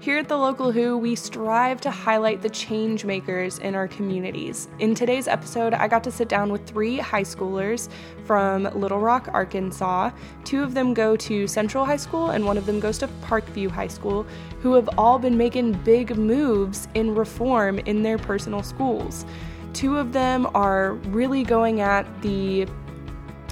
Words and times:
Here 0.00 0.18
at 0.18 0.28
the 0.28 0.36
Local 0.36 0.70
Who, 0.70 0.96
we 0.96 1.16
strive 1.16 1.80
to 1.80 1.90
highlight 1.90 2.40
the 2.40 2.48
change 2.48 3.04
makers 3.04 3.58
in 3.58 3.74
our 3.74 3.88
communities. 3.88 4.68
In 4.78 4.94
today's 4.94 5.26
episode, 5.26 5.74
I 5.74 5.88
got 5.88 6.04
to 6.04 6.12
sit 6.12 6.28
down 6.28 6.52
with 6.52 6.64
three 6.68 6.98
high 6.98 7.24
schoolers 7.24 7.88
from 8.24 8.62
Little 8.78 9.00
Rock, 9.00 9.28
Arkansas. 9.32 10.12
Two 10.44 10.62
of 10.62 10.72
them 10.72 10.94
go 10.94 11.16
to 11.16 11.48
Central 11.48 11.84
High 11.84 11.96
School, 11.96 12.30
and 12.30 12.44
one 12.46 12.56
of 12.56 12.64
them 12.64 12.78
goes 12.78 12.96
to 12.98 13.08
Parkview 13.22 13.68
High 13.68 13.88
School, 13.88 14.24
who 14.60 14.74
have 14.74 14.88
all 14.96 15.18
been 15.18 15.36
making 15.36 15.72
big 15.82 16.16
moves 16.16 16.86
in 16.94 17.12
reform 17.12 17.80
in 17.80 18.04
their 18.04 18.18
personal 18.18 18.62
schools. 18.62 19.26
Two 19.72 19.96
of 19.96 20.12
them 20.12 20.46
are 20.54 20.92
really 21.08 21.42
going 21.42 21.80
at 21.80 22.06
the 22.22 22.68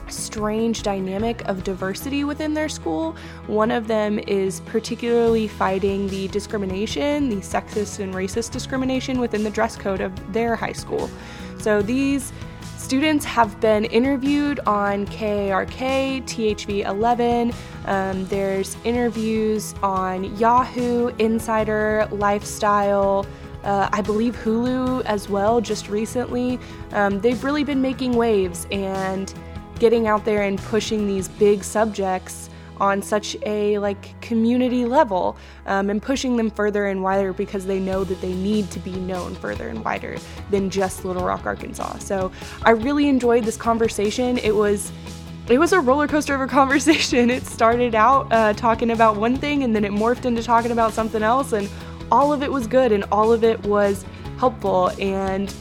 strange 0.09 0.83
dynamic 0.83 1.43
of 1.49 1.65
diversity 1.65 2.25
within 2.25 2.55
their 2.55 2.69
school. 2.69 3.17
One 3.47 3.71
of 3.71 3.87
them 3.87 4.19
is 4.19 4.61
particularly 4.61 5.49
fighting 5.49 6.09
the 6.09 6.29
discrimination, 6.29 7.29
the 7.29 7.37
sexist 7.37 8.01
and 8.01 8.15
racist 8.15 8.51
discrimination 8.51 9.19
within 9.19 9.45
the 9.45 9.51
dress 9.51 9.77
code 9.77 10.01
of 10.01 10.33
their 10.33 10.57
high 10.57 10.73
school. 10.73 11.11
So 11.59 11.83
these 11.83 12.33
students 12.77 13.25
have 13.25 13.59
been 13.61 13.85
interviewed 13.87 14.61
on 14.61 15.07
KARK, 15.07 15.71
THV 15.71 16.85
11. 16.85 17.53
Um, 17.87 18.27
there's 18.27 18.77
interviews 18.85 19.75
on 19.83 20.37
Yahoo, 20.37 21.09
Insider, 21.19 22.09
Lifestyle. 22.13 23.27
Uh, 23.65 23.89
I 23.93 24.01
believe 24.01 24.37
Hulu 24.37 25.05
as 25.07 25.29
well, 25.29 25.61
just 25.61 25.89
recently. 25.89 26.61
Um, 26.93 27.21
they've 27.21 27.43
really 27.43 27.65
been 27.65 27.83
making 27.83 28.13
waves 28.13 28.69
and 28.71 29.35
getting 29.79 30.07
out 30.09 30.25
there 30.25 30.43
and 30.43 30.59
pushing 30.59 31.07
these 31.07 31.29
big 31.29 31.63
subjects 31.63 32.51
on 32.79 33.01
such 33.01 33.37
a 33.47 33.79
like 33.79 34.19
community 34.21 34.85
level 34.85 35.37
um, 35.67 35.91
and 35.91 36.03
pushing 36.03 36.37
them 36.37 36.51
further 36.51 36.87
and 36.87 37.03
wider 37.03 37.33
because 37.33 37.67
they 37.67 37.81
know 37.81 38.05
that 38.05 38.21
they 38.21 38.35
need 38.35 38.71
to 38.71 38.79
be 38.81 38.93
known 38.93 39.35
further 39.35 39.69
and 39.69 39.85
wider 39.85 40.19
than 40.51 40.69
just 40.69 41.05
Little 41.05 41.25
Rock, 41.25 41.47
Arkansas. 41.47 41.99
So 41.99 42.31
I 42.63 42.71
really 42.71 43.09
enjoyed 43.09 43.45
this 43.45 43.57
conversation. 43.57 44.39
It 44.39 44.55
was 44.55 44.93
it 45.49 45.59
was 45.59 45.73
a 45.73 45.81
roller 45.81 46.09
coaster 46.09 46.35
of 46.35 46.41
a 46.41 46.47
conversation. 46.61 47.31
It 47.31 47.47
started 47.47 47.95
out 47.95 48.33
uh, 48.33 48.53
talking 48.55 48.91
about 48.91 49.17
one 49.17 49.37
thing 49.37 49.63
and 49.63 49.75
then 49.75 49.85
it 49.85 49.93
morphed 49.93 50.25
into 50.25 50.43
talking 50.43 50.73
about 50.73 50.93
something 50.93 51.23
else, 51.23 51.53
and 51.53 51.69
all 52.11 52.33
of 52.33 52.43
it 52.43 52.51
was 52.51 52.67
good 52.67 52.93
and 52.93 53.05
all 53.11 53.33
of 53.33 53.43
it 53.43 53.61
was 53.65 54.05
helpful 54.39 54.91
and 55.01 55.55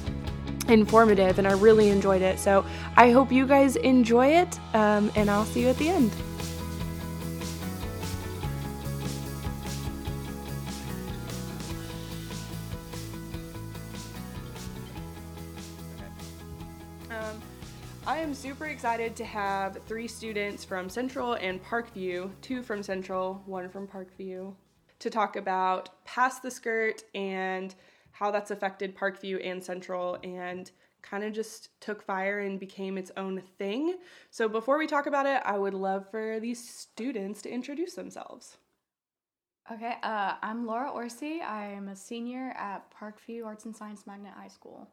informative, 0.69 1.39
and 1.39 1.47
I 1.47 1.53
really 1.53 1.89
enjoyed 1.89 2.21
it. 2.21 2.39
So 2.39 2.65
I 2.95 3.11
hope 3.11 3.31
you 3.31 3.45
guys 3.45 3.75
enjoy 3.75 4.27
it, 4.27 4.59
um, 4.73 5.11
and 5.15 5.29
I'll 5.29 5.45
see 5.45 5.61
you 5.61 5.69
at 5.69 5.77
the 5.77 5.89
end. 5.89 6.11
Um, 17.09 17.41
I 18.07 18.17
am 18.17 18.33
super 18.33 18.65
excited 18.65 19.15
to 19.17 19.25
have 19.25 19.77
three 19.87 20.07
students 20.07 20.63
from 20.63 20.89
Central 20.89 21.33
and 21.33 21.63
Parkview, 21.63 22.31
two 22.41 22.61
from 22.63 22.83
Central, 22.83 23.41
one 23.45 23.69
from 23.69 23.87
Parkview, 23.87 24.53
to 24.99 25.09
talk 25.09 25.35
about 25.35 25.89
Pass 26.05 26.39
the 26.39 26.51
Skirt 26.51 27.03
and 27.13 27.75
how 28.15 28.31
that's 28.31 28.49
affected 28.49 28.95
Parkview 28.95 29.45
and 29.45 29.61
Central 29.61 30.17
and 30.23 30.71
kind 31.01 31.23
of 31.23 31.33
just 31.33 31.69
took 31.81 32.01
fire 32.01 32.39
and 32.39 32.59
became 32.59 32.97
its 32.97 33.11
own 33.17 33.41
thing. 33.57 33.97
So 34.31 34.47
before 34.47 34.77
we 34.77 34.87
talk 34.87 35.05
about 35.05 35.25
it, 35.25 35.41
I 35.43 35.57
would 35.57 35.73
love 35.73 36.09
for 36.09 36.39
these 36.39 36.67
students 36.67 37.41
to 37.41 37.49
introduce 37.49 37.93
themselves. 37.93 38.57
Okay, 39.69 39.95
uh, 40.01 40.35
I'm 40.41 40.65
Laura 40.65 40.91
Orsi. 40.91 41.41
I'm 41.41 41.89
a 41.89 41.95
senior 41.95 42.53
at 42.57 42.85
Parkview 42.89 43.45
Arts 43.45 43.65
and 43.65 43.75
Science 43.75 44.07
Magnet 44.07 44.33
High 44.33 44.47
School. 44.47 44.87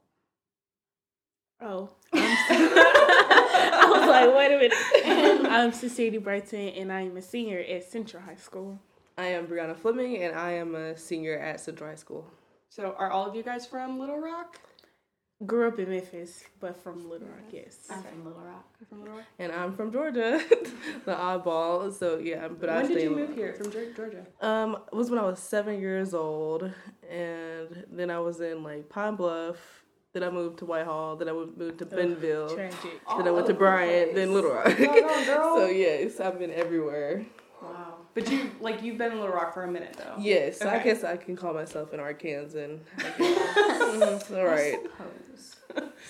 Oh, 1.60 1.90
I 2.12 3.88
was 3.88 4.08
like, 4.08 4.34
wait 4.34 4.52
a 4.52 4.58
minute. 4.58 5.46
I'm 5.52 5.72
Cecilia 5.72 6.20
Brighton, 6.20 6.70
and 6.70 6.92
I 6.92 7.02
am 7.02 7.16
a 7.16 7.22
senior 7.22 7.60
at 7.60 7.84
Central 7.84 8.24
High 8.24 8.34
School. 8.34 8.80
I 9.16 9.26
am 9.26 9.46
Brianna 9.46 9.76
Fleming, 9.76 10.16
and 10.24 10.34
I 10.34 10.52
am 10.52 10.74
a 10.74 10.96
senior 10.96 11.38
at 11.38 11.60
Central 11.60 11.88
High 11.88 11.96
School. 11.96 12.26
So, 12.74 12.94
are 12.98 13.10
all 13.10 13.26
of 13.26 13.34
you 13.34 13.42
guys 13.42 13.66
from 13.66 13.98
Little 13.98 14.18
Rock? 14.18 14.58
Grew 15.44 15.68
up 15.68 15.78
in 15.78 15.90
Memphis, 15.90 16.42
but 16.58 16.74
from 16.82 17.06
Little 17.06 17.28
Rock, 17.28 17.44
yes. 17.50 17.76
I'm 17.90 18.02
from 18.02 18.24
Little 18.24 18.40
Rock. 18.40 18.64
You're 18.80 18.86
from 18.86 19.00
Little 19.00 19.16
Rock. 19.16 19.26
And 19.38 19.52
I'm 19.52 19.76
from 19.76 19.92
Georgia, 19.92 20.40
the 21.04 21.12
oddball. 21.12 21.92
So 21.92 22.16
yeah, 22.16 22.48
but 22.48 22.70
I 22.70 22.80
when 22.80 22.88
did 22.88 23.02
you 23.02 23.10
move 23.10 23.34
here 23.34 23.52
from 23.52 23.70
Georgia? 23.70 24.24
Um, 24.40 24.78
it 24.90 24.94
was 24.94 25.10
when 25.10 25.18
I 25.18 25.24
was 25.24 25.38
seven 25.38 25.82
years 25.82 26.14
old, 26.14 26.72
and 27.10 27.84
then 27.92 28.08
I 28.08 28.20
was 28.20 28.40
in 28.40 28.62
like 28.62 28.88
Pine 28.88 29.16
Bluff. 29.16 29.58
Then 30.14 30.22
I 30.22 30.30
moved 30.30 30.60
to 30.60 30.64
Whitehall. 30.64 31.16
Then 31.16 31.28
I 31.28 31.32
moved 31.32 31.78
to 31.80 31.84
Bentonville. 31.84 32.54
Tragic. 32.54 33.02
Then 33.18 33.28
I 33.28 33.32
went 33.32 33.48
to 33.48 33.54
Bryant. 33.54 34.14
Then 34.14 34.32
Little 34.32 34.52
Rock. 34.52 34.64
Doggone, 34.64 35.24
girl. 35.26 35.56
so 35.58 35.66
yes, 35.66 36.20
I've 36.20 36.38
been 36.38 36.50
everywhere. 36.50 37.26
Wow. 38.14 38.22
But 38.22 38.30
you 38.30 38.50
like 38.60 38.82
you've 38.82 38.98
been 38.98 39.12
in 39.12 39.20
Little 39.20 39.34
Rock 39.34 39.54
for 39.54 39.64
a 39.64 39.70
minute 39.70 39.94
though. 39.96 40.14
Yes, 40.18 40.60
I 40.62 40.82
guess 40.82 41.02
I 41.04 41.16
can 41.16 41.34
call 41.36 41.54
myself 41.54 41.92
an 41.92 42.00
Arkansan. 42.00 42.80
I 42.98 43.02
guess. 43.18 43.68
Mhm, 43.92 44.38
All 44.38 44.44
right, 44.46 44.78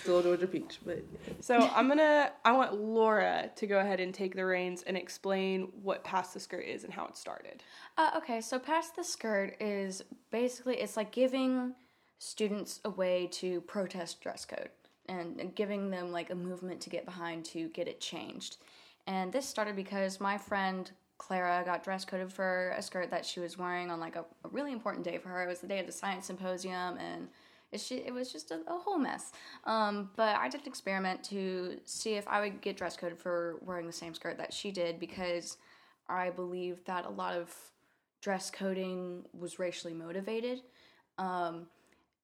still 0.03 0.23
Georgia 0.23 0.47
peach, 0.47 0.79
but 0.85 1.03
So 1.41 1.57
I'm 1.57 1.89
gonna 1.89 2.33
I 2.45 2.53
want 2.53 2.75
Laura 2.81 3.51
to 3.57 3.67
go 3.67 3.79
ahead 3.81 4.01
and 4.01 4.13
take 4.15 4.35
the 4.35 4.45
reins 4.45 4.83
and 4.83 4.97
explain 4.97 5.73
what 5.83 6.05
Pass 6.05 6.33
the 6.33 6.41
Skirt 6.41 6.65
is 6.65 6.85
and 6.85 6.93
how 6.93 7.07
it 7.07 7.17
started. 7.17 7.63
Uh, 7.99 8.11
okay, 8.17 8.41
so 8.41 8.59
Pass 8.59 8.91
the 8.91 9.03
Skirt 9.05 9.57
is 9.61 10.03
basically 10.31 10.77
it's 10.77 10.97
like 10.97 11.13
giving 11.13 11.75
students 12.19 12.81
a 12.84 12.91
way 12.91 13.29
to 13.33 13.61
protest 13.63 14.21
dress 14.21 14.45
code 14.45 14.71
and, 15.09 15.41
and 15.41 15.55
giving 15.55 15.91
them 15.91 16.13
like 16.13 16.31
a 16.31 16.34
movement 16.34 16.81
to 16.83 16.91
get 16.91 17.05
behind 17.05 17.45
to 17.47 17.69
get 17.71 17.89
it 17.89 18.01
changed. 18.01 18.59
And 19.07 19.33
this 19.33 19.47
started 19.47 19.75
because 19.75 20.21
my 20.21 20.39
friend 20.39 20.91
Clara 21.22 21.62
got 21.65 21.84
dress 21.84 22.05
coded 22.05 22.33
for 22.33 22.75
a 22.77 22.83
skirt 22.83 23.09
that 23.10 23.25
she 23.25 23.38
was 23.38 23.56
wearing 23.56 23.93
on 23.93 24.00
like 24.00 24.16
a, 24.16 24.25
a 24.44 24.49
really 24.50 24.72
important 24.72 25.05
day 25.05 25.19
for 25.19 25.28
her. 25.28 25.44
It 25.44 25.47
was 25.47 25.60
the 25.60 25.69
day 25.69 25.78
of 25.78 25.87
the 25.87 25.93
science 25.93 26.27
symposium 26.27 26.99
and 26.99 27.28
it's 27.71 27.88
ju- 27.88 28.03
it 28.05 28.12
was 28.12 28.33
just 28.33 28.50
a, 28.50 28.60
a 28.66 28.77
whole 28.77 28.99
mess. 28.99 29.31
Um, 29.62 30.10
but 30.16 30.34
I 30.37 30.49
did 30.49 30.62
an 30.62 30.66
experiment 30.66 31.22
to 31.25 31.78
see 31.84 32.15
if 32.15 32.27
I 32.27 32.41
would 32.41 32.60
get 32.60 32.77
dress 32.77 32.97
coded 32.97 33.19
for 33.19 33.60
wearing 33.65 33.87
the 33.87 33.93
same 33.93 34.15
skirt 34.15 34.37
that 34.38 34.53
she 34.53 34.72
did 34.72 34.99
because 34.99 35.59
I 36.09 36.31
believe 36.31 36.84
that 36.87 37.06
a 37.06 37.10
lot 37.10 37.34
of 37.34 37.54
dress 38.21 38.50
coding 38.50 39.22
was 39.33 39.60
racially 39.60 39.94
motivated. 39.94 40.62
Um, 41.19 41.66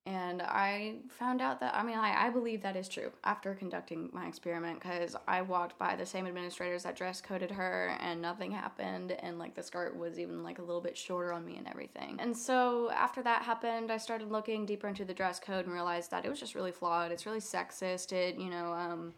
and 0.08 0.41
I 0.41 0.94
found 1.10 1.42
out 1.42 1.60
that, 1.60 1.74
I 1.74 1.82
mean, 1.82 1.98
I, 1.98 2.28
I 2.28 2.30
believe 2.30 2.62
that 2.62 2.76
is 2.76 2.88
true 2.88 3.12
after 3.24 3.54
conducting 3.54 4.08
my 4.10 4.26
experiment 4.26 4.80
because 4.80 5.14
I 5.26 5.42
walked 5.42 5.78
by 5.78 5.96
the 5.96 6.06
same 6.06 6.26
administrators 6.26 6.84
that 6.84 6.96
dress 6.96 7.20
coded 7.20 7.50
her 7.50 7.94
and 8.00 8.22
nothing 8.22 8.50
happened. 8.50 9.12
And 9.12 9.38
like 9.38 9.54
the 9.54 9.62
skirt 9.62 9.94
was 9.94 10.18
even 10.18 10.42
like 10.42 10.60
a 10.60 10.62
little 10.62 10.80
bit 10.80 10.97
shorter 10.97 11.30
on 11.30 11.44
me 11.44 11.58
and 11.58 11.68
everything. 11.68 12.16
And 12.20 12.34
so 12.34 12.91
after 12.91 13.22
that 13.24 13.42
happened, 13.42 13.92
I 13.92 13.98
started 13.98 14.30
looking 14.30 14.64
deeper 14.64 14.88
into 14.88 15.04
the 15.04 15.12
dress 15.12 15.38
code 15.38 15.66
and 15.66 15.74
realized 15.74 16.10
that 16.10 16.24
it 16.24 16.30
was 16.30 16.41
just 16.41 16.54
really 16.54 16.72
flawed. 16.72 17.12
It's 17.12 17.26
really 17.26 17.41
sexist. 17.41 18.10
It, 18.14 18.38
you 18.38 18.48
know, 18.48 18.72
um, 18.72 19.12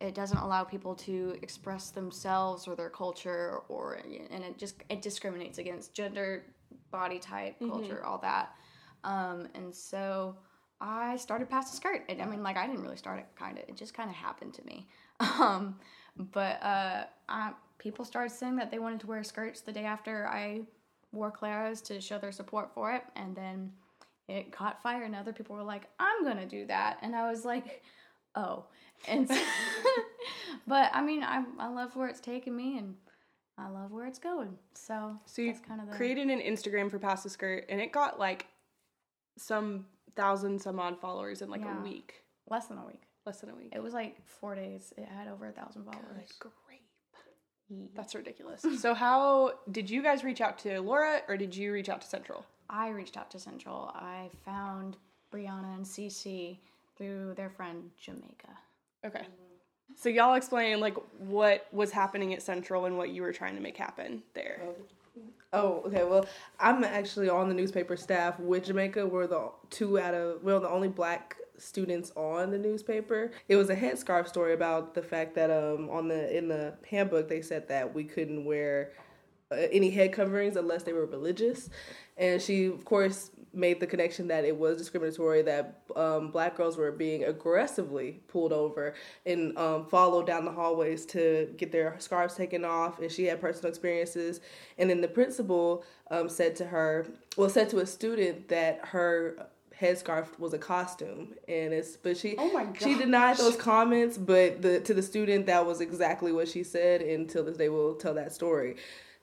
it 0.00 0.14
doesn't 0.14 0.36
allow 0.36 0.64
people 0.64 0.94
to 0.96 1.38
express 1.40 1.88
themselves 1.88 2.68
or 2.68 2.76
their 2.76 2.90
culture 2.90 3.60
or 3.70 3.94
and 4.30 4.44
it 4.44 4.58
just 4.58 4.82
it 4.90 5.00
discriminates 5.00 5.56
against 5.56 5.94
gender 5.94 6.44
body 6.90 7.18
type 7.18 7.56
culture 7.58 8.04
all 8.04 8.18
that 8.18 8.54
um, 9.06 9.48
and 9.54 9.74
so 9.74 10.36
i 10.80 11.16
started 11.16 11.48
pass 11.48 11.70
the 11.70 11.76
skirt. 11.76 12.02
And 12.10 12.20
i 12.20 12.26
mean 12.26 12.42
like 12.42 12.58
i 12.58 12.66
didn't 12.66 12.82
really 12.82 12.96
start 12.96 13.18
it 13.18 13.26
kind 13.38 13.56
of 13.56 13.64
it 13.66 13.76
just 13.76 13.94
kind 13.94 14.10
of 14.10 14.16
happened 14.16 14.52
to 14.54 14.64
me. 14.66 14.86
Um, 15.40 15.76
but 16.32 16.62
uh, 16.62 17.04
I, 17.28 17.52
people 17.78 18.04
started 18.04 18.34
saying 18.34 18.56
that 18.56 18.70
they 18.70 18.78
wanted 18.78 19.00
to 19.00 19.06
wear 19.06 19.24
skirts 19.24 19.62
the 19.62 19.72
day 19.72 19.84
after 19.84 20.26
i 20.28 20.60
wore 21.12 21.30
clara's 21.30 21.80
to 21.82 22.00
show 22.00 22.18
their 22.18 22.32
support 22.32 22.74
for 22.74 22.92
it. 22.92 23.02
And 23.14 23.34
then 23.34 23.72
it 24.28 24.52
caught 24.52 24.82
fire 24.82 25.04
and 25.04 25.14
other 25.14 25.32
people 25.32 25.56
were 25.56 25.62
like 25.62 25.88
i'm 25.98 26.24
gonna 26.24 26.46
do 26.46 26.66
that. 26.66 26.98
And 27.00 27.16
i 27.16 27.30
was 27.30 27.46
like 27.46 27.82
oh. 28.34 28.64
And 29.08 29.26
so, 29.28 29.38
but 30.66 30.90
i 30.92 31.00
mean 31.00 31.22
I, 31.22 31.44
I 31.58 31.68
love 31.68 31.96
where 31.96 32.08
it's 32.08 32.20
taken 32.20 32.54
me 32.54 32.76
and 32.76 32.94
i 33.56 33.68
love 33.68 33.92
where 33.92 34.06
it's 34.06 34.18
going. 34.18 34.58
So 34.74 35.18
So 35.24 35.40
you 35.40 35.54
kind 35.66 35.80
of 35.80 35.88
the 35.88 35.96
created 35.96 36.28
an 36.28 36.40
Instagram 36.40 36.90
for 36.90 36.98
Pass 36.98 37.22
the 37.22 37.30
Skirt 37.30 37.64
and 37.70 37.80
it 37.80 37.92
got 37.92 38.18
like 38.18 38.48
some 39.36 39.86
thousand 40.14 40.60
some 40.60 40.78
odd 40.80 40.98
followers 41.00 41.42
in 41.42 41.50
like 41.50 41.60
Yeah. 41.60 41.78
a 41.78 41.82
week. 41.82 42.22
less 42.48 42.66
than 42.66 42.78
a 42.78 42.86
week 42.86 43.02
Less 43.26 43.40
than 43.40 43.50
a 43.50 43.54
week. 43.54 43.72
it 43.74 43.82
was 43.82 43.92
like 43.92 44.16
four 44.26 44.54
days 44.54 44.92
it 44.96 45.04
had 45.06 45.28
over 45.28 45.46
a 45.46 45.52
thousand 45.52 45.84
followers 45.84 46.32
Grape. 46.38 46.52
That's 47.94 48.14
ridiculous. 48.14 48.64
so 48.80 48.94
how 48.94 49.54
did 49.72 49.90
you 49.90 50.02
guys 50.02 50.22
reach 50.22 50.40
out 50.40 50.58
to 50.60 50.80
Laura 50.80 51.20
or 51.28 51.36
did 51.36 51.54
you 51.56 51.72
reach 51.72 51.88
out 51.88 52.00
to 52.02 52.06
Central? 52.08 52.44
i 52.68 52.88
reached 52.88 53.16
out 53.16 53.30
to 53.30 53.38
central 53.38 53.92
i 53.94 54.28
found 54.44 54.96
brianna 55.32 55.72
and 55.76 55.84
Cece 55.84 56.58
through 56.96 57.32
their 57.36 57.48
friend 57.48 57.90
jamaica 58.00 58.48
Okay. 59.04 59.24
So 59.94 60.08
y'all 60.08 60.34
explain 60.34 60.80
like 60.80 60.96
what 61.18 61.68
was 61.70 61.92
happening 61.92 62.34
at 62.34 62.42
Central 62.42 62.86
and 62.86 62.98
what 62.98 63.10
you 63.10 63.22
were 63.22 63.32
trying 63.32 63.54
to 63.54 63.60
make 63.62 63.76
happen 63.76 64.20
there. 64.34 64.60
Oh, 65.52 65.82
okay. 65.86 66.04
Well, 66.04 66.26
I'm 66.58 66.84
actually 66.84 67.28
on 67.28 67.48
the 67.48 67.54
newspaper 67.54 67.96
staff 67.96 68.38
with 68.38 68.64
Jamaica. 68.64 69.06
We're 69.06 69.26
the 69.26 69.50
two 69.70 69.98
out 69.98 70.14
of 70.14 70.42
we're 70.42 70.58
the 70.58 70.68
only 70.68 70.88
black 70.88 71.36
students 71.58 72.12
on 72.16 72.50
the 72.50 72.58
newspaper. 72.58 73.30
It 73.48 73.56
was 73.56 73.70
a 73.70 73.76
headscarf 73.76 74.28
story 74.28 74.52
about 74.52 74.94
the 74.94 75.02
fact 75.02 75.34
that 75.36 75.50
um 75.50 75.88
on 75.90 76.08
the 76.08 76.36
in 76.36 76.48
the 76.48 76.74
handbook 76.88 77.28
they 77.28 77.42
said 77.42 77.68
that 77.68 77.94
we 77.94 78.04
couldn't 78.04 78.44
wear 78.44 78.92
uh, 79.50 79.56
any 79.70 79.90
head 79.90 80.12
coverings 80.12 80.56
unless 80.56 80.82
they 80.82 80.92
were 80.92 81.06
religious, 81.06 81.70
and 82.16 82.42
she 82.42 82.66
of 82.66 82.84
course 82.84 83.30
made 83.56 83.80
the 83.80 83.86
connection 83.86 84.28
that 84.28 84.44
it 84.44 84.56
was 84.56 84.76
discriminatory 84.76 85.42
that 85.42 85.80
um, 85.96 86.30
black 86.30 86.56
girls 86.56 86.76
were 86.76 86.92
being 86.92 87.24
aggressively 87.24 88.20
pulled 88.28 88.52
over 88.52 88.94
and 89.24 89.56
um, 89.58 89.86
followed 89.86 90.26
down 90.26 90.44
the 90.44 90.50
hallways 90.52 91.06
to 91.06 91.52
get 91.56 91.72
their 91.72 91.96
scarves 91.98 92.34
taken 92.34 92.64
off. 92.64 93.00
And 93.00 93.10
she 93.10 93.24
had 93.24 93.40
personal 93.40 93.70
experiences. 93.70 94.40
And 94.78 94.90
then 94.90 95.00
the 95.00 95.08
principal 95.08 95.84
um, 96.10 96.28
said 96.28 96.54
to 96.56 96.66
her 96.66 97.06
well 97.36 97.50
said 97.50 97.68
to 97.70 97.78
a 97.78 97.86
student 97.86 98.48
that 98.48 98.80
her 98.82 99.48
headscarf 99.80 100.38
was 100.38 100.54
a 100.54 100.58
costume. 100.58 101.34
And 101.48 101.72
it's 101.72 101.96
but 101.96 102.16
she 102.16 102.34
Oh 102.38 102.52
my 102.52 102.66
she 102.78 102.96
denied 102.96 103.36
those 103.38 103.56
comments 103.56 104.16
but 104.18 104.62
the 104.62 104.80
to 104.80 104.94
the 104.94 105.02
student 105.02 105.46
that 105.46 105.66
was 105.66 105.80
exactly 105.80 106.32
what 106.32 106.48
she 106.48 106.62
said. 106.62 107.02
Until 107.02 107.44
this 107.44 107.56
day 107.56 107.68
will 107.68 107.94
tell 107.94 108.14
that 108.14 108.32
story 108.32 108.76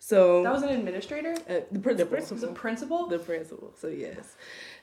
so 0.06 0.44
That 0.44 0.52
was 0.54 0.64
an 0.64 0.70
administrator? 0.70 1.34
uh, 1.50 1.62
the 1.72 1.80
principal 1.80 2.38
The 2.38 2.48
principal? 2.54 3.08
the 3.08 3.20
principal. 3.20 3.74
So 3.82 3.88
yes, 3.88 4.36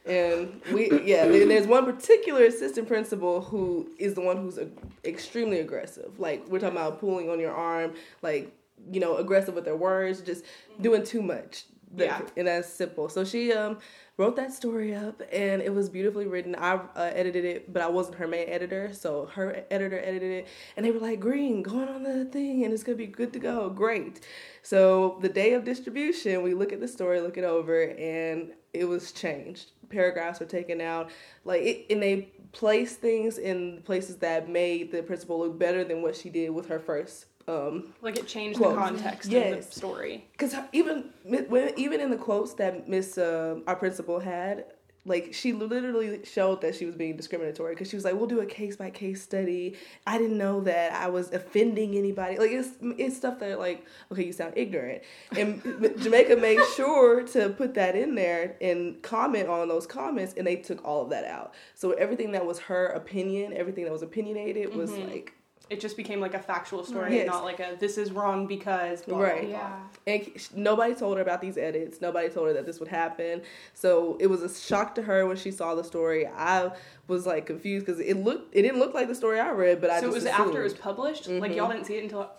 and 0.06 0.62
we 0.72 0.82
yeah. 1.04 1.24
And 1.24 1.50
there's 1.50 1.66
one 1.66 1.84
particular 1.84 2.44
assistant 2.44 2.88
principal 2.88 3.42
who 3.42 3.90
is 3.98 4.14
the 4.14 4.22
one 4.22 4.38
who's 4.38 4.56
uh, 4.56 4.64
extremely 5.04 5.58
aggressive. 5.60 6.18
Like 6.18 6.40
we're 6.48 6.58
talking 6.58 6.78
about 6.78 7.00
pulling 7.00 7.28
on 7.28 7.38
your 7.38 7.52
arm, 7.54 7.92
like 8.22 8.44
you 8.90 8.98
know, 8.98 9.16
aggressive 9.18 9.54
with 9.54 9.66
their 9.66 9.76
words, 9.76 10.22
just 10.22 10.42
doing 10.80 11.04
too 11.04 11.20
much. 11.20 11.64
Yeah. 11.96 12.22
and 12.36 12.46
that's 12.46 12.68
simple. 12.68 13.08
So 13.08 13.24
she 13.24 13.52
um 13.52 13.78
wrote 14.16 14.36
that 14.36 14.52
story 14.52 14.94
up, 14.94 15.22
and 15.32 15.62
it 15.62 15.74
was 15.74 15.88
beautifully 15.88 16.26
written. 16.26 16.54
I 16.54 16.74
uh, 16.74 17.10
edited 17.14 17.44
it, 17.44 17.72
but 17.72 17.82
I 17.82 17.88
wasn't 17.88 18.16
her 18.16 18.28
main 18.28 18.48
editor, 18.48 18.92
so 18.92 19.26
her 19.34 19.64
editor 19.70 19.98
edited 19.98 20.30
it, 20.30 20.48
and 20.76 20.84
they 20.86 20.90
were 20.90 21.00
like, 21.00 21.20
"Green, 21.20 21.62
going 21.62 21.88
on 21.88 22.02
the 22.02 22.26
thing, 22.26 22.64
and 22.64 22.72
it's 22.72 22.82
gonna 22.82 22.96
be 22.96 23.06
good 23.06 23.32
to 23.32 23.38
go. 23.38 23.70
Great." 23.70 24.20
So 24.62 25.18
the 25.20 25.28
day 25.28 25.54
of 25.54 25.64
distribution, 25.64 26.42
we 26.42 26.54
look 26.54 26.72
at 26.72 26.80
the 26.80 26.88
story, 26.88 27.20
look 27.20 27.38
it 27.38 27.44
over, 27.44 27.82
and 27.82 28.52
it 28.72 28.84
was 28.84 29.12
changed. 29.12 29.72
Paragraphs 29.88 30.38
were 30.38 30.46
taken 30.46 30.80
out, 30.80 31.10
like 31.44 31.62
it, 31.62 31.86
and 31.90 32.02
they 32.02 32.28
placed 32.52 33.00
things 33.00 33.38
in 33.38 33.82
places 33.84 34.16
that 34.18 34.48
made 34.48 34.92
the 34.92 35.02
principal 35.02 35.40
look 35.40 35.58
better 35.58 35.82
than 35.84 36.02
what 36.02 36.14
she 36.16 36.28
did 36.30 36.50
with 36.50 36.68
her 36.68 36.78
first. 36.78 37.26
Um, 37.50 37.94
Like 38.02 38.18
it 38.18 38.26
changed 38.26 38.58
Quote. 38.58 38.74
the 38.74 38.80
context 38.80 39.32
of 39.32 39.56
the 39.56 39.62
story. 39.62 40.24
because 40.32 40.54
even 40.72 41.10
when 41.24 41.72
even 41.76 42.00
in 42.00 42.10
the 42.10 42.16
quotes 42.16 42.54
that 42.54 42.88
Miss 42.88 43.18
uh, 43.18 43.60
our 43.66 43.76
principal 43.76 44.20
had, 44.20 44.64
like 45.06 45.32
she 45.32 45.52
literally 45.54 46.20
showed 46.24 46.60
that 46.60 46.74
she 46.74 46.84
was 46.84 46.94
being 46.94 47.16
discriminatory 47.16 47.74
because 47.74 47.88
she 47.88 47.96
was 47.96 48.04
like, 48.04 48.14
"We'll 48.14 48.26
do 48.26 48.40
a 48.40 48.46
case 48.46 48.76
by 48.76 48.90
case 48.90 49.22
study." 49.22 49.76
I 50.06 50.18
didn't 50.18 50.36
know 50.36 50.60
that 50.62 50.92
I 50.92 51.08
was 51.08 51.32
offending 51.32 51.96
anybody. 51.96 52.36
Like 52.38 52.50
it's 52.50 52.68
it's 52.98 53.16
stuff 53.16 53.38
that 53.40 53.58
like, 53.58 53.86
okay, 54.12 54.24
you 54.24 54.32
sound 54.32 54.52
ignorant, 54.56 55.02
and 55.36 55.62
Jamaica 56.02 56.36
made 56.36 56.60
sure 56.76 57.22
to 57.28 57.48
put 57.48 57.74
that 57.74 57.96
in 57.96 58.14
there 58.14 58.56
and 58.60 59.02
comment 59.02 59.48
on 59.48 59.68
those 59.68 59.86
comments, 59.86 60.34
and 60.36 60.46
they 60.46 60.56
took 60.56 60.84
all 60.84 61.02
of 61.02 61.10
that 61.10 61.24
out. 61.24 61.54
So 61.74 61.92
everything 61.92 62.32
that 62.32 62.44
was 62.44 62.58
her 62.60 62.86
opinion, 62.88 63.54
everything 63.54 63.84
that 63.84 63.92
was 63.92 64.02
opinionated, 64.02 64.74
was 64.74 64.92
like 64.92 65.32
It 65.70 65.80
just 65.80 65.96
became 65.96 66.20
like 66.20 66.34
a 66.34 66.38
factual 66.40 66.84
story, 66.84 67.14
Yes. 67.14 67.20
and 67.22 67.30
not 67.30 67.44
like 67.44 67.60
a 67.60 67.76
this 67.78 67.96
is 67.96 68.10
wrong 68.10 68.48
because 68.48 69.02
blah, 69.02 69.16
blah, 69.18 69.26
Right. 69.26 69.48
blah. 69.48 69.50
Yeah. 69.50 69.80
And 70.14 70.48
nobody 70.56 70.94
told 70.94 71.16
her 71.16 71.22
about 71.22 71.40
these 71.40 71.56
edits. 71.56 72.00
Nobody 72.00 72.28
told 72.28 72.48
her 72.48 72.52
that 72.54 72.66
this 72.66 72.80
would 72.80 72.88
happen. 72.88 73.42
So 73.72 74.16
it 74.18 74.26
was 74.26 74.42
a 74.42 74.52
shock 74.52 74.96
to 74.96 75.02
her 75.02 75.26
when 75.26 75.36
she 75.36 75.52
saw 75.52 75.76
the 75.76 75.84
story. 75.84 76.26
I 76.26 76.72
was 77.06 77.24
like 77.24 77.46
confused 77.46 77.86
because 77.86 78.00
it 78.00 78.16
looked, 78.16 78.54
it 78.54 78.62
didn't 78.62 78.80
look 78.80 78.94
like 78.94 79.06
the 79.06 79.14
story 79.14 79.38
I 79.38 79.50
read, 79.50 79.80
but 79.80 79.90
I 79.90 80.00
So 80.00 80.06
it 80.06 80.08
just 80.08 80.14
was 80.16 80.26
after 80.26 80.60
it 80.60 80.64
was 80.64 80.72
assumed. 80.72 80.82
published. 80.82 81.28
Like 81.28 81.50
mm-hmm. 81.50 81.58
y'all 81.58 81.70
didn't 81.70 81.86
see 81.86 81.96
it 81.96 82.02
until. 82.02 82.30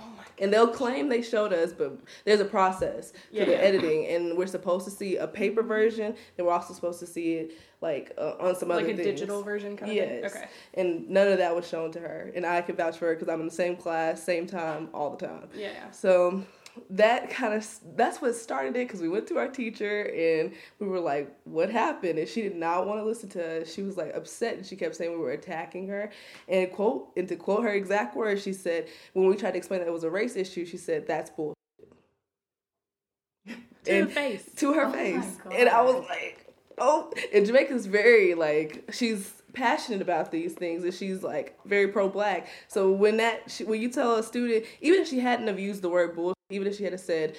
Oh. 0.00 0.04
And 0.40 0.52
they'll 0.52 0.68
claim 0.68 1.08
they 1.08 1.22
showed 1.22 1.52
us, 1.52 1.72
but 1.72 1.98
there's 2.24 2.38
a 2.40 2.44
process 2.44 3.10
for 3.10 3.16
Yeah, 3.32 3.44
the 3.46 3.50
yeah. 3.52 3.58
editing, 3.58 4.06
and 4.06 4.36
we're 4.38 4.46
supposed 4.46 4.84
to 4.84 4.90
see 4.90 5.16
a 5.16 5.26
paper 5.26 5.62
version, 5.62 6.14
and 6.36 6.46
we're 6.46 6.52
also 6.52 6.72
supposed 6.74 7.00
to 7.00 7.06
see 7.06 7.34
it 7.34 7.52
like 7.80 8.12
uh, 8.18 8.34
on 8.40 8.54
some 8.56 8.68
Like 8.68 8.78
other 8.78 8.86
like 8.86 8.94
a 8.94 8.96
things. 9.02 9.06
digital 9.20 9.42
version 9.42 9.76
kind 9.76 9.90
of 9.90 9.96
Yes. 9.96 10.32
thing. 10.32 10.42
Okay. 10.42 10.50
And 10.74 11.08
none 11.10 11.26
of 11.28 11.38
that 11.38 11.54
was 11.56 11.66
shown 11.68 11.90
to 11.92 12.00
her, 12.00 12.30
and 12.36 12.46
I 12.46 12.60
can 12.62 12.76
vouch 12.76 12.98
for 12.98 13.06
her 13.06 13.14
because 13.14 13.28
I'm 13.28 13.40
in 13.40 13.46
the 13.46 13.52
same 13.52 13.74
class, 13.76 14.22
same 14.22 14.46
time, 14.46 14.88
all 14.94 15.10
the 15.16 15.26
time. 15.26 15.48
Yeah. 15.54 15.90
So 15.90 16.42
that 16.90 17.30
kind 17.30 17.54
of 17.54 17.66
that's 17.96 18.20
what 18.20 18.34
started 18.34 18.76
it 18.76 18.86
because 18.86 19.00
we 19.00 19.08
went 19.08 19.26
to 19.28 19.38
our 19.38 19.48
teacher 19.48 20.02
and 20.14 20.52
we 20.78 20.86
were 20.86 21.00
like, 21.00 21.34
"What 21.44 21.70
happened?" 21.70 22.18
And 22.18 22.28
she 22.28 22.42
did 22.42 22.56
not 22.56 22.86
want 22.86 23.00
to 23.00 23.04
listen 23.04 23.28
to 23.30 23.62
us. 23.62 23.72
She 23.72 23.82
was 23.82 23.96
like 23.96 24.14
upset 24.14 24.56
and 24.56 24.66
she 24.66 24.76
kept 24.76 24.96
saying 24.96 25.10
we 25.12 25.18
were 25.18 25.32
attacking 25.32 25.88
her. 25.88 26.10
And 26.48 26.70
quote 26.72 27.08
and 27.16 27.28
to 27.28 27.36
quote 27.36 27.62
her 27.64 27.72
exact 27.72 28.16
words, 28.16 28.42
she 28.42 28.52
said 28.52 28.88
when 29.12 29.26
we 29.28 29.36
tried 29.36 29.52
to 29.52 29.56
explain 29.58 29.80
that 29.80 29.88
it 29.88 29.92
was 29.92 30.04
a 30.04 30.10
race 30.10 30.36
issue, 30.36 30.64
she 30.66 30.76
said, 30.76 31.06
"That's 31.06 31.30
bull." 31.30 31.54
To 33.84 33.92
And- 33.92 34.08
the 34.08 34.12
face. 34.12 34.44
to 34.56 34.72
her 34.74 34.86
Oh 34.86 34.92
face. 34.92 35.36
And 35.52 35.68
I 35.68 35.82
was 35.82 36.04
like, 36.08 36.46
oh, 36.78 37.10
and 37.32 37.46
Jamaica's 37.46 37.86
very 37.86 38.34
like 38.34 38.84
she's 38.92 39.32
passionate 39.54 40.02
about 40.02 40.30
these 40.30 40.52
things 40.52 40.84
and 40.84 40.92
she's 40.92 41.22
like 41.22 41.58
very 41.64 41.88
pro 41.88 42.08
black. 42.08 42.48
So 42.68 42.90
when 42.92 43.16
that 43.16 43.50
she, 43.50 43.64
when 43.64 43.80
you 43.80 43.88
tell 43.88 44.16
a 44.16 44.22
student, 44.22 44.66
even 44.80 45.00
if 45.00 45.08
she 45.08 45.20
hadn't 45.20 45.46
have 45.46 45.58
used 45.58 45.80
the 45.82 45.88
word 45.88 46.14
bullshit, 46.14 46.36
even 46.50 46.66
if 46.66 46.76
she 46.76 46.84
had 46.84 46.98
said 46.98 47.36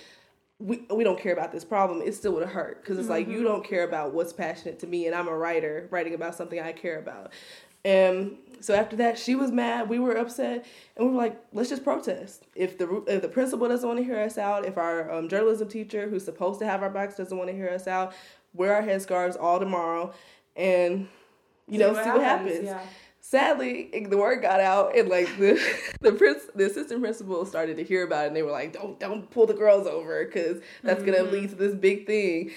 we, 0.60 0.86
we 0.94 1.04
don't 1.06 1.20
care 1.20 1.32
about 1.32 1.52
this 1.52 1.64
problem, 1.64 2.02
it 2.02 2.14
still 2.14 2.34
would 2.34 2.44
have 2.44 2.52
hurt 2.52 2.82
because 2.82 3.00
it's 3.00 3.08
like 3.08 3.30
you 3.30 3.44
don't 3.44 3.64
care 3.64 3.84
about 3.84 4.14
what's 4.14 4.34
passionate 4.34 4.80
to 4.80 4.88
me, 4.88 5.06
and 5.06 5.16
I'm 5.16 5.30
a 5.30 5.36
writer 5.36 5.88
writing 5.90 6.14
about 6.14 6.36
something 6.36 6.60
I 6.60 6.74
care 6.74 7.00
about. 7.00 7.32
And 7.86 8.36
so 8.60 8.74
after 8.74 8.98
that, 8.98 9.18
she 9.18 9.36
was 9.36 9.54
mad. 9.54 9.88
We 9.88 10.00
were 10.00 10.18
upset, 10.18 10.66
and 10.98 11.08
we 11.08 11.14
were 11.14 11.18
like, 11.18 11.42
"Let's 11.54 11.70
just 11.70 11.86
protest. 11.86 12.46
If 12.56 12.78
the 12.78 13.04
if 13.08 13.22
the 13.22 13.30
principal 13.30 13.70
doesn't 13.70 13.88
want 13.88 14.00
to 14.00 14.04
hear 14.04 14.20
us 14.20 14.38
out, 14.38 14.66
if 14.66 14.78
our 14.78 15.10
um, 15.10 15.30
journalism 15.30 15.70
teacher, 15.70 16.10
who's 16.10 16.26
supposed 16.26 16.60
to 16.60 16.66
have 16.66 16.84
our 16.84 16.90
backs, 16.90 17.16
doesn't 17.16 17.38
want 17.38 17.50
to 17.50 17.56
hear 17.56 17.70
us 17.70 17.88
out, 17.88 18.14
wear 18.54 18.76
our 18.76 18.84
headscarves 18.84 19.38
all 19.40 19.60
tomorrow, 19.60 20.14
and 20.58 21.08
you 21.70 21.80
know, 21.80 21.94
see 21.94 22.10
what 22.10 22.22
happens." 22.22 22.66
Yeah. 22.66 22.82
Sadly, 23.30 23.92
the 24.10 24.18
word 24.18 24.42
got 24.42 24.60
out, 24.60 24.98
and 24.98 25.08
like 25.08 25.28
the 25.38 25.62
the 26.02 26.14
prince, 26.14 26.46
the 26.56 26.66
assistant 26.66 27.00
principal 27.00 27.46
started 27.46 27.78
to 27.78 27.84
hear 27.84 28.04
about 28.04 28.24
it, 28.24 28.28
and 28.30 28.36
they 28.36 28.42
were 28.42 28.50
like, 28.50 28.74
"Don't 28.74 29.00
don't 29.00 29.30
pull 29.30 29.46
the 29.46 29.54
girls 29.54 29.86
over, 29.86 30.26
because 30.26 30.62
that's 30.82 31.04
gonna 31.04 31.20
Mm-hmm. 31.20 31.32
lead 31.34 31.50
to 31.52 31.56
this 31.56 31.76
big 31.76 32.08
thing." 32.08 32.50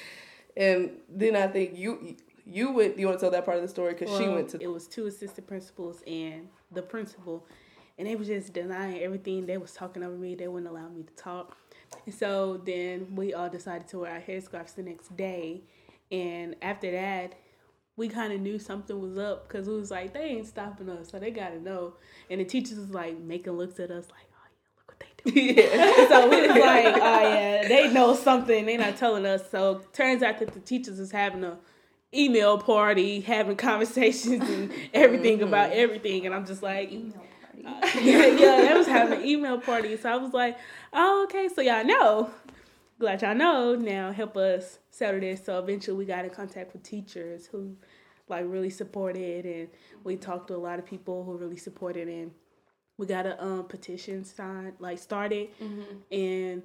And 0.57 0.93
then 1.11 1.37
I 1.37 1.47
think 1.47 1.77
you 1.77 2.17
you 2.47 2.73
went. 2.73 2.99
You 2.99 3.05
want 3.07 3.19
to 3.19 3.23
tell 3.23 3.31
that 3.33 3.45
part 3.45 3.59
of 3.59 3.63
the 3.63 3.69
story 3.69 3.93
because 3.93 4.17
she 4.17 4.29
went 4.29 4.49
to 4.51 4.63
It 4.63 4.69
was 4.69 4.89
two 4.89 5.05
assistant 5.07 5.47
principals 5.47 6.03
and 6.07 6.49
the 6.71 6.81
principal, 6.81 7.47
and 7.99 8.09
they 8.09 8.17
was 8.17 8.29
just 8.29 8.55
denying 8.55 9.03
everything. 9.03 9.45
They 9.45 9.59
was 9.59 9.73
talking 9.73 10.03
over 10.03 10.17
me. 10.17 10.35
They 10.37 10.49
wouldn't 10.49 10.71
allow 10.71 10.89
me 10.89 11.03
to 11.03 11.13
talk. 11.23 11.59
And 12.07 12.15
so 12.15 12.63
then 12.65 13.15
we 13.15 13.35
all 13.35 13.51
decided 13.51 13.89
to 13.89 13.99
wear 13.99 14.13
our 14.13 14.21
headscarves 14.21 14.75
the 14.75 14.83
next 14.85 15.15
day. 15.19 15.65
And 16.11 16.57
after 16.63 16.91
that, 16.93 17.35
we 17.97 18.09
kind 18.09 18.33
of 18.33 18.41
knew 18.41 18.59
something 18.59 18.99
was 19.01 19.19
up 19.19 19.47
because 19.49 19.69
it 19.69 19.73
was 19.73 19.91
like 19.91 20.13
they 20.15 20.21
ain't 20.25 20.47
stopping 20.47 20.89
us, 20.89 21.11
so 21.11 21.19
they 21.19 21.31
gotta 21.31 21.61
know. 21.61 21.95
And 22.31 22.41
the 22.41 22.45
teachers 22.45 22.79
was 22.79 22.91
like 22.91 23.19
making 23.19 23.53
looks 23.53 23.79
at 23.81 23.91
us 23.91 24.07
like, 24.11 24.29
oh 24.33 24.49
yeah, 24.51 24.69
look 24.79 24.89
what 24.89 25.01
they 25.01 25.33
doing. 25.45 25.57
yeah. 25.59 26.09
so 26.09 26.29
we 26.29 26.41
was 26.41 26.57
like, 26.57 26.87
oh 26.87 27.21
yeah, 27.29 27.69
they 27.69 27.93
know 27.93 28.15
something. 28.15 28.65
They 28.67 28.77
not 28.77 28.97
telling 28.97 29.27
us. 29.27 29.51
So 29.51 29.83
turns 29.93 30.23
out 30.23 30.39
that 30.39 30.55
the 30.55 30.61
teachers 30.61 30.99
is 30.99 31.11
having 31.13 31.45
a 31.45 31.59
email 32.15 32.59
party, 32.59 33.21
having 33.21 33.57
conversations 33.57 34.49
and 34.49 34.73
everything 34.95 35.43
about 35.43 35.73
everything. 35.73 36.27
And 36.27 36.35
I'm 36.35 36.47
just 36.47 36.63
like, 36.63 36.91
Email 36.93 37.13
party. 37.13 37.65
uh, 37.67 38.01
yeah, 38.01 38.27
yeah, 38.27 38.61
they 38.69 38.75
was 38.75 38.87
having 38.87 39.21
an 39.21 39.27
email 39.27 39.59
party. 39.59 39.97
So 39.97 40.11
I 40.11 40.17
was 40.17 40.33
like, 40.33 40.59
oh 40.93 41.25
okay, 41.25 41.49
so 41.55 41.61
y'all 41.61 41.85
know. 41.85 42.31
Glad 43.03 43.21
y'all 43.23 43.35
know. 43.35 43.75
Now 43.75 44.13
help 44.13 44.37
us 44.37 44.79
settle 44.91 45.19
this. 45.19 45.45
So 45.45 45.59
eventually 45.59 45.97
we 45.97 46.05
got 46.05 46.25
in 46.25 46.31
contact 46.31 46.73
with 46.73 46.85
teachers 46.85 47.47
who 47.47 47.75
like 48.29 48.45
really 48.47 48.71
supported 48.71 49.45
and 49.45 49.69
we 50.05 50.15
talked 50.15 50.47
to 50.47 50.55
a 50.55 50.57
lot 50.57 50.79
of 50.79 50.87
people 50.87 51.25
who 51.25 51.37
really 51.37 51.57
supported 51.57 52.07
and 52.07 52.31
we 52.99 53.07
got 53.07 53.27
a 53.27 53.43
um 53.43 53.65
petition 53.65 54.25
signed 54.25 54.75
like 54.79 55.01
started 55.01 55.49
and 56.13 56.63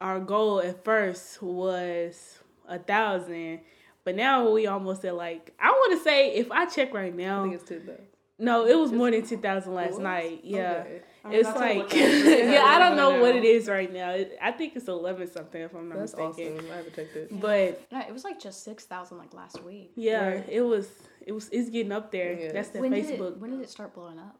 our 0.00 0.18
goal 0.18 0.58
at 0.58 0.84
first 0.84 1.40
was 1.40 2.40
a 2.68 2.80
thousand 2.80 3.60
but 4.02 4.16
now 4.16 4.50
we 4.50 4.66
almost 4.66 5.04
at 5.04 5.14
like 5.14 5.54
i 5.60 5.70
want 5.70 5.96
to 5.96 6.02
say 6.02 6.34
if 6.34 6.50
i 6.50 6.66
check 6.66 6.92
right 6.92 7.12
I 7.12 7.16
now 7.16 7.42
think 7.44 7.54
it's 7.54 7.70
no 8.40 8.66
it 8.66 8.76
was 8.76 8.90
more 8.90 9.10
than 9.12 9.24
2000 9.24 9.72
last 9.72 10.00
night 10.00 10.40
yeah 10.42 10.82
Okay. 10.84 11.02
I'm 11.24 11.32
it's 11.32 11.48
like 11.48 11.78
look 11.78 11.94
at 11.94 12.08
it. 12.10 12.50
yeah 12.52 12.64
i 12.64 12.78
don't 12.78 12.96
know 12.96 13.20
what 13.20 13.34
it 13.34 13.44
is 13.44 13.66
right 13.68 13.90
now 13.92 14.10
It- 14.10 14.36
i 14.42 14.50
think 14.52 14.76
it's 14.76 14.88
11 14.88 15.30
something 15.32 15.62
if 15.62 15.74
i'm 15.74 15.88
not 15.88 15.98
That's 15.98 16.14
mistaken 16.16 16.58
awesome. 16.58 16.70
I 16.70 16.76
haven't 16.76 16.94
checked 16.96 17.16
it. 17.16 17.40
but 17.40 17.80
No, 17.90 18.00
it 18.00 18.12
was 18.12 18.24
like 18.24 18.38
just 18.40 18.62
six 18.62 18.84
thousand 18.84 19.18
like 19.18 19.32
last 19.32 19.62
week. 19.64 19.92
yeah 19.96 20.28
Right. 20.28 20.48
it 20.48 20.60
was 20.62 20.88
it 21.26 21.32
was 21.32 21.48
it's 21.50 21.70
getting 21.70 21.92
up 21.92 22.10
there 22.12 22.34
Yeah. 22.38 22.52
that's 22.52 22.68
the 22.70 22.80
when 22.80 22.90
did 22.92 23.06
facebook 23.06 23.32
it 23.32 23.38
when 23.38 23.50
did 23.52 23.60
it 23.60 23.70
start 23.70 23.94
blowing 23.94 24.18
up? 24.18 24.38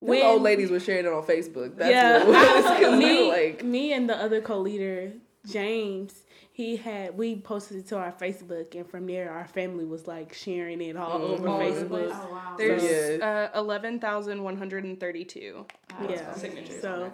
When 0.00 0.22
old 0.22 0.42
ladies 0.42 0.70
were 0.70 0.80
sharing 0.80 1.06
it 1.06 1.12
on 1.12 1.22
Facebook. 1.24 1.76
That's 1.76 1.90
yeah, 1.90 2.18
what 2.18 2.28
it 2.28 2.64
was. 2.64 2.64
'cause 2.82 2.98
we 2.98 3.04
me, 3.04 3.28
like, 3.30 3.64
me 3.64 3.92
and 3.94 4.06
the 4.06 4.14
other 4.14 4.42
co-leader, 4.42 5.12
James, 5.50 6.12
he 6.56 6.76
had 6.76 7.18
we 7.18 7.34
posted 7.34 7.78
it 7.78 7.88
to 7.88 7.96
our 7.98 8.12
Facebook, 8.12 8.76
and 8.76 8.88
from 8.88 9.08
there, 9.08 9.28
our 9.32 9.44
family 9.48 9.84
was 9.84 10.06
like 10.06 10.32
sharing 10.32 10.80
it 10.80 10.96
all 10.96 11.20
over 11.20 11.48
All 11.48 11.60
over 11.60 11.80
the 11.80 11.84
Facebook. 11.84 12.12
Oh 12.14 12.28
wow. 12.32 12.54
There's 12.56 13.18
Yeah. 13.18 13.48
uh, 13.52 13.58
11,132. 13.60 15.66
yeah. 16.08 16.32
signatures 16.34 16.80
So 16.80 17.12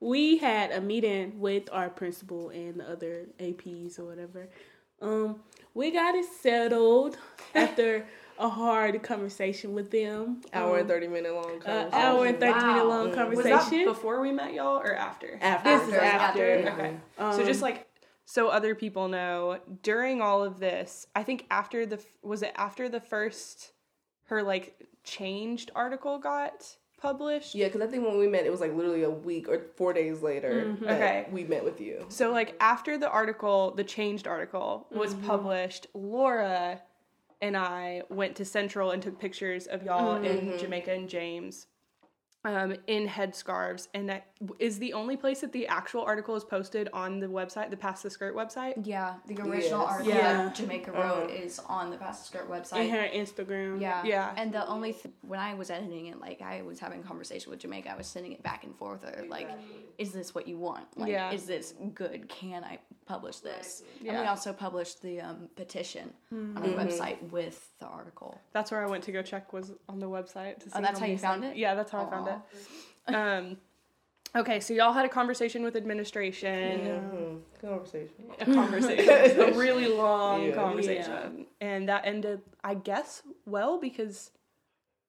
we 0.00 0.38
had 0.38 0.72
a 0.72 0.80
meeting 0.80 1.38
with 1.40 1.68
our 1.72 1.90
principal 1.90 2.48
and 2.50 2.80
the 2.80 2.88
other 2.90 3.26
APs 3.38 3.98
or 3.98 4.04
whatever. 4.06 4.48
Um, 5.02 5.40
we 5.74 5.90
got 5.90 6.14
it 6.14 6.24
settled 6.40 7.18
after 7.54 8.06
a 8.38 8.48
hard 8.48 9.02
conversation 9.02 9.74
with 9.74 9.90
them. 9.90 10.40
Hour 10.54 10.74
and 10.78 10.82
Um, 10.82 10.88
thirty 10.88 11.06
minute 11.06 11.34
long 11.34 11.44
uh, 11.44 11.48
conversation. 11.64 11.92
hour 11.94 12.26
and 12.26 12.40
thirty 12.40 12.64
minute 12.66 12.84
Wow. 12.84 12.88
long 12.88 13.06
Was 13.08 13.14
conversation. 13.16 13.78
that 13.80 13.84
before 13.84 14.20
we 14.22 14.32
met 14.32 14.54
y'all 14.54 14.78
or 14.78 14.94
after? 14.94 15.38
after. 15.42 15.68
This 15.78 15.88
is 15.88 15.94
after. 15.94 16.42
Okay. 16.72 16.96
so 17.18 17.24
Um, 17.40 17.44
just 17.46 17.60
like 17.60 17.86
so 18.30 18.46
other 18.48 18.76
people 18.76 19.08
know, 19.08 19.58
during 19.82 20.20
all 20.22 20.44
of 20.44 20.60
this, 20.60 21.06
I 21.16 21.24
think 21.24 21.46
after 21.50 21.84
the 21.84 21.98
was 22.22 22.42
it 22.42 22.52
after 22.54 22.88
the 22.88 23.00
first 23.00 23.72
her 24.26 24.40
like 24.42 24.76
changed 25.02 25.72
article 25.74 26.16
got 26.18 26.76
published? 27.02 27.56
Yeah, 27.56 27.66
because 27.66 27.80
I 27.80 27.88
think 27.88 28.06
when 28.06 28.18
we 28.18 28.28
met, 28.28 28.46
it 28.46 28.50
was 28.52 28.60
like 28.60 28.72
literally 28.72 29.02
a 29.02 29.10
week 29.10 29.48
or 29.48 29.66
four 29.76 29.92
days 29.92 30.22
later 30.22 30.66
Mm-hmm. 30.68 30.84
Okay. 30.84 31.26
we 31.32 31.42
met 31.42 31.64
with 31.64 31.80
you. 31.80 32.04
So 32.08 32.30
like 32.30 32.54
after 32.60 32.96
the 32.96 33.10
article, 33.10 33.72
the 33.74 33.82
changed 33.84 34.28
article 34.28 34.86
was 34.92 35.12
Mm-hmm. 35.14 35.26
published, 35.26 35.88
Laura 35.94 36.80
and 37.42 37.56
I 37.56 38.02
went 38.10 38.36
to 38.36 38.44
Central 38.44 38.92
and 38.92 39.02
took 39.02 39.18
pictures 39.18 39.66
of 39.66 39.82
y'all 39.82 40.20
Mm-hmm. 40.20 40.52
in 40.52 40.58
Jamaica 40.58 40.92
and 40.92 41.08
James. 41.08 41.66
Um, 42.42 42.74
in 42.86 43.06
headscarves, 43.06 43.88
and 43.92 44.08
that 44.08 44.28
is 44.58 44.78
the 44.78 44.94
only 44.94 45.16
place 45.18 45.42
that 45.42 45.52
the 45.52 45.66
actual 45.66 46.02
article 46.02 46.34
is 46.34 46.44
posted 46.44 46.88
on 46.94 47.20
the 47.20 47.26
website, 47.26 47.68
the 47.68 47.76
Pass 47.76 48.02
the 48.02 48.08
Skirt 48.08 48.34
website. 48.34 48.86
Yeah, 48.86 49.16
the 49.26 49.34
original 49.42 49.80
Yes. 49.82 49.90
article 49.90 50.12
Yeah. 50.14 50.32
that 50.44 50.54
Jamaica 50.54 50.92
wrote 50.92 51.30
is 51.30 51.58
on 51.66 51.90
the 51.90 51.98
Pass 51.98 52.20
the 52.20 52.24
Skirt 52.26 52.50
website. 52.50 52.84
in 52.84 52.90
her 52.90 53.06
Instagram. 53.06 53.80
Yeah. 53.82 54.02
Yeah. 54.02 54.32
And 54.38 54.50
the 54.52 54.66
only 54.66 54.94
th- 54.94 55.14
when 55.20 55.38
I 55.38 55.52
was 55.52 55.68
editing 55.68 56.06
it, 56.06 56.20
like 56.20 56.40
I 56.40 56.62
was 56.62 56.80
having 56.80 57.00
a 57.00 57.02
conversation 57.02 57.50
with 57.50 57.60
Jamaica, 57.60 57.90
I 57.90 57.96
was 57.96 58.06
sending 58.06 58.32
it 58.32 58.42
back 58.42 58.64
and 58.64 58.74
forth. 58.76 59.04
Or 59.04 59.26
like, 59.28 59.48
is 59.98 60.12
this 60.12 60.34
what 60.34 60.48
you 60.48 60.56
want? 60.56 60.86
Like, 60.96 61.10
Yeah. 61.10 61.32
is 61.32 61.46
this 61.46 61.74
good? 61.94 62.28
Can 62.30 62.64
I 62.64 62.78
publish 63.04 63.40
this? 63.40 63.82
Yeah. 64.00 64.12
And 64.12 64.18
we 64.20 64.24
Yeah. 64.24 64.30
also 64.30 64.54
published 64.54 65.02
the 65.02 65.20
um, 65.20 65.50
petition 65.54 66.14
on 66.32 66.54
the 66.54 66.68
website 66.68 67.20
with 67.30 67.68
the 67.78 67.86
article. 67.86 68.40
That's 68.52 68.70
where 68.70 68.82
I 68.82 68.86
went 68.86 69.04
to 69.04 69.12
go 69.12 69.20
check 69.20 69.52
was 69.52 69.72
on 69.86 69.98
the 69.98 70.08
website. 70.08 70.60
To 70.60 70.70
see 70.70 70.78
Oh, 70.78 70.80
that's 70.80 70.98
when 70.98 71.10
how 71.10 71.12
you 71.12 71.18
found 71.18 71.42
sent- 71.42 71.56
it? 71.56 71.58
Yeah, 71.58 71.74
that's 71.74 71.90
how 71.90 72.06
I 72.06 72.10
found 72.10 72.28
it. 72.28 73.14
Um, 73.14 73.56
okay, 74.36 74.60
so 74.60 74.72
y'all 74.74 74.92
had 74.92 75.04
a 75.04 75.08
conversation 75.08 75.62
with 75.62 75.76
administration. 75.76 76.80
Mhm. 76.80 77.40
Conversation. 77.60 78.14
A 78.40 78.44
conversation, 78.44 79.40
a 79.40 79.52
really 79.56 79.88
long 79.88 80.46
Yeah. 80.46 80.54
conversation, 80.54 81.46
and 81.60 81.88
that 81.88 82.06
ended, 82.06 82.40
I 82.64 82.74
guess, 82.74 83.22
well 83.46 83.78
because 83.78 84.30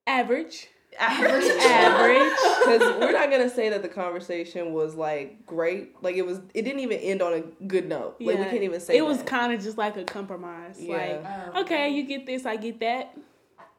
Average. 0.06 0.68
average. 0.98 1.44
Average. 1.62 2.32
Because 2.58 3.00
we're 3.00 3.12
not 3.12 3.30
gonna 3.30 3.48
say 3.48 3.68
that 3.70 3.82
the 3.82 3.88
conversation 3.88 4.72
was 4.74 4.94
like 4.94 5.46
great. 5.46 6.02
Like 6.02 6.16
it 6.16 6.26
was. 6.26 6.38
It 6.54 6.62
didn't 6.62 6.80
even 6.80 6.98
end 6.98 7.22
on 7.22 7.32
a 7.32 7.40
good 7.66 7.88
note. 7.88 8.16
Like 8.20 8.38
we 8.38 8.44
can't 8.44 8.62
even 8.62 8.80
say. 8.80 8.96
It 8.98 9.02
was 9.06 9.22
kind 9.22 9.52
of 9.52 9.62
just 9.62 9.78
like 9.78 9.96
a 9.96 10.04
compromise. 10.04 10.76
Yeah. 10.80 11.20
Like, 11.54 11.56
okay, 11.64 11.88
you 11.90 12.02
get 12.02 12.26
this, 12.26 12.44
I 12.44 12.56
get 12.56 12.80
that. 12.80 13.16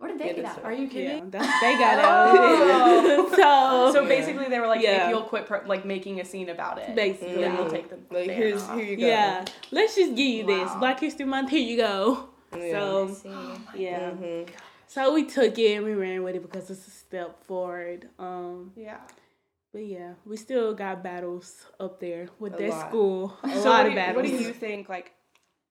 Where 0.03 0.11
did 0.11 0.19
they 0.19 0.25
Yeah, 0.27 0.33
get 0.33 0.43
that's 0.43 0.55
that? 0.57 0.65
Are 0.65 0.73
you 0.73 0.83
Yeah, 0.83 0.89
kidding? 0.89 1.29
that's, 1.29 1.61
they 1.61 1.77
got 1.77 2.35
it. 2.35 3.29
so, 3.37 3.91
So 3.93 4.05
basically, 4.05 4.49
they 4.49 4.59
were 4.59 4.67
like, 4.67 4.81
Yeah. 4.81 5.05
if 5.05 5.09
you'll 5.11 5.21
quit 5.21 5.45
pro- 5.47 5.65
like 5.65 5.85
making 5.85 6.19
a 6.19 6.25
scene 6.25 6.49
about 6.49 6.77
it, 6.77 6.93
Basically. 6.93 7.35
then 7.35 7.55
we'll 7.55 7.69
take 7.69 7.89
the 7.89 7.97
Like 8.13 8.29
here's 8.29 8.61
off. 8.63 8.75
here 8.77 8.83
you 8.85 8.97
go. 8.97 9.05
yeah, 9.07 9.45
let's 9.71 9.95
just 9.95 10.13
give 10.15 10.27
you 10.27 10.45
this 10.45 10.69
Black 10.75 10.99
History 10.99 11.25
Month. 11.25 11.51
Here 11.51 11.61
you 11.61 11.77
go. 11.77 12.27
Yeah. 12.53 12.71
So 12.71 13.13
See. 13.13 13.29
yeah, 13.81 14.11
Mhm. 14.11 14.49
so 14.87 15.13
we 15.13 15.23
took 15.23 15.57
it 15.57 15.75
and 15.77 15.85
we 15.85 15.93
ran 15.93 16.21
with 16.21 16.35
it 16.35 16.41
because 16.41 16.69
it's 16.69 16.85
a 16.85 16.91
step 16.91 17.41
forward. 17.47 18.09
Um, 18.19 18.73
Yeah. 18.75 18.97
but 19.71 19.85
yeah, 19.85 20.15
we 20.25 20.35
still 20.35 20.73
got 20.73 21.01
battles 21.01 21.65
up 21.79 22.01
there 22.01 22.27
with 22.39 22.55
A 22.55 22.57
that 22.57 22.69
lot. 22.71 22.89
school. 22.89 23.37
A 23.43 23.49
so 23.61 23.69
lot 23.69 23.85
of 23.85 23.93
do, 23.93 23.95
battles. 23.95 24.15
What 24.17 24.25
do 24.25 24.43
you 24.43 24.51
think? 24.51 24.89
Like, 24.89 25.13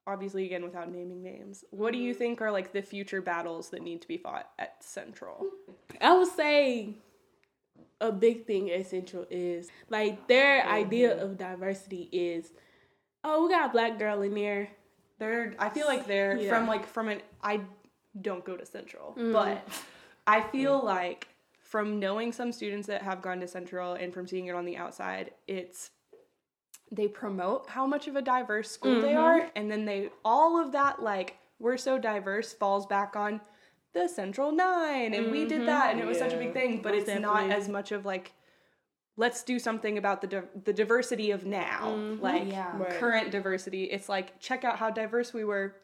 obviously, 0.07 0.45
again, 0.47 0.65
without 0.65 0.91
naming 0.91 1.23
names, 1.23 1.65
what 1.71 1.93
do 1.93 1.99
you 1.99 2.15
think 2.15 2.41
are 2.41 2.51
like 2.51 2.73
the 2.73 2.83
future 2.83 3.21
battles 3.23 3.71
that 3.71 3.83
need 3.83 4.01
to 4.03 4.09
be 4.09 4.17
fought 4.17 4.49
at 4.59 4.83
Central? 4.83 5.47
I 6.01 6.17
would 6.17 6.29
say 6.29 6.95
a 8.01 8.11
big 8.13 8.47
thing 8.47 8.71
at 8.71 8.87
Central 8.87 9.27
is 9.31 9.69
like 9.89 10.27
their 10.29 10.67
idea 10.67 11.23
of 11.23 11.39
diversity 11.39 12.09
is, 12.13 12.51
oh, 13.25 13.45
we 13.45 13.51
got 13.53 13.71
a 13.71 13.73
black 13.73 13.99
girl 13.99 14.23
in 14.23 14.35
there. 14.35 14.69
They're. 15.19 15.55
I 15.59 15.69
feel 15.69 15.87
like 15.87 16.07
they're 16.07 16.37
Yeah. 16.37 16.49
from 16.49 16.67
like 16.67 16.87
from 16.87 17.09
an. 17.09 17.21
I 17.43 17.61
don't 18.21 18.45
go 18.45 18.57
to 18.57 18.67
Central, 18.67 19.15
Mm. 19.17 19.33
but 19.33 19.67
I 20.27 20.41
feel 20.53 20.85
like 20.85 21.29
from 21.61 21.99
knowing 22.01 22.33
some 22.33 22.51
students 22.53 22.87
that 22.89 23.03
have 23.03 23.23
gone 23.23 23.41
to 23.41 23.47
Central 23.49 23.95
and 23.95 24.13
from 24.13 24.27
seeing 24.27 24.47
it 24.47 24.55
on 24.55 24.65
the 24.65 24.77
outside, 24.77 25.31
it's 25.47 25.91
they 26.93 27.09
promote 27.09 27.69
how 27.71 27.87
much 27.87 28.07
of 28.07 28.15
a 28.17 28.23
diverse 28.23 28.71
school 28.71 29.01
they 29.01 29.15
Mhm. 29.15 29.19
are, 29.23 29.51
and 29.57 29.71
then 29.71 29.87
they 29.87 30.11
all 30.25 30.61
of 30.63 30.73
that 30.73 31.03
like 31.03 31.39
we're 31.59 31.77
so 31.79 31.99
diverse 31.99 32.53
falls 32.53 32.87
back 32.87 33.17
on 33.17 33.41
the 33.95 34.09
Central 34.09 34.53
Nine, 34.53 35.15
and 35.15 35.31
we 35.31 35.45
did 35.47 35.67
that, 35.67 35.91
and 35.91 36.01
it 36.01 36.07
was 36.07 36.19
such 36.19 36.33
a 36.33 36.37
big 36.37 36.53
thing. 36.53 36.81
But 36.83 36.95
Most 36.95 37.09
it's 37.09 37.21
not 37.21 37.51
as 37.51 37.69
much 37.69 37.93
of 37.93 38.05
like 38.05 38.33
let's 39.17 39.43
do 39.43 39.59
something 39.59 39.99
about 39.99 40.21
the 40.23 40.27
di- 40.27 40.49
the 40.65 40.73
diversity 40.73 41.31
of 41.31 41.45
now, 41.45 41.91
like 42.21 42.47
Yeah. 42.51 42.77
Right. 42.79 42.91
current 42.99 43.31
diversity. 43.31 43.85
It's 43.85 44.09
like 44.09 44.39
check 44.41 44.65
out 44.65 44.77
how 44.79 44.91
diverse 44.91 45.33
we 45.35 45.45
were 45.45 45.77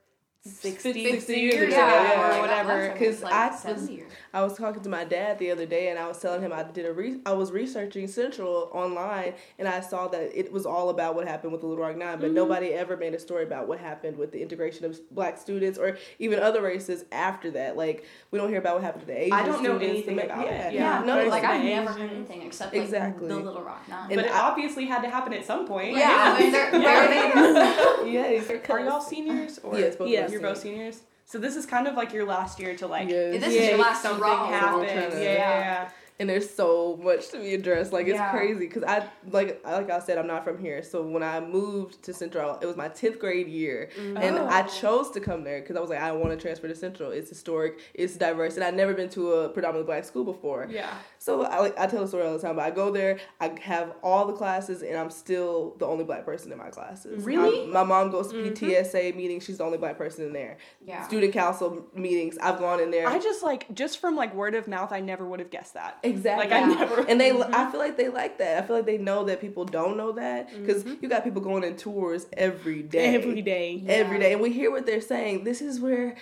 60, 0.45 1.11
60 1.11 1.35
years 1.35 1.55
ago, 1.55 1.77
Yeah, 1.77 2.03
yeah. 2.13 2.39
or 2.39 2.41
whatever. 2.41 2.93
Because 2.93 3.23
like 3.23 3.33
I 3.33 3.73
was- 3.73 3.91
years. 3.91 4.11
I 4.33 4.43
was 4.43 4.57
talking 4.57 4.83
to 4.83 4.89
my 4.89 5.05
dad 5.05 5.39
the 5.39 5.51
other 5.51 5.65
day, 5.67 5.89
and 5.89 5.99
I 5.99 6.07
was 6.07 6.19
telling 6.21 6.43
him 6.43 6.53
I 6.53 6.63
did 6.63 6.85
a 6.87 6.93
re- 6.93 7.21
I 7.27 7.33
was 7.33 7.51
researching 7.51 8.07
Central 8.07 8.71
online, 8.73 9.35
and 9.59 9.67
I 9.67 9.81
saw 9.81 10.07
that 10.09 10.31
it 10.39 10.53
was 10.53 10.67
all 10.67 10.91
about 10.91 11.15
what 11.15 11.27
happened 11.27 11.51
with 11.53 11.63
the 11.63 11.67
Little 11.67 11.83
Rock 11.85 11.97
Nine, 11.97 12.19
but 12.19 12.27
mm-hmm. 12.27 12.35
nobody 12.35 12.69
ever 12.69 12.97
made 12.97 13.15
a 13.15 13.19
story 13.19 13.43
about 13.45 13.69
what 13.69 13.79
happened 13.79 14.17
with 14.17 14.31
the 14.33 14.41
integration 14.43 14.85
of 14.85 14.99
black 15.11 15.39
students 15.39 15.79
or 15.79 15.97
even 16.19 16.39
other 16.41 16.63
races 16.63 17.05
after 17.11 17.51
that. 17.53 17.77
Like 17.77 18.05
we 18.31 18.39
don't 18.39 18.49
hear 18.49 18.59
about 18.59 18.75
what 18.77 18.85
happened 18.85 19.03
to 19.03 19.07
the 19.07 19.19
Asian 19.23 19.33
I 19.33 19.45
don't 19.47 19.63
know 19.63 19.79
anything 19.79 20.17
the- 20.17 20.25
about 20.27 20.47
it. 20.47 20.51
yeah. 20.51 20.71
Yeah, 20.71 21.03
no, 21.05 21.25
like 21.27 21.45
I've 21.45 21.65
never 21.65 21.91
heard 21.91 22.11
anything 22.11 22.43
except 22.43 22.75
like 22.75 22.83
Exactly. 22.83 23.29
the 23.29 23.37
Little 23.37 23.63
Rock 23.63 23.89
Nine. 23.89 24.11
And 24.13 24.17
But 24.17 24.27
it 24.27 24.31
I- 24.35 24.41
obviously 24.43 24.85
had 24.87 25.03
to 25.03 25.11
happen 25.11 25.33
at 25.33 25.45
some 25.45 25.67
point. 25.67 25.97
yeah, 25.97 26.35
I 26.37 26.41
mean, 26.41 26.53
they're, 26.53 26.71
they're, 26.71 28.07
yes. 28.07 28.51
Are 28.69 28.81
y'all 28.81 29.01
seniors? 29.01 29.59
Or 29.61 29.77
Yes, 29.79 29.97
both 29.97 30.09
of 30.09 30.28
Yes. 30.33 30.41
You're 30.41 30.51
both 30.51 30.59
seniors? 30.59 31.01
So 31.25 31.39
this 31.39 31.57
is 31.57 31.67
kind 31.67 31.87
of 31.87 31.95
like 31.95 32.13
your 32.13 32.25
last 32.25 32.59
year 32.59 32.75
to 32.77 32.87
like 32.87 33.09
Yes. 33.09 33.41
This 33.43 33.55
Yeah, 33.55 33.61
is 33.61 33.69
your 33.71 33.79
last 33.79 34.03
something 34.03 34.21
hurrah. 34.23 34.47
happen. 34.49 34.85
Yeah, 34.85 35.19
yeah, 35.19 35.29
yeah. 35.35 35.89
And 36.21 36.29
there's 36.29 36.51
so 36.51 36.99
much 37.03 37.29
to 37.31 37.39
be 37.39 37.55
addressed. 37.55 37.93
Like 37.93 38.07
it's 38.07 38.17
Yeah. 38.17 38.31
crazy 38.31 38.61
because 38.67 38.83
I 38.85 39.09
like 39.31 39.65
like 39.65 39.91
I 39.91 40.01
said, 40.01 40.19
I'm 40.19 40.27
not 40.27 40.45
from 40.45 40.59
here. 40.59 40.83
So 40.83 41.03
when 41.03 41.23
I 41.23 41.41
moved 41.41 42.03
to 42.05 42.13
Central, 42.13 42.59
it 42.61 42.67
was 42.67 42.77
my 42.77 42.89
10th 42.89 43.19
grade 43.19 43.49
year, 43.49 43.91
mm. 43.97 44.19
and 44.21 44.37
Oh. 44.37 44.47
I 44.47 44.63
chose 44.63 45.11
to 45.13 45.21
come 45.21 45.45
there 45.45 45.61
because 45.61 45.77
I 45.77 45.81
was 45.81 45.91
like, 45.91 46.01
I 46.01 46.13
want 46.13 46.31
to 46.31 46.37
transfer 46.37 46.69
to 46.69 46.75
Central. 46.75 47.11
It's 47.13 47.29
historic, 47.29 47.79
it's 47.95 48.17
diverse, 48.17 48.57
and 48.57 48.65
I'd 48.65 48.75
never 48.75 48.95
been 48.95 49.09
to 49.11 49.33
a 49.33 49.49
predominantly 49.49 49.87
black 49.87 50.05
school 50.05 50.25
before. 50.25 50.67
Yeah. 50.71 50.93
So 51.19 51.43
I 51.43 51.61
like 51.61 51.79
I 51.79 51.87
tell 51.87 52.01
the 52.03 52.09
story 52.09 52.27
all 52.27 52.33
the 52.33 52.41
time. 52.41 52.57
But 52.57 52.65
I 52.65 52.71
go 52.71 52.91
there, 52.91 53.19
I 53.41 53.57
have 53.61 53.93
all 54.03 54.27
the 54.27 54.33
classes, 54.33 54.83
and 54.83 54.97
I'm 54.97 55.11
still 55.11 55.77
the 55.79 55.87
only 55.87 56.05
black 56.05 56.25
person 56.25 56.51
in 56.51 56.59
my 56.59 56.71
classes. 56.71 57.25
Really? 57.25 57.61
I'm- 57.63 57.73
my 57.73 57.85
mom 57.85 58.11
goes 58.11 58.29
to 58.29 58.35
mm-hmm. 58.35 58.53
PTSA 58.53 59.15
meetings. 59.15 59.45
She's 59.45 59.59
the 59.59 59.65
only 59.65 59.79
black 59.79 59.97
person 59.99 60.25
in 60.25 60.33
there. 60.33 60.59
Yeah. 60.85 61.07
Student 61.07 61.33
council 61.33 61.87
meetings. 61.95 62.39
I've 62.39 62.59
gone 62.59 62.81
in 62.81 62.91
there. 62.91 63.07
I 63.09 63.19
just 63.19 63.43
like 63.43 63.73
just 63.75 64.01
from 64.01 64.17
like 64.17 64.35
word 64.35 64.55
of 64.55 64.67
mouth, 64.67 64.93
I 64.93 65.01
never 65.01 65.25
would 65.27 65.39
have 65.41 65.51
guessed 65.51 65.75
that. 65.75 65.99
Exactly. 66.09 66.49
Like 66.49 66.53
I 66.63 66.67
never. 66.67 67.01
and 67.09 67.21
they 67.21 67.31
i 67.31 67.71
feel 67.71 67.81
like 67.81 67.97
they 67.97 68.09
like 68.09 68.39
that 68.39 68.63
i 68.63 68.67
feel 68.67 68.77
like 68.77 68.87
they 68.87 68.99
know 68.99 69.25
that 69.25 69.41
people 69.41 69.65
don't 69.65 69.97
know 69.97 70.13
that 70.13 70.51
because 70.51 70.85
you 71.01 71.09
got 71.09 71.25
people 71.25 71.41
going 71.43 71.65
in 71.65 71.77
tours 71.77 72.27
every 72.37 72.83
day 72.83 73.15
every 73.15 73.43
day. 73.43 73.83
every 73.87 74.19
day 74.19 74.33
and 74.33 74.41
we 74.43 74.53
hear 74.53 74.71
what 74.71 74.87
they're 74.87 75.01
saying 75.01 75.45
this 75.45 75.61
is 75.61 75.81
where 75.81 76.17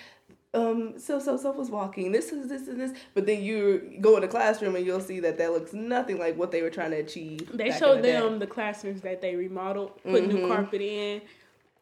um 0.53 0.97
so 0.97 1.19
so 1.19 1.35
so 1.37 1.51
was 1.51 1.69
walking 1.69 2.11
this 2.13 2.31
is 2.31 2.47
this 2.49 2.67
and 2.67 2.79
this 2.79 2.91
but 3.13 3.25
then 3.25 3.43
you 3.43 3.97
go 4.01 4.15
in 4.15 4.21
the 4.21 4.27
classroom 4.27 4.75
and 4.75 4.85
you'll 4.85 5.01
see 5.01 5.19
that 5.19 5.37
that 5.37 5.51
looks 5.51 5.73
nothing 5.73 6.17
like 6.17 6.37
what 6.37 6.51
they 6.51 6.61
were 6.61 6.69
trying 6.69 6.91
to 6.91 6.97
achieve 6.97 7.49
They 7.53 7.71
showed 7.71 7.97
the 7.97 8.03
day. 8.03 8.11
them 8.13 8.39
the 8.39 8.47
classrooms 8.47 9.01
that 9.01 9.21
they 9.21 9.35
remodeled, 9.35 10.01
put 10.03 10.25
new 10.25 10.37
Mhm. 10.37 10.47
carpet 10.47 10.81
in, 10.81 11.21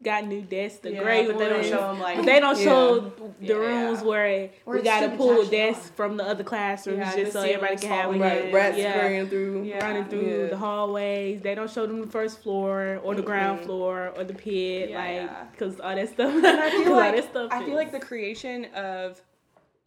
got 0.05 0.25
new 0.27 0.41
desks, 0.41 0.79
the 0.79 0.91
Yeah, 0.93 1.03
gray 1.03 1.25
but 1.27 1.37
they 1.37 1.49
don't 1.49 1.65
show 1.65 1.77
them 1.91 1.99
like- 1.99 2.23
they 2.25 2.39
don't 2.39 2.57
Yeah. 2.57 2.63
show 2.63 2.99
the 2.99 3.11
Yeah. 3.41 3.55
rooms 3.55 4.01
where, 4.03 4.49
Where 4.63 4.77
we 4.77 4.83
got 4.83 5.01
to 5.01 5.09
pull 5.17 5.31
actually 5.41 5.57
desks 5.57 5.89
from 5.95 6.15
the 6.15 6.23
other 6.23 6.43
classrooms 6.43 6.99
Yeah, 6.99 7.15
just 7.15 7.33
so 7.33 7.41
everybody 7.41 7.75
can 7.75 7.89
have 7.89 8.03
falling 8.05 8.19
one. 8.21 8.29
right 8.29 8.53
rats 8.53 8.77
yeah. 8.77 8.93
scurrying 8.97 9.27
through 9.27 9.63
Yeah. 9.63 9.85
running 9.85 10.05
through 10.05 10.41
Yeah. 10.43 10.47
the 10.47 10.57
hallways. 10.57 11.41
They 11.41 11.55
don't 11.55 11.69
show 11.69 11.85
them 11.85 11.99
the 12.01 12.07
first 12.07 12.41
floor 12.41 13.01
or 13.03 13.15
the 13.15 13.21
ground 13.21 13.61
floor 13.61 14.13
or 14.15 14.23
the 14.23 14.33
pit, 14.33 14.91
Yeah, 14.91 14.97
like 14.99 15.15
yeah. 15.15 15.43
because 15.51 15.79
all 15.81 15.95
that 15.95 16.07
stuff. 16.09 16.33
And 16.33 16.45
I 16.47 16.69
feel 16.69 16.79
'cause 16.83 16.87
all 16.87 16.95
like 16.95 17.15
that 17.15 17.23
stuff 17.25 17.47
I 17.51 17.65
feel 17.65 17.75
like 17.75 17.91
the 17.91 17.99
creation 17.99 18.65
of 18.75 19.21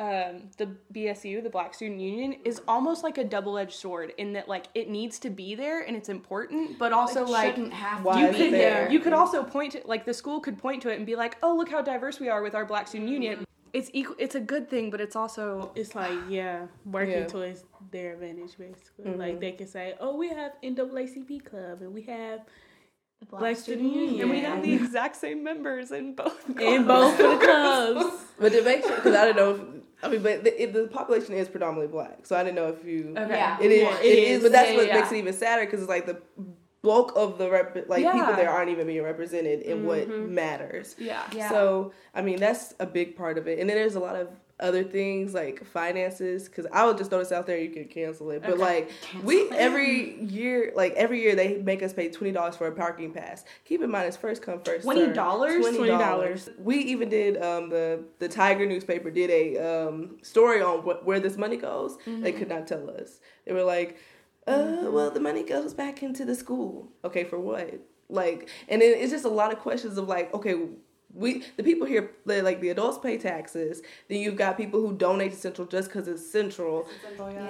um, 0.01 0.43
the 0.59 0.69
BSU, 0.95 1.43
the 1.43 1.51
Black 1.51 1.75
Student 1.75 2.01
Union, 2.01 2.37
is 2.45 2.63
almost 2.69 3.03
like 3.03 3.19
a 3.19 3.25
double 3.25 3.59
edged 3.59 3.73
sword 3.75 4.13
in 4.17 4.33
that 4.35 4.49
like 4.49 4.67
it 4.75 4.89
needs 4.89 5.19
to 5.21 5.31
be 5.31 5.55
there 5.57 5.83
and 5.83 5.97
it's 5.97 6.09
important, 6.09 6.79
but 6.79 6.93
also 6.93 7.25
It 7.25 7.29
like 7.31 7.55
shouldn't 7.57 7.73
have 7.73 8.05
to 8.05 8.21
you 8.21 8.29
be 8.31 8.39
could 8.39 8.53
there. 8.53 8.91
you 8.91 9.01
could 9.01 9.13
also 9.13 9.43
point 9.43 9.73
to 9.73 9.83
like 9.87 10.05
the 10.05 10.15
school 10.15 10.39
could 10.41 10.57
point 10.57 10.83
to 10.83 10.89
it 10.91 10.97
and 10.97 11.05
be 11.07 11.17
like, 11.17 11.37
oh 11.43 11.55
look 11.57 11.69
how 11.69 11.83
diverse 11.83 12.21
we 12.21 12.29
are 12.29 12.43
with 12.43 12.55
our 12.55 12.65
Black 12.65 12.87
Student 12.87 13.11
Union. 13.11 13.45
It's 13.73 13.91
equal. 13.93 14.17
It's 14.19 14.35
a 14.35 14.41
good 14.41 14.71
thing, 14.71 14.89
but 14.89 15.01
it's 15.01 15.15
also 15.17 15.73
It's 15.75 15.95
like 15.95 16.17
yeah, 16.29 16.67
working 16.87 17.13
Yeah. 17.19 17.27
towards 17.27 17.65
their 17.91 18.15
advantage 18.15 18.57
basically. 18.57 19.05
Mhm. 19.07 19.19
Like 19.19 19.41
they 19.41 19.53
can 19.53 19.67
say, 19.67 19.95
"Oh, 20.01 20.17
we 20.17 20.29
have 20.29 20.53
NAACP 20.63 21.45
club 21.45 21.83
and 21.83 21.93
we 21.93 22.03
have 22.03 22.41
The 23.21 23.27
Black 23.27 23.57
Student 23.57 23.93
Union. 23.93 24.21
and 24.23 24.31
we 24.31 24.41
have 24.41 24.63
the 24.63 24.73
exact 24.75 25.17
same 25.17 25.43
members 25.43 25.91
in 25.91 26.15
both. 26.15 26.49
in 26.61 26.87
both 26.87 27.19
of 27.19 27.41
the 27.41 27.45
clubs." 27.45 28.15
But 28.41 28.53
to 28.53 28.63
make 28.63 28.85
sure, 28.85 28.95
because 28.95 29.17
I 29.17 29.25
don't 29.25 29.37
know 29.37 29.51
if 29.55 29.61
I 30.05 30.09
mean, 30.09 30.23
but 30.23 30.45
the, 30.45 30.63
it, 30.63 30.73
the 30.73 30.87
population 30.87 31.35
is 31.35 31.49
predominantly 31.49 31.89
black, 31.91 32.25
so 32.25 32.37
I 32.37 32.45
didn't 32.45 32.55
know 32.55 32.69
if 32.69 32.85
you. 32.85 33.13
Okay. 33.19 33.35
Yeah. 33.35 33.59
It 33.61 33.73
is, 33.73 33.83
Yeah, 33.83 33.99
it 33.99 34.05
it 34.05 34.19
is, 34.19 34.37
is. 34.37 34.43
but 34.45 34.53
that's 34.53 34.71
Yeah, 34.71 34.77
what 34.77 34.87
yeah, 34.87 34.95
makes 35.01 35.11
it 35.11 35.17
even 35.17 35.33
sadder 35.33 35.65
because 35.67 35.81
it's 35.81 35.89
like 35.89 36.07
the 36.07 36.23
bulk 36.83 37.13
of 37.17 37.37
the 37.39 37.51
rep, 37.51 37.75
like 37.89 38.05
people 38.13 38.35
there 38.37 38.49
aren't 38.49 38.71
even 38.71 38.87
being 38.87 39.03
represented 39.03 39.63
in 39.63 39.85
what 39.85 40.09
Mhm. 40.09 40.29
matters. 40.29 40.95
Yeah. 40.99 41.21
Yeah. 41.35 41.51
So 41.51 41.93
I 42.15 42.23
mean, 42.23 42.39
that's 42.39 42.75
a 42.79 42.87
big 42.87 43.17
part 43.17 43.39
of 43.39 43.49
it, 43.49 43.59
and 43.59 43.69
then 43.69 43.77
there's 43.77 43.97
a 43.97 44.01
lot 44.01 44.15
of 44.15 44.29
other 44.61 44.83
things 44.83 45.35
like 45.35 45.65
finances. 45.65 46.49
Because 46.49 46.67
I 46.73 46.87
would 46.87 46.99
just 46.99 47.11
throw 47.11 47.19
this 47.21 47.33
out 47.33 47.47
there, 47.47 47.59
you 47.59 47.71
could 47.71 47.91
cancel 47.91 48.31
it, 48.31 48.43
but 48.43 48.53
Okay. 48.53 48.61
like 48.61 48.91
we 49.23 49.49
every 49.51 50.21
year, 50.23 50.73
like 50.75 50.95
every 50.95 51.21
year 51.23 51.35
they 51.35 51.59
make 51.59 51.83
us 51.83 51.93
pay 51.93 52.09
twenty 52.11 52.33
dollars 52.33 52.57
for 52.57 52.67
a 52.67 52.73
parking 52.73 53.13
pass. 53.13 53.45
Keep 53.65 53.83
in 53.83 53.91
mind, 53.91 54.07
it's 54.07 54.17
first 54.17 54.43
come 54.43 54.61
first. 54.61 54.87
$20? 54.87 55.15
Twenty 55.61 55.87
dollars. 55.89 56.49
We 56.59 56.77
even 56.79 57.09
did 57.09 57.43
um, 57.43 57.69
the 57.71 58.05
the 58.19 58.29
Tiger 58.29 58.67
newspaper 58.67 59.11
did 59.11 59.31
a 59.31 59.59
um, 59.87 60.19
story 60.23 60.61
on 60.61 60.85
what, 60.85 61.05
where 61.05 61.21
this 61.21 61.37
money 61.37 61.57
goes. 61.57 61.97
They 62.07 62.33
could 62.33 62.49
not 62.49 62.67
tell 62.67 62.91
us. 62.91 63.21
They 63.47 63.53
were 63.53 63.65
like, 63.65 63.99
uh, 64.47 64.89
well, 64.91 65.11
the 65.11 65.21
money 65.21 65.43
goes 65.43 65.75
back 65.75 66.03
into 66.03 66.25
the 66.25 66.35
school. 66.35 66.89
Okay, 67.05 67.25
for 67.25 67.39
what? 67.39 67.81
Like, 68.09 68.49
and 68.69 68.81
then 68.81 68.95
it's 68.97 69.13
just 69.13 69.25
a 69.25 69.29
lot 69.29 69.53
of 69.53 69.59
questions 69.59 69.99
of 69.99 70.09
like, 70.09 70.33
okay. 70.35 70.57
We 71.19 71.45
the 71.57 71.63
people 71.65 71.87
here 71.87 72.11
like 72.25 72.61
the 72.61 72.71
adults 72.71 72.99
pay 72.99 73.19
taxes. 73.19 73.83
Then 74.09 74.19
you've 74.21 74.37
got 74.37 74.57
people 74.57 74.81
who 74.81 74.93
donate 74.95 75.33
to 75.33 75.39
Central 75.39 75.67
just 75.67 75.89
because 75.89 76.07
it's 76.09 76.25
Central. 76.31 76.87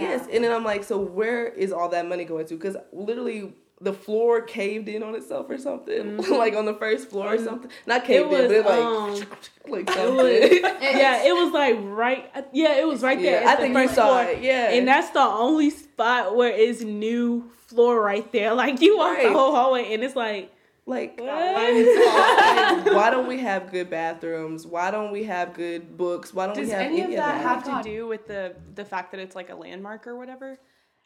Yes, 0.01 0.27
and 0.33 0.43
then 0.43 0.53
I'm 0.53 0.65
like, 0.65 0.85
so 0.85 0.99
where 0.99 1.47
is 1.49 1.73
all 1.73 1.89
that 1.91 2.07
money 2.09 2.25
going 2.25 2.47
to? 2.47 2.55
Because 2.55 2.77
literally 2.93 3.53
the 3.81 3.93
floor 3.93 4.41
caved 4.41 4.89
in 4.89 5.03
on 5.05 5.15
itself 5.15 5.49
or 5.49 5.57
something, 5.59 6.17
like 6.31 6.55
on 6.57 6.65
the 6.65 6.75
first 6.75 7.11
floor 7.11 7.35
or 7.35 7.39
something. 7.39 7.71
Not 7.87 8.05
caved 8.05 8.29
was, 8.29 8.51
in, 8.51 8.63
but 8.63 8.79
like 8.79 8.81
um, 8.81 9.15
like 9.69 9.91
It 9.91 10.13
was, 10.13 10.51
yeah, 10.83 11.25
it 11.25 11.33
was 11.33 11.53
like 11.53 11.77
right. 11.83 12.29
Yeah, 12.53 12.81
it 12.81 12.89
was 12.89 13.03
right 13.03 13.21
there. 13.21 13.43
yeah, 13.43 13.49
I 13.51 13.55
the 13.57 13.63
think 13.63 13.77
you 13.77 13.83
first 13.85 13.95
saw 13.95 14.23
floor. 14.23 14.33
it. 14.33 14.43
Yeah, 14.43 14.71
And 14.71 14.89
that's 14.89 15.11
the 15.11 15.21
only 15.21 15.71
spot 15.71 16.35
where 16.35 16.51
it's 16.53 16.81
new 16.83 17.51
floor 17.67 18.01
right 18.03 18.31
there. 18.33 18.55
Like 18.55 18.81
you 18.81 18.97
walk 18.99 19.19
the 19.23 19.31
whole 19.33 19.55
hallway 19.55 19.93
and 19.95 20.03
it's 20.03 20.17
like 20.17 20.53
like 20.89 21.21
why 22.97 23.09
don't 23.11 23.29
we 23.29 23.39
have 23.41 23.71
good 23.71 23.91
bathrooms? 23.91 24.67
Why 24.67 24.91
don't 24.91 25.13
we 25.13 25.25
have 25.25 25.55
good 25.55 25.97
books? 25.97 26.33
Why 26.33 26.47
don't 26.47 26.57
Does 26.57 26.67
we 26.69 26.73
have 26.73 26.83
any 26.83 27.03
of 27.03 27.11
that 27.13 27.41
have 27.43 27.65
God. 27.65 27.83
to 27.83 27.91
do 27.91 28.07
with 28.07 28.27
the 28.27 28.55
the 28.75 28.85
fact 28.85 29.13
that 29.13 29.21
it's 29.21 29.37
like 29.37 29.51
a 29.51 29.55
landmark 29.55 30.07
or 30.07 30.17
whatever? 30.17 30.59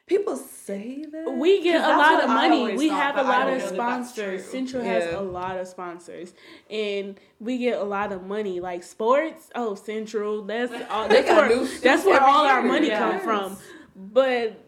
People 0.07 0.37
say 0.37 1.05
that. 1.13 1.33
we 1.33 1.63
get 1.63 1.77
a 1.83 1.89
lot 1.97 2.23
of 2.23 2.29
money. 2.29 2.75
We 2.77 2.89
thought, 2.89 3.03
have 3.03 3.17
a 3.19 3.23
lot 3.23 3.43
of 3.43 3.47
know 3.47 3.53
that 3.53 3.61
that's 3.61 3.73
sponsors. 3.75 4.43
true. 4.43 4.51
Central 4.53 4.85
has 4.85 5.15
a 5.15 5.21
lot 5.21 5.57
of 5.59 5.69
sponsors, 5.69 6.35
and 6.69 7.19
we 7.39 7.59
get 7.59 7.79
a 7.79 7.85
lot 7.85 8.13
of 8.13 8.25
money. 8.25 8.61
Like 8.61 8.83
sports, 8.83 9.49
oh 9.55 9.75
Central, 9.75 10.43
that's 10.43 10.73
all. 10.91 11.09
They 11.09 11.23
where, 11.23 11.65
that's 11.65 12.05
where 12.05 12.17
every 12.17 12.29
all 12.29 12.45
our 12.45 12.63
money 12.63 12.89
Yes. 12.89 12.99
come 12.99 13.21
from. 13.21 13.57
But 13.95 14.62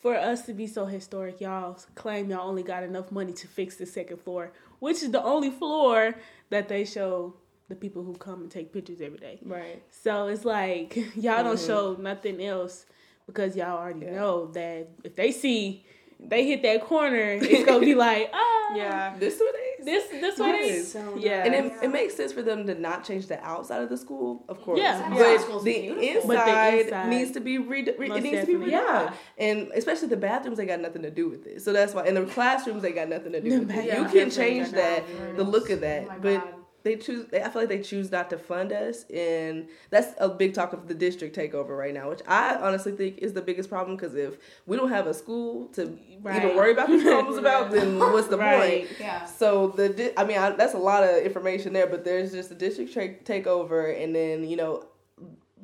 for 0.00 0.16
us 0.16 0.46
to 0.46 0.54
be 0.54 0.66
so 0.66 0.86
historic, 0.86 1.40
y'all 1.40 1.78
claim 1.94 2.30
y'all 2.30 2.48
only 2.48 2.62
got 2.62 2.82
enough 2.82 3.12
money 3.12 3.32
to 3.34 3.46
fix 3.46 3.76
the 3.76 3.86
second 3.86 4.18
floor, 4.18 4.52
which 4.78 5.02
is 5.02 5.10
the 5.10 5.22
only 5.22 5.50
floor 5.50 6.14
that 6.50 6.68
they 6.68 6.84
show 6.84 7.34
the 7.68 7.74
people 7.76 8.02
who 8.02 8.14
come 8.16 8.40
and 8.42 8.50
take 8.50 8.72
pictures 8.72 9.00
every 9.00 9.18
day. 9.18 9.38
right. 9.44 9.82
So 9.90 10.26
it's 10.28 10.44
like 10.44 10.96
y'all 11.14 11.44
don't 11.44 11.56
Mhm. 11.56 11.66
show 11.66 11.96
nothing 12.00 12.42
else 12.42 12.86
because 13.26 13.54
y'all 13.54 13.78
already 13.78 14.06
Yeah. 14.06 14.16
know 14.16 14.46
that 14.52 14.88
if 15.04 15.14
they 15.14 15.30
see 15.30 15.84
they 16.22 16.46
hit 16.46 16.62
that 16.62 16.82
corner, 16.82 17.38
it's 17.40 17.64
gonna 17.64 17.80
be 17.80 17.94
like, 17.94 18.30
oh, 18.32 18.56
Yeah. 18.76 19.16
This 19.18 19.38
what 19.40 19.52
it 19.56 19.80
is. 19.80 19.84
this 19.84 20.08
this 20.20 20.38
what 20.38 20.54
it 20.54 20.60
is. 20.60 20.92
So 20.92 21.16
Yeah. 21.18 21.44
And 21.44 21.54
it, 21.54 21.72
it 21.82 21.88
makes 21.88 22.14
sense 22.14 22.32
for 22.32 22.42
them 22.42 22.66
to 22.68 22.74
not 22.74 23.04
change 23.04 23.26
the 23.26 23.42
outside 23.44 23.82
of 23.82 23.88
the 23.88 23.96
school, 23.96 24.44
of 24.48 24.60
course. 24.62 24.78
Yeah. 24.78 25.08
but 25.08 25.18
Yeah. 25.18 25.36
The 25.38 25.42
beautiful. 25.42 25.58
But 25.58 25.64
the 25.64 26.50
inside, 26.50 26.78
inside- 26.84 27.08
needs 27.08 27.30
to 27.32 27.40
be 27.40 27.58
re- 27.58 27.82
re- 27.98 28.10
it 28.10 28.22
needs 28.22 28.40
to 28.40 28.46
be 28.46 28.54
redone. 28.54 28.70
Yeah. 28.70 29.12
And 29.38 29.72
especially 29.74 30.08
the 30.08 30.16
bathrooms, 30.16 30.58
they 30.58 30.66
got 30.66 30.80
nothing 30.80 31.02
to 31.02 31.10
do 31.10 31.28
with 31.28 31.46
it. 31.46 31.62
So 31.62 31.72
that's 31.72 31.94
why. 31.94 32.04
And 32.06 32.16
the 32.16 32.26
classrooms, 32.26 32.82
they 32.82 32.92
got 32.92 33.08
nothing 33.08 33.32
to 33.32 33.40
do 33.40 33.60
with 33.60 33.70
it. 33.70 33.88
bathrooms 33.88 34.14
You 34.14 34.20
can 34.20 34.30
change 34.30 34.70
that, 34.70 35.04
the 35.36 35.42
look 35.44 35.70
of 35.70 35.80
that, 35.80 36.06
Oh 36.08 36.14
but 36.20 36.34
God. 36.44 36.54
They 36.82 36.96
choose. 36.96 37.26
They, 37.30 37.42
I 37.42 37.48
feel 37.50 37.62
like 37.62 37.68
they 37.68 37.80
choose 37.80 38.10
not 38.10 38.30
to 38.30 38.38
fund 38.38 38.72
us, 38.72 39.04
and 39.12 39.68
that's 39.90 40.14
a 40.18 40.28
big 40.28 40.54
talk 40.54 40.72
of 40.72 40.88
the 40.88 40.94
district 40.94 41.36
takeover 41.36 41.76
right 41.76 41.92
now, 41.94 42.08
which 42.10 42.20
I 42.26 42.56
honestly 42.56 42.92
think 42.92 43.18
is 43.18 43.32
the 43.32 43.42
biggest 43.42 43.68
problem. 43.68 43.96
Because 43.96 44.14
if 44.14 44.38
we 44.66 44.76
don't 44.76 44.90
have 44.90 45.06
a 45.06 45.14
school 45.14 45.66
to 45.74 45.98
Right. 46.22 46.44
even 46.44 46.54
worry 46.56 46.72
about 46.72 46.88
these 46.88 47.02
problems 47.02 47.38
about, 47.44 47.70
then 47.70 47.98
what's 47.98 48.28
the 48.28 48.36
Right. 48.36 48.86
point? 48.86 49.00
Yeah. 49.00 49.24
So 49.24 49.68
the 49.68 49.88
di- 49.88 50.12
I 50.16 50.24
mean 50.24 50.38
I, 50.38 50.50
that's 50.50 50.74
a 50.74 50.78
lot 50.78 51.02
of 51.02 51.22
information 51.22 51.72
there, 51.72 51.86
but 51.86 52.04
there's 52.04 52.32
just 52.32 52.48
the 52.50 52.54
district 52.54 52.92
tra- 52.92 53.14
takeover, 53.24 54.02
and 54.02 54.14
then 54.14 54.44
you 54.44 54.56
know, 54.56 54.84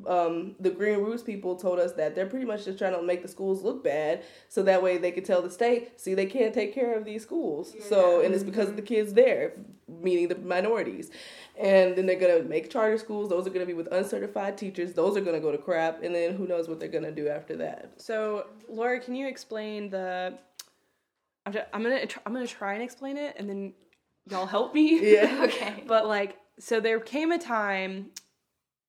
um, 0.07 0.55
the 0.61 0.71
Green 0.71 0.99
Roots 0.99 1.23
people 1.23 1.57
told 1.57 1.79
us 1.79 1.93
that 1.93 2.15
they're 2.15 2.27
pretty 2.27 2.45
much 2.45 2.65
just 2.65 2.79
trying 2.79 2.95
to 2.95 3.03
make 3.03 3.23
the 3.23 3.29
schools 3.29 3.63
look 3.63 3.83
bad 3.83 4.23
so 4.49 4.63
that 4.63 4.83
way 4.83 4.99
they 4.99 5.11
could 5.11 5.25
tell 5.25 5.43
the 5.43 5.51
state, 5.51 6.01
see, 6.01 6.15
they 6.15 6.27
can't 6.27 6.53
take 6.53 6.75
care 6.75 6.97
of 6.97 7.05
these 7.05 7.23
schools. 7.23 7.75
Yeah. 7.75 7.85
So, 7.85 8.21
and 8.21 8.35
it's 8.35 8.45
because 8.45 8.69
of 8.69 8.77
the 8.77 8.83
kids 8.83 9.15
there, 9.15 9.53
meaning 9.89 10.29
the 10.29 10.37
minorities. 10.37 11.11
And 11.59 11.97
then 11.97 12.07
they're 12.07 12.19
going 12.19 12.43
to 12.43 12.49
make 12.49 12.71
charter 12.71 12.99
schools. 12.99 13.31
Those 13.31 13.47
are 13.47 13.51
going 13.51 13.61
to 13.61 13.67
be 13.67 13.75
with 13.75 13.89
uncertified 13.93 14.59
teachers. 14.59 14.93
Those 14.93 15.17
are 15.17 15.23
going 15.23 15.37
to 15.37 15.41
go 15.41 15.51
to 15.51 15.59
crap. 15.59 16.03
And 16.03 16.15
then 16.15 16.35
who 16.35 16.47
knows 16.47 16.69
what 16.69 16.79
they're 16.79 16.89
going 16.89 17.05
to 17.05 17.13
do 17.13 17.29
after 17.29 17.57
that. 17.57 17.93
So, 17.97 18.47
Laura, 18.69 19.01
can 19.01 19.15
you 19.15 19.27
explain 19.27 19.91
the. 19.91 20.39
I'm, 21.47 21.53
just, 21.53 21.67
I'm 21.73 21.83
gonna 21.85 22.01
I'm 22.27 22.33
gonna 22.33 22.45
try 22.45 22.75
and 22.75 22.83
explain 22.83 23.17
it, 23.17 23.37
and 23.39 23.49
then 23.49 23.73
y'all 24.29 24.47
help 24.47 24.75
me. 24.75 25.13
Yeah. 25.13 25.43
okay. 25.45 25.85
But 25.87 26.09
like, 26.09 26.37
so 26.59 26.81
there 26.81 26.99
came 26.99 27.31
a 27.31 27.39
time 27.39 28.11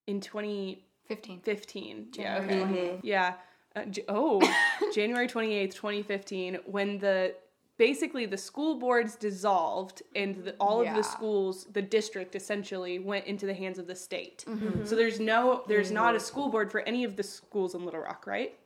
in 0.07 0.21
20 0.21 0.86
15. 1.07 1.41
15. 1.41 2.07
January. 2.11 2.35
Yeah. 2.35 2.43
Okay. 2.43 2.59
Mm-hmm. 2.61 2.99
Yeah. 3.03 3.33
Uh, 3.75 3.85
j- 3.85 4.05
oh, 4.09 4.41
January 4.93 5.27
28th, 5.27 5.73
2015, 5.73 6.59
when 6.65 6.97
the 6.99 7.35
basically 7.77 8.25
the 8.25 8.37
school 8.37 8.75
boards 8.79 9.15
dissolved 9.15 10.01
and 10.15 10.43
the, 10.43 10.55
all 10.59 10.83
yeah. 10.83 10.89
of 10.89 10.97
the 10.97 11.03
schools 11.03 11.67
the 11.73 11.81
district 11.81 12.35
essentially 12.35 12.97
went 12.97 13.25
into 13.25 13.45
the 13.45 13.53
hands 13.53 13.77
of 13.77 13.85
the 13.85 13.95
state 13.95 14.43
mm-hmm. 14.47 14.67
mm-hmm. 14.67 14.85
so 14.85 14.95
there's 14.95 15.19
no 15.19 15.63
there's 15.67 15.87
mm-hmm. 15.87 15.95
not 15.95 16.15
a 16.15 16.17
mm-hmm. 16.17 16.25
school 16.25 16.49
board 16.49 16.71
for 16.71 16.81
any 16.81 17.03
of 17.03 17.15
the 17.15 17.21
schools 17.21 17.75
in 17.75 17.85
little 17.85 17.99
rock 17.99 18.25
right 18.25 18.57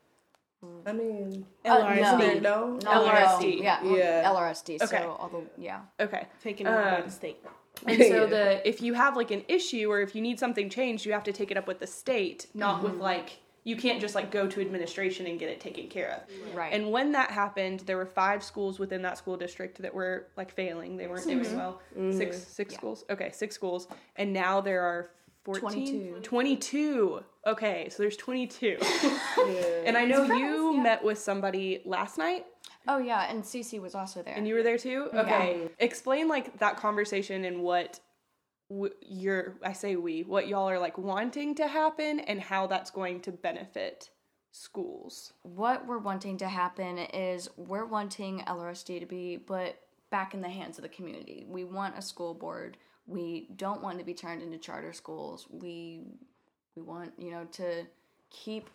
I 0.86 0.94
mean, 0.94 1.46
LRSD. 1.66 2.38
Uh, 2.38 2.40
no. 2.40 2.80
no. 2.84 2.92
LRSD. 2.92 3.64
Yeah. 3.64 3.84
yeah. 3.84 4.32
LRSD. 4.32 4.78
So 4.78 4.86
okay. 4.86 5.04
all 5.04 5.30
the 5.34 5.62
yeah. 5.62 5.82
Okay. 6.00 6.28
Taken 6.44 6.68
over 6.68 6.80
uh, 6.80 6.92
by 6.92 6.98
the 6.98 7.04
um, 7.06 7.10
state. 7.10 7.44
And 7.88 8.02
so 8.02 8.24
Yeah. 8.24 8.26
the 8.26 8.68
if 8.68 8.82
you 8.82 8.94
have 8.94 9.16
like 9.16 9.32
an 9.32 9.44
issue 9.48 9.92
or 9.92 10.02
if 10.02 10.16
you 10.16 10.22
need 10.22 10.40
something 10.40 10.70
changed, 10.70 11.06
you 11.06 11.14
have 11.14 11.24
to 11.24 11.34
take 11.34 11.52
it 11.52 11.58
up 11.58 11.68
with 11.68 11.80
the 11.80 11.88
state, 11.88 12.48
not 12.54 12.84
with 12.84 12.94
mm-hmm. 12.94 13.02
like 13.02 13.40
you 13.64 13.76
can't 13.76 14.02
just 14.02 14.16
like 14.16 14.32
go 14.32 14.48
to 14.48 14.60
administration 14.60 15.28
and 15.28 15.40
get 15.40 15.50
it 15.50 15.60
taken 15.60 15.88
care 15.88 16.12
of. 16.12 16.56
Right. 16.56 16.74
And 16.74 16.92
when 16.92 17.12
that 17.12 17.30
happened, 17.30 17.82
there 17.82 17.98
were 17.98 18.08
five 18.08 18.44
schools 18.44 18.80
within 18.80 19.04
that 19.04 19.18
school 19.20 19.38
district 19.38 19.82
that 19.82 19.94
were 19.94 20.28
like 20.36 20.52
failing. 20.52 20.98
They 20.98 21.08
weren't 21.08 21.24
doing 21.26 21.42
mm-hmm. 21.42 21.58
well. 21.58 21.82
Mm-hmm. 21.96 22.18
Six 22.18 22.38
six 22.48 22.74
Yeah. 22.74 22.78
schools. 22.78 23.06
Okay, 23.10 23.32
six 23.32 23.54
schools. 23.54 23.88
And 24.16 24.34
now 24.34 24.62
there 24.62 24.82
are 24.82 25.12
14 25.44 25.70
22. 25.72 26.20
22. 26.22 27.24
Okay, 27.48 27.88
so 27.90 28.04
there's 28.04 28.18
22. 28.18 28.78
Yeah. 29.38 29.64
and 29.86 29.98
I 29.98 30.06
know 30.06 30.24
you 30.24 30.76
yeah. 30.76 30.84
met 30.84 31.04
with 31.04 31.18
somebody 31.18 31.82
last 31.86 32.18
night 32.18 32.46
oh 32.88 32.98
yeah, 32.98 33.30
and 33.30 33.44
Cece 33.44 33.82
was 33.82 33.96
also 33.96 34.22
there. 34.22 34.34
and 34.34 34.48
you 34.48 34.56
were 34.56 34.64
there 34.64 34.78
too? 34.78 35.10
Okay. 35.14 35.70
Explain 35.80 36.28
like 36.28 36.60
that 36.60 36.78
conversation 36.78 37.46
and 37.46 37.62
what 37.62 38.00
w- 38.70 38.94
you're 39.02 39.56
I 39.64 39.74
say 39.74 39.96
we, 39.96 40.24
what 40.24 40.48
y'all 40.48 40.70
are 40.70 40.80
like 40.80 40.98
wanting 40.98 41.56
to 41.56 41.68
happen 41.68 42.20
and 42.20 42.42
how 42.42 42.68
that's 42.68 42.92
going 42.92 43.22
to 43.22 43.32
benefit 43.32 44.10
schools. 44.52 45.32
what 45.44 45.88
we're 45.88 45.98
wanting 45.98 46.38
to 46.38 46.48
happen 46.48 46.98
is 46.98 47.50
we're 47.56 47.86
wanting 47.86 48.42
LRSD 48.42 49.00
to 49.00 49.06
be 49.06 49.38
but 49.38 49.80
back 50.12 50.34
in 50.34 50.42
the 50.42 50.50
hands 50.50 50.78
of 50.78 50.84
the 50.84 50.90
community. 50.90 51.46
We 51.48 51.64
want 51.64 51.98
a 51.98 52.02
school 52.02 52.34
board. 52.34 52.78
We 53.08 53.48
don't 53.56 53.82
want 53.82 53.98
to 53.98 54.06
be 54.06 54.14
turned 54.14 54.44
into 54.44 54.58
charter 54.58 54.94
schools. 54.94 55.48
We 55.50 56.02
we 56.76 56.84
want, 56.84 57.14
you 57.18 57.32
know, 57.32 57.46
to 57.54 57.86
keep 58.30 58.70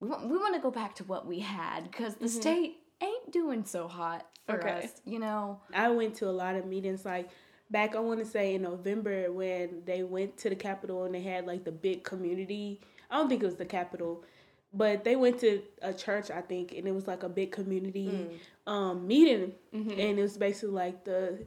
we 0.00 0.08
want 0.08 0.28
we 0.28 0.36
want 0.36 0.54
to 0.54 0.60
go 0.60 0.70
back 0.70 0.94
to 0.96 1.04
what 1.04 1.26
we 1.26 1.40
had 1.40 1.90
cuz 1.90 2.14
the 2.14 2.26
mm-hmm. 2.26 2.40
state 2.40 2.76
ain't 3.04 3.30
doing 3.32 3.64
so 3.64 3.88
hot 3.88 4.26
for 4.46 4.56
Okay. 4.58 4.84
us, 4.84 5.00
you 5.04 5.18
know. 5.18 5.60
I 5.72 5.90
went 5.90 6.14
to 6.16 6.28
a 6.28 6.32
lot 6.32 6.56
of 6.56 6.66
meetings 6.66 7.04
like 7.04 7.30
back 7.70 7.94
I 7.96 8.00
want 8.00 8.20
to 8.20 8.26
say 8.26 8.54
in 8.54 8.62
November 8.62 9.32
when 9.32 9.82
they 9.86 10.02
went 10.02 10.36
to 10.38 10.50
the 10.50 10.56
Capitol 10.56 11.04
and 11.04 11.14
they 11.14 11.22
had 11.22 11.46
like 11.46 11.64
the 11.64 11.72
big 11.72 12.04
community 12.04 12.80
I 13.10 13.16
don't 13.16 13.28
think 13.28 13.42
it 13.42 13.46
was 13.46 13.56
the 13.56 13.66
Capitol, 13.66 14.24
but 14.72 15.04
they 15.04 15.16
went 15.16 15.38
to 15.40 15.60
a 15.82 15.92
church, 15.92 16.30
I 16.30 16.40
think, 16.40 16.72
and 16.72 16.88
it 16.88 16.94
was 16.94 17.06
like 17.06 17.22
a 17.24 17.28
big 17.28 17.52
community 17.52 18.40
um, 18.66 19.06
meeting, 19.06 19.52
Mm-hmm. 19.74 19.90
and 20.00 20.18
it 20.18 20.22
was 20.22 20.38
basically 20.38 20.70
like 20.74 21.04
the 21.04 21.44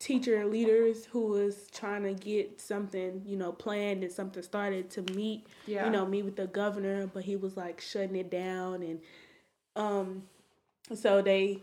teacher 0.00 0.36
and 0.36 0.50
leaders 0.50 1.04
who 1.04 1.26
was 1.26 1.68
trying 1.72 2.02
to 2.04 2.14
get 2.14 2.58
something, 2.60 3.22
you 3.26 3.36
know, 3.36 3.52
planned 3.52 4.02
and 4.02 4.10
something 4.12 4.42
started 4.42 4.90
to 4.92 5.02
meet, 5.14 5.46
Yeah. 5.66 5.84
you 5.84 5.90
know, 5.92 6.06
meet 6.06 6.24
with 6.24 6.36
the 6.36 6.46
governor, 6.46 7.06
but 7.06 7.24
he 7.24 7.36
was 7.36 7.54
like 7.56 7.80
shutting 7.82 8.16
it 8.16 8.30
down, 8.30 8.82
and 8.82 9.00
um, 9.76 10.22
so 10.92 11.22
they 11.22 11.60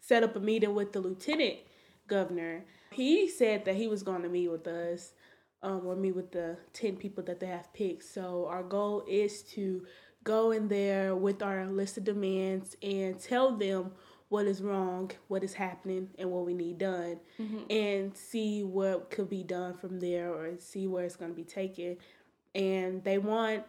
set 0.00 0.22
up 0.22 0.36
a 0.36 0.40
meeting 0.40 0.74
with 0.74 0.92
the 0.92 1.00
lieutenant 1.00 1.58
governor. 2.06 2.64
He 2.90 3.28
said 3.28 3.64
that 3.64 3.76
he 3.76 3.88
was 3.88 4.02
going 4.02 4.22
to 4.22 4.28
meet 4.28 4.48
with 4.48 4.66
us, 4.66 5.12
um, 5.62 5.86
or 5.86 5.96
meet 5.96 6.14
with 6.14 6.32
the 6.32 6.58
ten 6.72 6.96
people 6.96 7.24
that 7.24 7.40
they 7.40 7.46
have 7.46 7.72
picked. 7.72 8.04
So 8.04 8.46
our 8.48 8.62
goal 8.62 9.04
is 9.08 9.42
to 9.54 9.86
go 10.22 10.52
in 10.52 10.68
there 10.68 11.14
with 11.14 11.42
our 11.42 11.66
list 11.66 11.98
of 11.98 12.04
demands 12.04 12.76
and 12.82 13.18
tell 13.18 13.56
them 13.56 13.92
what 14.28 14.46
is 14.46 14.62
wrong, 14.62 15.10
what 15.28 15.44
is 15.44 15.54
happening, 15.54 16.08
and 16.18 16.30
what 16.30 16.44
we 16.44 16.54
need 16.54 16.78
done, 16.78 17.20
and 17.70 18.16
see 18.16 18.62
what 18.62 19.10
could 19.10 19.28
be 19.28 19.42
done 19.42 19.74
from 19.74 20.00
there, 20.00 20.32
or 20.32 20.58
see 20.58 20.86
where 20.86 21.04
it's 21.04 21.16
going 21.16 21.30
to 21.30 21.36
be 21.36 21.44
taken. 21.44 21.96
And 22.54 23.04
they 23.04 23.18
want 23.18 23.64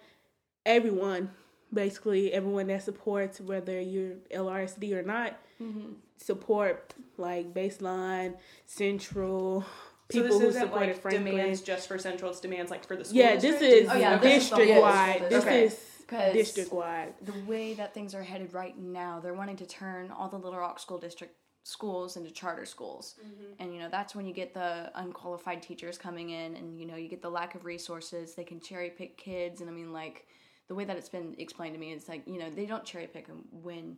everyone, 0.65 1.30
basically 1.73 2.32
everyone 2.34 2.67
that 2.67 2.84
supports, 2.84 3.39
whether 3.41 3.80
you're 3.80 4.15
LRSD 4.34 4.93
or 4.93 5.04
not, 5.04 5.38
mm-hmm. 5.62 5.93
support 6.17 6.93
like 7.17 7.54
baseline, 7.54 8.36
central, 8.65 9.62
So 9.62 10.21
people 10.21 10.23
this 10.28 10.41
who 10.41 10.47
isn't 10.49 10.62
supported 10.62 10.88
like 10.88 11.01
Franklin. 11.01 11.25
demands 11.25 11.62
just 11.62 11.88
for 11.88 11.97
Central. 11.97 12.32
It's 12.32 12.39
demands 12.39 12.71
like 12.71 12.86
for 12.86 12.95
the 12.95 13.06
school. 13.06 13.17
yeah, 13.17 13.36
this 13.36 13.60
district? 13.60 13.73
is 13.73 13.89
Oh, 13.89 13.95
yeah, 13.97 14.17
this 14.17 14.43
is 14.43 14.49
the 14.49 14.56
district 14.58 14.82
wide. 14.82 15.21
This 15.21 15.30
district. 15.43 15.73
is 15.73 15.91
'Cause 16.08 16.34
district 16.34 16.71
wide. 16.71 17.15
the 17.23 17.34
way 17.47 17.73
that 17.73 17.95
things 17.95 18.13
are 18.13 18.21
headed 18.21 18.54
right 18.54 18.78
now, 18.78 19.19
they're 19.19 19.34
wanting 19.34 19.56
to 19.58 19.65
turn 19.65 20.12
all 20.12 20.30
the 20.30 20.38
Little 20.38 20.60
Rock 20.60 20.80
School 20.80 20.99
District 20.99 21.34
schools 21.63 22.15
into 22.15 22.30
charter 22.30 22.63
schools. 22.63 23.15
Mm-hmm. 23.19 23.54
And 23.58 23.73
you 23.73 23.80
know, 23.80 23.89
that's 23.89 24.13
when 24.13 24.28
you 24.28 24.34
get 24.34 24.54
the 24.54 24.91
unqualified 24.93 25.63
teachers 25.63 25.97
coming 25.97 26.30
in 26.30 26.56
and 26.56 26.80
you 26.80 26.86
know, 26.86 26.95
you 26.95 27.08
get 27.08 27.23
the 27.23 27.30
lack 27.32 27.56
of 27.56 27.65
resources. 27.65 28.36
They 28.36 28.43
can 28.43 28.60
cherry 28.60 28.91
pick 28.91 29.17
kids 29.17 29.62
and 29.62 29.69
I 29.69 29.73
mean 29.73 29.91
like 29.91 30.28
the 30.67 30.75
way 30.75 30.86
that 30.86 30.97
it's 30.97 31.10
been 31.10 31.36
explained 31.38 31.73
to 31.75 31.80
me 31.80 31.91
is 31.93 32.08
like, 32.08 32.23
you 32.25 32.39
know, 32.39 32.49
they 32.49 32.65
don't 32.65 32.84
cherry 32.84 33.08
pick 33.08 33.28
them 33.28 33.45
when 33.51 33.97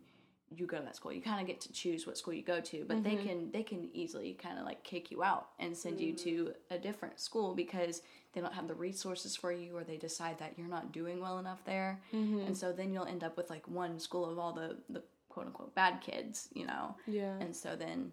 you 0.54 0.66
go 0.66 0.78
to 0.78 0.84
that 0.84 0.96
school. 0.96 1.12
You 1.12 1.20
kind 1.20 1.40
of 1.40 1.46
get 1.46 1.60
to 1.62 1.72
choose 1.72 2.06
what 2.06 2.16
school 2.16 2.32
you 2.32 2.42
go 2.42 2.60
to, 2.60 2.84
but 2.86 3.04
they 3.04 3.16
mm-hmm. 3.16 3.26
can 3.26 3.50
they 3.50 3.62
can 3.62 3.88
easily 3.92 4.34
kind 4.34 4.58
of 4.58 4.64
like 4.64 4.82
kick 4.82 5.10
you 5.10 5.22
out 5.22 5.48
and 5.58 5.76
send 5.76 6.00
you 6.00 6.14
to 6.14 6.30
mm-hmm. 6.30 6.74
a 6.74 6.78
different 6.78 7.20
school 7.20 7.54
because 7.54 8.02
they 8.32 8.40
don't 8.40 8.54
have 8.54 8.68
the 8.68 8.74
resources 8.74 9.36
for 9.36 9.52
you 9.52 9.76
or 9.76 9.84
they 9.84 9.96
decide 9.96 10.38
that 10.38 10.54
you're 10.56 10.68
not 10.68 10.92
doing 10.92 11.20
well 11.20 11.38
enough 11.38 11.62
there. 11.64 12.00
Mm-hmm. 12.14 12.40
And 12.40 12.56
so 12.56 12.72
then 12.72 12.92
you'll 12.92 13.06
end 13.06 13.24
up 13.24 13.36
with 13.36 13.50
like 13.50 13.66
one 13.68 13.98
school 13.98 14.30
of 14.30 14.38
all 14.38 14.52
the 14.52 14.76
the 14.88 15.02
quote 15.28 15.46
unquote 15.46 15.74
bad 15.74 16.00
kids, 16.00 16.48
you 16.54 16.66
know. 16.66 16.96
Yeah. 17.06 17.34
And 17.40 17.54
so 17.54 17.76
then 17.76 18.12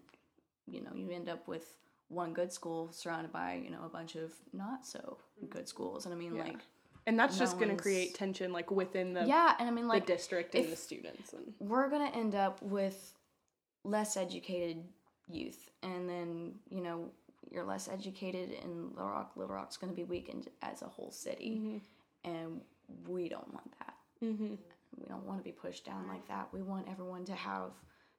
you 0.68 0.82
know, 0.82 0.90
you 0.94 1.10
end 1.10 1.28
up 1.28 1.46
with 1.48 1.76
one 2.08 2.32
good 2.32 2.52
school 2.52 2.90
surrounded 2.92 3.32
by, 3.32 3.60
you 3.62 3.70
know, 3.70 3.84
a 3.84 3.88
bunch 3.88 4.14
of 4.16 4.32
not 4.52 4.84
so 4.86 5.18
good 5.48 5.68
schools. 5.68 6.04
And 6.04 6.14
I 6.14 6.18
mean 6.18 6.36
like 6.36 6.60
And 7.06 7.18
that's 7.18 7.38
just 7.38 7.58
going 7.58 7.68
to 7.68 7.80
create 7.80 8.14
tension 8.14 8.52
like 8.52 8.70
within 8.70 9.14
the 9.14 9.24
yeah, 9.24 9.54
and 9.60 9.68
I 9.68 9.70
mean 9.70 9.84
the 9.84 9.94
like 9.94 10.06
district 10.06 10.54
and 10.54 10.72
the 10.72 10.76
students 10.76 11.32
and 11.32 11.52
we're 11.60 11.88
going 11.88 12.10
to 12.10 12.16
end 12.16 12.34
up 12.34 12.60
with 12.62 13.14
less 13.84 14.16
educated 14.16 14.82
youth 15.28 15.70
and 15.84 16.08
then 16.08 16.54
you 16.68 16.82
know 16.82 17.10
you're 17.50 17.64
less 17.64 17.88
educated 17.88 18.50
and 18.62 18.90
little 18.94 19.08
rock 19.08 19.32
little 19.36 19.54
rock's 19.54 19.76
going 19.76 19.92
to 19.92 19.96
be 19.96 20.04
weakened 20.04 20.48
as 20.62 20.82
a 20.82 20.86
whole 20.86 21.10
city. 21.10 21.80
And 22.24 22.60
we 23.06 23.28
don't 23.28 23.52
want 23.52 23.72
that. 23.78 23.94
Mm-hmm. 24.24 24.54
we 24.98 25.06
don't 25.08 25.24
want 25.24 25.38
to 25.38 25.44
be 25.44 25.52
pushed 25.52 25.84
down 25.84 26.08
like 26.08 26.26
that. 26.28 26.48
We 26.52 26.62
want 26.62 26.88
everyone 26.90 27.24
to 27.26 27.34
have 27.34 27.70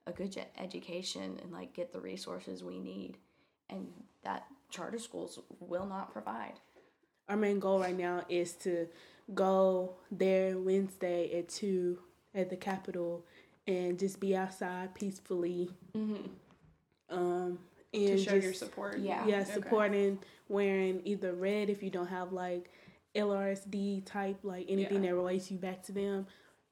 a 0.05 0.11
good 0.11 0.37
education 0.57 1.39
and 1.41 1.51
like 1.51 1.73
get 1.73 1.91
the 1.91 1.99
resources 1.99 2.63
we 2.63 2.79
need. 2.79 3.17
And 3.69 3.87
that 4.23 4.45
charter 4.69 4.99
schools 4.99 5.39
will 5.59 5.85
not 5.85 6.13
provide 6.13 6.59
Our 7.29 7.35
main 7.37 7.59
goal 7.59 7.79
right 7.79 7.97
now 7.97 8.23
is 8.29 8.53
to 8.53 8.87
go 9.33 9.95
there 10.11 10.57
Wednesday 10.57 11.37
at 11.37 11.49
two 11.49 11.99
at 12.33 12.49
the 12.49 12.55
Capitol 12.55 13.25
and 13.67 13.99
just 13.99 14.19
be 14.19 14.35
outside 14.35 14.95
peacefully. 14.95 15.69
Um, 17.09 17.59
and 17.93 18.07
to 18.07 18.17
show 18.17 18.31
just, 18.31 18.43
your 18.43 18.53
support. 18.53 18.99
Yeah. 18.99 19.25
yeah, 19.27 19.41
Okay. 19.41 19.51
supporting 19.53 20.19
wearing 20.47 21.01
either 21.03 21.33
red 21.33 21.69
if 21.69 21.83
you 21.83 21.89
don't 21.89 22.07
have 22.07 22.31
like 22.31 22.71
LRSD 23.15 24.05
type, 24.05 24.37
like 24.43 24.65
anything 24.69 25.03
Yeah. 25.03 25.09
that 25.11 25.15
relates 25.15 25.51
you 25.51 25.57
back 25.57 25.83
to 25.83 25.91
them. 25.91 26.27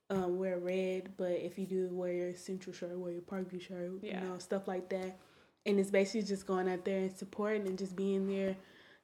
Um, 0.09 0.37
wear 0.37 0.59
red, 0.59 1.13
but 1.17 1.31
if 1.31 1.57
you 1.57 1.65
do 1.65 1.89
wear 1.91 2.13
your 2.13 2.35
central 2.35 2.73
shirt, 2.75 2.97
wear 2.97 3.11
your 3.11 3.23
Parkview 3.23 3.59
shirt, 3.59 3.91
Yeah. 4.01 4.21
you 4.23 4.29
know, 4.29 4.37
stuff 4.37 4.67
like 4.67 4.87
that. 4.89 5.17
And 5.65 5.79
it's 5.79 5.89
basically 5.89 6.21
just 6.21 6.45
going 6.45 6.69
out 6.69 6.85
there 6.85 6.99
and 6.99 7.11
supporting 7.17 7.67
and 7.67 7.77
just 7.77 7.95
being 7.95 8.27
there 8.27 8.55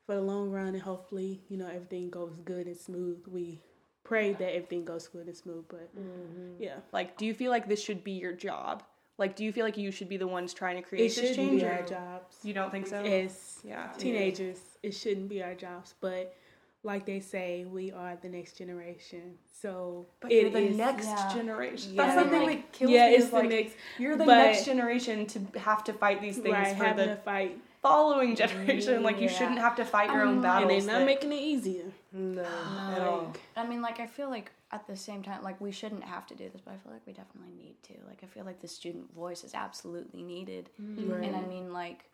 for 0.05 0.15
the 0.15 0.21
long 0.21 0.49
run, 0.49 0.67
and 0.69 0.81
hopefully, 0.81 1.41
you 1.49 1.57
know, 1.57 1.67
everything 1.67 2.09
goes 2.09 2.33
good 2.43 2.67
and 2.67 2.77
smooth. 2.77 3.19
We 3.27 3.61
pray 4.03 4.33
that 4.33 4.55
everything 4.55 4.83
goes 4.85 5.07
good 5.07 5.27
and 5.27 5.35
smooth, 5.35 5.65
but 5.69 5.95
mm-hmm. 5.95 6.61
yeah, 6.61 6.77
Like, 6.91 7.17
do 7.17 7.25
you 7.25 7.33
feel 7.33 7.51
like 7.51 7.67
this 7.67 7.81
should 7.81 8.03
be 8.03 8.13
your 8.13 8.33
job? 8.33 8.83
Like, 9.17 9.35
do 9.35 9.43
you 9.43 9.51
feel 9.51 9.63
like 9.63 9.77
you 9.77 9.91
should 9.91 10.09
be 10.09 10.17
the 10.17 10.27
ones 10.27 10.53
trying 10.53 10.77
to 10.77 10.81
create 10.81 11.05
it 11.05 11.07
this 11.09 11.15
shouldn't 11.15 11.35
change? 11.35 11.61
be 11.61 11.67
our 11.67 11.83
jobs. 11.83 12.37
You 12.43 12.53
don't 12.53 12.71
think 12.71 12.87
so? 12.87 12.97
as 12.97 13.59
yeah. 13.63 13.91
teenagers, 13.97 14.57
it 14.81 14.95
shouldn't 14.95 15.29
be 15.29 15.43
our 15.43 15.53
jobs. 15.53 15.93
But 16.01 16.35
like 16.83 17.05
they 17.05 17.19
say, 17.19 17.65
we 17.65 17.91
are 17.91 18.17
the 18.19 18.29
next 18.29 18.57
generation. 18.57 19.35
So 19.61 20.07
But 20.19 20.31
it 20.31 20.41
you're 20.41 20.49
the 20.49 20.69
is- 20.69 20.77
next 20.77 21.05
Yeah. 21.05 21.33
generation. 21.35 21.93
Yeah. 21.93 22.05
That's 22.05 22.17
I 22.17 22.23
the 22.23 22.29
thing 22.31 22.43
like, 22.47 22.71
that 22.71 22.71
kills 22.71 22.91
yeah, 22.91 23.09
me. 23.09 23.15
it's 23.15 23.29
the 23.29 23.35
like, 23.35 23.49
next. 23.49 23.75
You're 23.99 24.17
the 24.17 24.25
but- 24.25 24.35
next 24.37 24.65
generation 24.65 25.27
to 25.27 25.59
have 25.59 25.83
to 25.83 25.93
fight 25.93 26.19
these 26.21 26.37
things 26.39 26.53
right, 26.53 26.75
for 26.75 26.83
having 26.83 27.09
the 27.09 27.15
to 27.15 27.21
fight, 27.21 27.59
following 27.81 28.35
generation. 28.35 29.03
Like, 29.03 29.17
you 29.17 29.23
Yeah. 29.27 29.37
shouldn't 29.37 29.59
have 29.59 29.75
to 29.77 29.85
fight 29.85 30.09
your 30.11 30.21
Um, 30.21 30.27
own 30.27 30.33
and 30.35 30.43
battles. 30.43 30.85
they're 30.85 30.93
not 30.93 30.99
that- 30.99 31.05
making 31.05 31.31
it 31.31 31.41
easier. 31.41 31.91
No, 32.11 32.43
at 32.43 33.01
all. 33.01 33.33
I 33.55 33.65
mean, 33.65 33.81
like, 33.81 33.99
I 33.99 34.07
feel 34.07 34.29
like 34.29 34.51
at 34.71 34.85
the 34.87 34.95
same 34.95 35.23
time, 35.23 35.43
like, 35.43 35.59
we 35.59 35.71
shouldn't 35.71 36.03
have 36.03 36.25
to 36.27 36.35
do 36.35 36.49
this, 36.49 36.61
but 36.61 36.71
I 36.73 36.77
feel 36.77 36.91
like 36.93 37.05
we 37.07 37.13
definitely 37.13 37.53
need 37.53 37.81
to. 37.83 37.93
Like, 38.07 38.23
I 38.23 38.27
feel 38.27 38.45
like 38.45 38.59
the 38.59 38.67
student 38.67 39.11
voice 39.13 39.43
is 39.43 39.53
absolutely 39.53 40.21
needed. 40.23 40.69
Right. 40.79 41.23
And 41.25 41.35
I 41.35 41.41
mean, 41.41 41.73
like, 41.73 42.05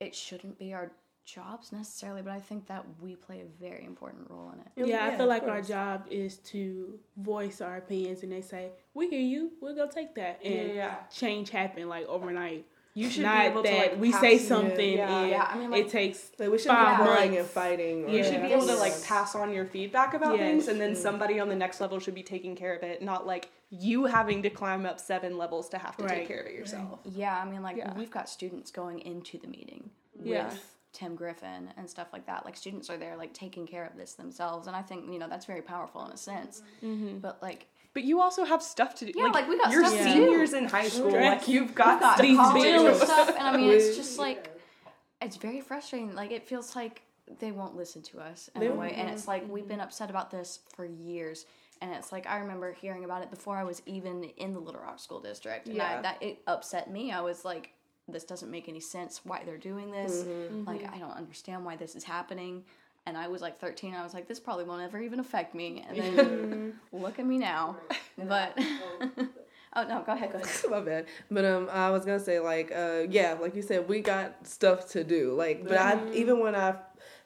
it 0.00 0.14
shouldn't 0.14 0.58
be 0.58 0.74
our 0.74 0.90
jobs 1.24 1.72
necessarily, 1.72 2.20
but 2.20 2.32
I 2.32 2.40
think 2.40 2.66
that 2.66 2.84
we 3.00 3.16
play 3.16 3.40
a 3.40 3.44
very 3.46 3.84
important 3.84 4.28
role 4.30 4.50
in 4.52 4.60
it. 4.60 4.88
Yeah, 4.88 5.06
I 5.06 5.12
feel 5.12 5.22
of 5.22 5.28
like 5.28 5.44
our 5.44 5.62
job 5.62 6.06
is 6.10 6.36
to 6.38 6.98
voice 7.16 7.62
our 7.62 7.76
opinions, 7.78 8.22
and 8.22 8.30
they 8.32 8.42
say, 8.42 8.72
"We 8.92 9.08
hear 9.08 9.20
you. 9.20 9.52
We'll 9.62 9.74
go 9.74 9.86
take 9.86 10.14
that." 10.16 10.42
And 10.44 10.68
Yeah, 10.68 10.74
yeah. 10.74 10.96
change 11.10 11.48
happen 11.48 11.88
like 11.88 12.06
overnight. 12.06 12.66
You 12.96 13.10
should 13.10 13.24
Not 13.24 13.40
be 13.40 13.46
able 13.46 13.62
that 13.64 13.70
to 13.70 13.76
like 13.76 14.00
we 14.00 14.12
pass- 14.12 14.20
say 14.20 14.38
something 14.38 14.96
Yeah. 14.98 15.18
and 15.22 15.30
Yeah, 15.30 15.48
I 15.50 15.58
mean, 15.58 15.70
like- 15.70 15.86
it 15.86 15.90
takes 15.90 16.30
Like 16.38 16.48
we 16.50 16.58
shouldn't 16.58 16.78
Five 16.78 16.98
be 16.98 17.04
crying 17.04 17.36
and 17.36 17.46
fighting. 17.46 18.04
Or 18.04 18.08
You 18.08 18.18
You 18.18 18.24
should 18.24 18.40
be 18.40 18.52
able 18.52 18.66
to 18.68 18.76
like 18.76 19.02
pass 19.04 19.34
on 19.34 19.52
your 19.52 19.64
feedback 19.66 20.14
about 20.14 20.38
Yes. 20.38 20.40
things, 20.46 20.68
and 20.68 20.80
then 20.80 20.92
mm. 20.92 20.96
somebody 20.96 21.40
on 21.40 21.48
the 21.48 21.56
next 21.56 21.80
level 21.80 21.98
should 21.98 22.14
be 22.14 22.22
taking 22.22 22.54
care 22.54 22.72
of 22.74 22.84
it, 22.84 23.02
not 23.02 23.26
like 23.26 23.50
you 23.70 24.04
having 24.04 24.42
to 24.42 24.50
climb 24.50 24.86
up 24.86 25.00
seven 25.00 25.36
levels 25.36 25.68
to 25.70 25.78
have 25.78 25.96
to 25.96 26.04
Right. 26.04 26.18
take 26.18 26.28
care 26.28 26.40
of 26.40 26.46
it 26.46 26.52
yourself. 26.54 27.00
Yeah, 27.04 27.36
I 27.36 27.44
mean, 27.44 27.62
like, 27.64 27.76
Yeah. 27.76 27.92
we've 27.94 28.10
got 28.12 28.28
students 28.28 28.70
going 28.70 29.00
into 29.00 29.38
the 29.38 29.48
meeting 29.48 29.90
with 30.16 30.26
Yeah. 30.28 30.50
Tim 30.92 31.16
Griffin 31.16 31.72
and 31.76 31.90
stuff 31.90 32.12
like 32.12 32.26
that. 32.26 32.44
Like, 32.44 32.56
students 32.56 32.88
are 32.90 32.96
there, 32.96 33.16
like, 33.16 33.32
taking 33.34 33.66
care 33.66 33.84
of 33.84 33.96
this 33.96 34.14
themselves. 34.14 34.68
And 34.68 34.76
I 34.76 34.82
think, 34.82 35.10
you 35.10 35.18
know, 35.18 35.26
that's 35.26 35.46
very 35.46 35.62
powerful 35.62 36.04
in 36.06 36.12
a 36.12 36.16
sense. 36.16 36.62
Mm-hmm. 36.84 37.18
But, 37.18 37.42
like, 37.42 37.66
But 37.94 38.02
you 38.02 38.20
also 38.20 38.44
have 38.44 38.62
stuff 38.62 38.96
to 38.96 39.06
do. 39.06 39.12
Yeah, 39.14 39.26
like, 39.26 39.48
we 39.48 39.56
got 39.56 39.70
you're 39.72 39.86
stuff 39.86 39.98
to 39.98 40.04
do. 40.04 40.12
seniors 40.12 40.52
in 40.52 40.66
high 40.66 40.88
school. 40.88 41.10
Stress. 41.10 41.38
Like 41.38 41.48
you've 41.48 41.74
got, 41.74 41.94
we've 41.94 42.00
got 42.00 42.18
these 42.18 42.36
college 42.36 42.64
and 42.64 42.84
bills. 42.84 43.02
stuff, 43.02 43.28
and 43.28 43.38
I 43.38 43.56
mean, 43.56 43.70
it's 43.70 43.96
just 43.96 44.18
like 44.26 44.60
it's 45.22 45.36
very 45.36 45.60
frustrating. 45.60 46.14
Like 46.14 46.32
it 46.32 46.46
feels 46.46 46.74
like 46.74 47.02
they 47.38 47.52
won't 47.52 47.76
listen 47.76 48.02
to 48.02 48.20
us 48.20 48.50
in 48.54 48.60
They 48.60 48.66
a 48.66 48.70
won't, 48.70 48.80
way, 48.80 48.92
and 48.94 49.08
it's 49.08 49.28
like 49.28 49.48
we've 49.48 49.62
mm-hmm. 49.62 49.68
been 49.74 49.80
upset 49.80 50.10
about 50.10 50.30
this 50.30 50.60
for 50.74 50.84
years. 50.84 51.46
And 51.80 51.92
it's 51.92 52.12
like 52.12 52.26
I 52.26 52.38
remember 52.38 52.72
hearing 52.72 53.04
about 53.04 53.22
it 53.22 53.30
before 53.30 53.56
I 53.56 53.64
was 53.64 53.82
even 53.86 54.24
in 54.24 54.54
the 54.54 54.60
Little 54.60 54.80
Rock 54.80 54.98
School 54.98 55.20
District, 55.20 55.66
and 55.66 55.76
Yeah. 55.76 55.98
I, 55.98 56.02
that 56.02 56.22
it 56.22 56.38
upset 56.46 56.90
me. 56.90 57.12
I 57.12 57.20
was 57.20 57.44
like, 57.44 57.72
"This 58.08 58.24
doesn't 58.24 58.50
make 58.50 58.68
any 58.68 58.80
sense. 58.80 59.20
Why 59.24 59.42
they're 59.44 59.56
doing 59.56 59.90
this? 59.90 60.24
Mm-hmm. 60.24 60.64
Like 60.64 60.82
mm-hmm. 60.82 60.94
I 60.94 60.98
don't 60.98 61.16
understand 61.16 61.64
why 61.64 61.76
this 61.76 61.94
is 61.94 62.02
happening." 62.04 62.64
And 63.06 63.18
I 63.18 63.28
was 63.28 63.42
like 63.42 63.58
13. 63.58 63.94
I 63.94 64.02
was 64.02 64.14
like, 64.14 64.26
"This 64.26 64.40
probably 64.40 64.64
won't 64.64 64.82
ever 64.82 64.98
even 64.98 65.20
affect 65.20 65.54
me." 65.54 65.84
And 65.88 65.98
then 65.98 66.74
look 66.92 67.18
at 67.18 67.26
me 67.26 67.38
now. 67.38 67.76
But 68.16 68.58
oh 69.76 69.84
no, 69.86 70.02
go 70.06 70.12
ahead, 70.12 70.32
go 70.32 70.38
ahead. 70.38 70.70
My 70.70 70.80
bad. 70.80 71.06
But 71.30 71.44
um, 71.44 71.68
I 71.70 71.90
was 71.90 72.04
gonna 72.04 72.18
say 72.20 72.40
like 72.40 72.72
uh, 72.74 73.02
yeah, 73.10 73.36
like 73.40 73.54
you 73.54 73.62
said, 73.62 73.88
we 73.88 74.00
got 74.00 74.46
stuff 74.46 74.88
to 74.90 75.04
do. 75.04 75.34
Like, 75.34 75.68
but 75.68 75.76
I 75.76 75.98
even 76.12 76.40
when 76.40 76.54
I 76.54 76.76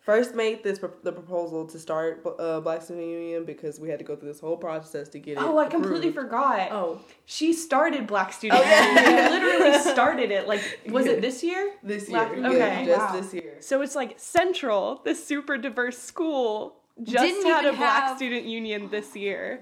first 0.00 0.34
made 0.34 0.64
this 0.64 0.78
the 1.02 1.12
proposal 1.12 1.66
to 1.66 1.78
start 1.78 2.26
uh, 2.38 2.58
Black 2.60 2.82
Student 2.82 3.06
Union 3.06 3.44
because 3.44 3.78
we 3.78 3.88
had 3.88 3.98
to 3.98 4.04
go 4.04 4.16
through 4.16 4.28
this 4.32 4.40
whole 4.40 4.56
process 4.56 5.08
to 5.10 5.18
get 5.20 5.32
it. 5.32 5.42
Oh, 5.42 5.58
I 5.58 5.66
completely 5.68 6.08
approved. 6.08 6.30
forgot. 6.30 6.72
Oh, 6.72 6.98
She 7.26 7.52
started 7.52 8.06
Black 8.06 8.32
Student. 8.32 8.64
Union. 8.64 9.04
You 9.04 9.30
literally 9.30 9.78
started 9.78 10.30
it. 10.32 10.48
Like, 10.48 10.62
was 10.88 11.06
it 11.06 11.20
this 11.20 11.44
year? 11.44 11.74
this 11.82 12.08
year. 12.08 12.26
Black- 12.26 12.36
yeah, 12.38 12.48
okay. 12.48 12.84
just 12.86 12.98
Wow. 13.14 13.20
this 13.20 13.34
year. 13.34 13.47
So 13.60 13.82
it's 13.82 13.94
like 13.94 14.14
Central, 14.18 15.00
the 15.04 15.14
super 15.14 15.56
diverse 15.58 15.98
school, 15.98 16.76
just 17.02 17.22
Didn't 17.22 17.46
had 17.46 17.64
a 17.64 17.72
black 17.72 18.04
have- 18.04 18.16
student 18.16 18.46
union 18.46 18.88
this 18.90 19.14
year. 19.16 19.60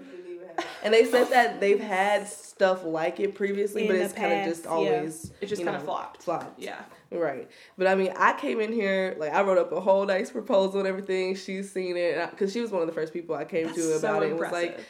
And 0.83 0.95
they 0.95 1.05
said 1.05 1.29
that 1.29 1.61
they've 1.61 1.79
had 1.81 2.27
stuff 2.27 2.83
like 2.83 3.21
it 3.21 3.35
previously, 3.35 3.83
In 3.83 3.89
but 3.89 3.97
it's 3.97 4.15
kind 4.15 4.33
of 4.33 4.39
past, 4.39 4.49
just 4.49 4.65
yeah. 4.65 4.71
always 4.71 5.33
It 5.43 5.47
just 5.47 5.63
kinda 5.63 5.79
flopped. 5.81 6.23
Flopped. 6.23 6.59
Yeah. 6.59 6.81
Right. 7.11 7.47
But 7.77 7.89
I 7.89 7.95
mean, 7.95 8.13
I 8.17 8.33
came 8.39 8.61
in 8.61 8.73
here 8.73 9.15
like 9.19 9.35
I 9.35 9.43
wrote 9.43 9.59
up 9.59 9.71
a 9.73 9.81
whole 9.83 10.07
nice 10.07 10.31
proposal 10.31 10.79
and 10.79 10.89
everything. 10.89 11.35
She's 11.35 11.71
seen 11.71 11.99
it 11.99 12.31
because 12.31 12.53
she 12.55 12.61
was 12.63 12.71
one 12.71 12.81
of 12.81 12.89
the 12.89 12.95
first 12.95 13.13
people 13.13 13.35
I 13.37 13.45
came 13.45 13.67
to 13.75 13.81
about 13.97 14.01
so 14.01 14.23
it. 14.23 14.31
and 14.31 14.41
was 14.41 14.51
like, 14.51 14.65
impressive. 14.71 14.87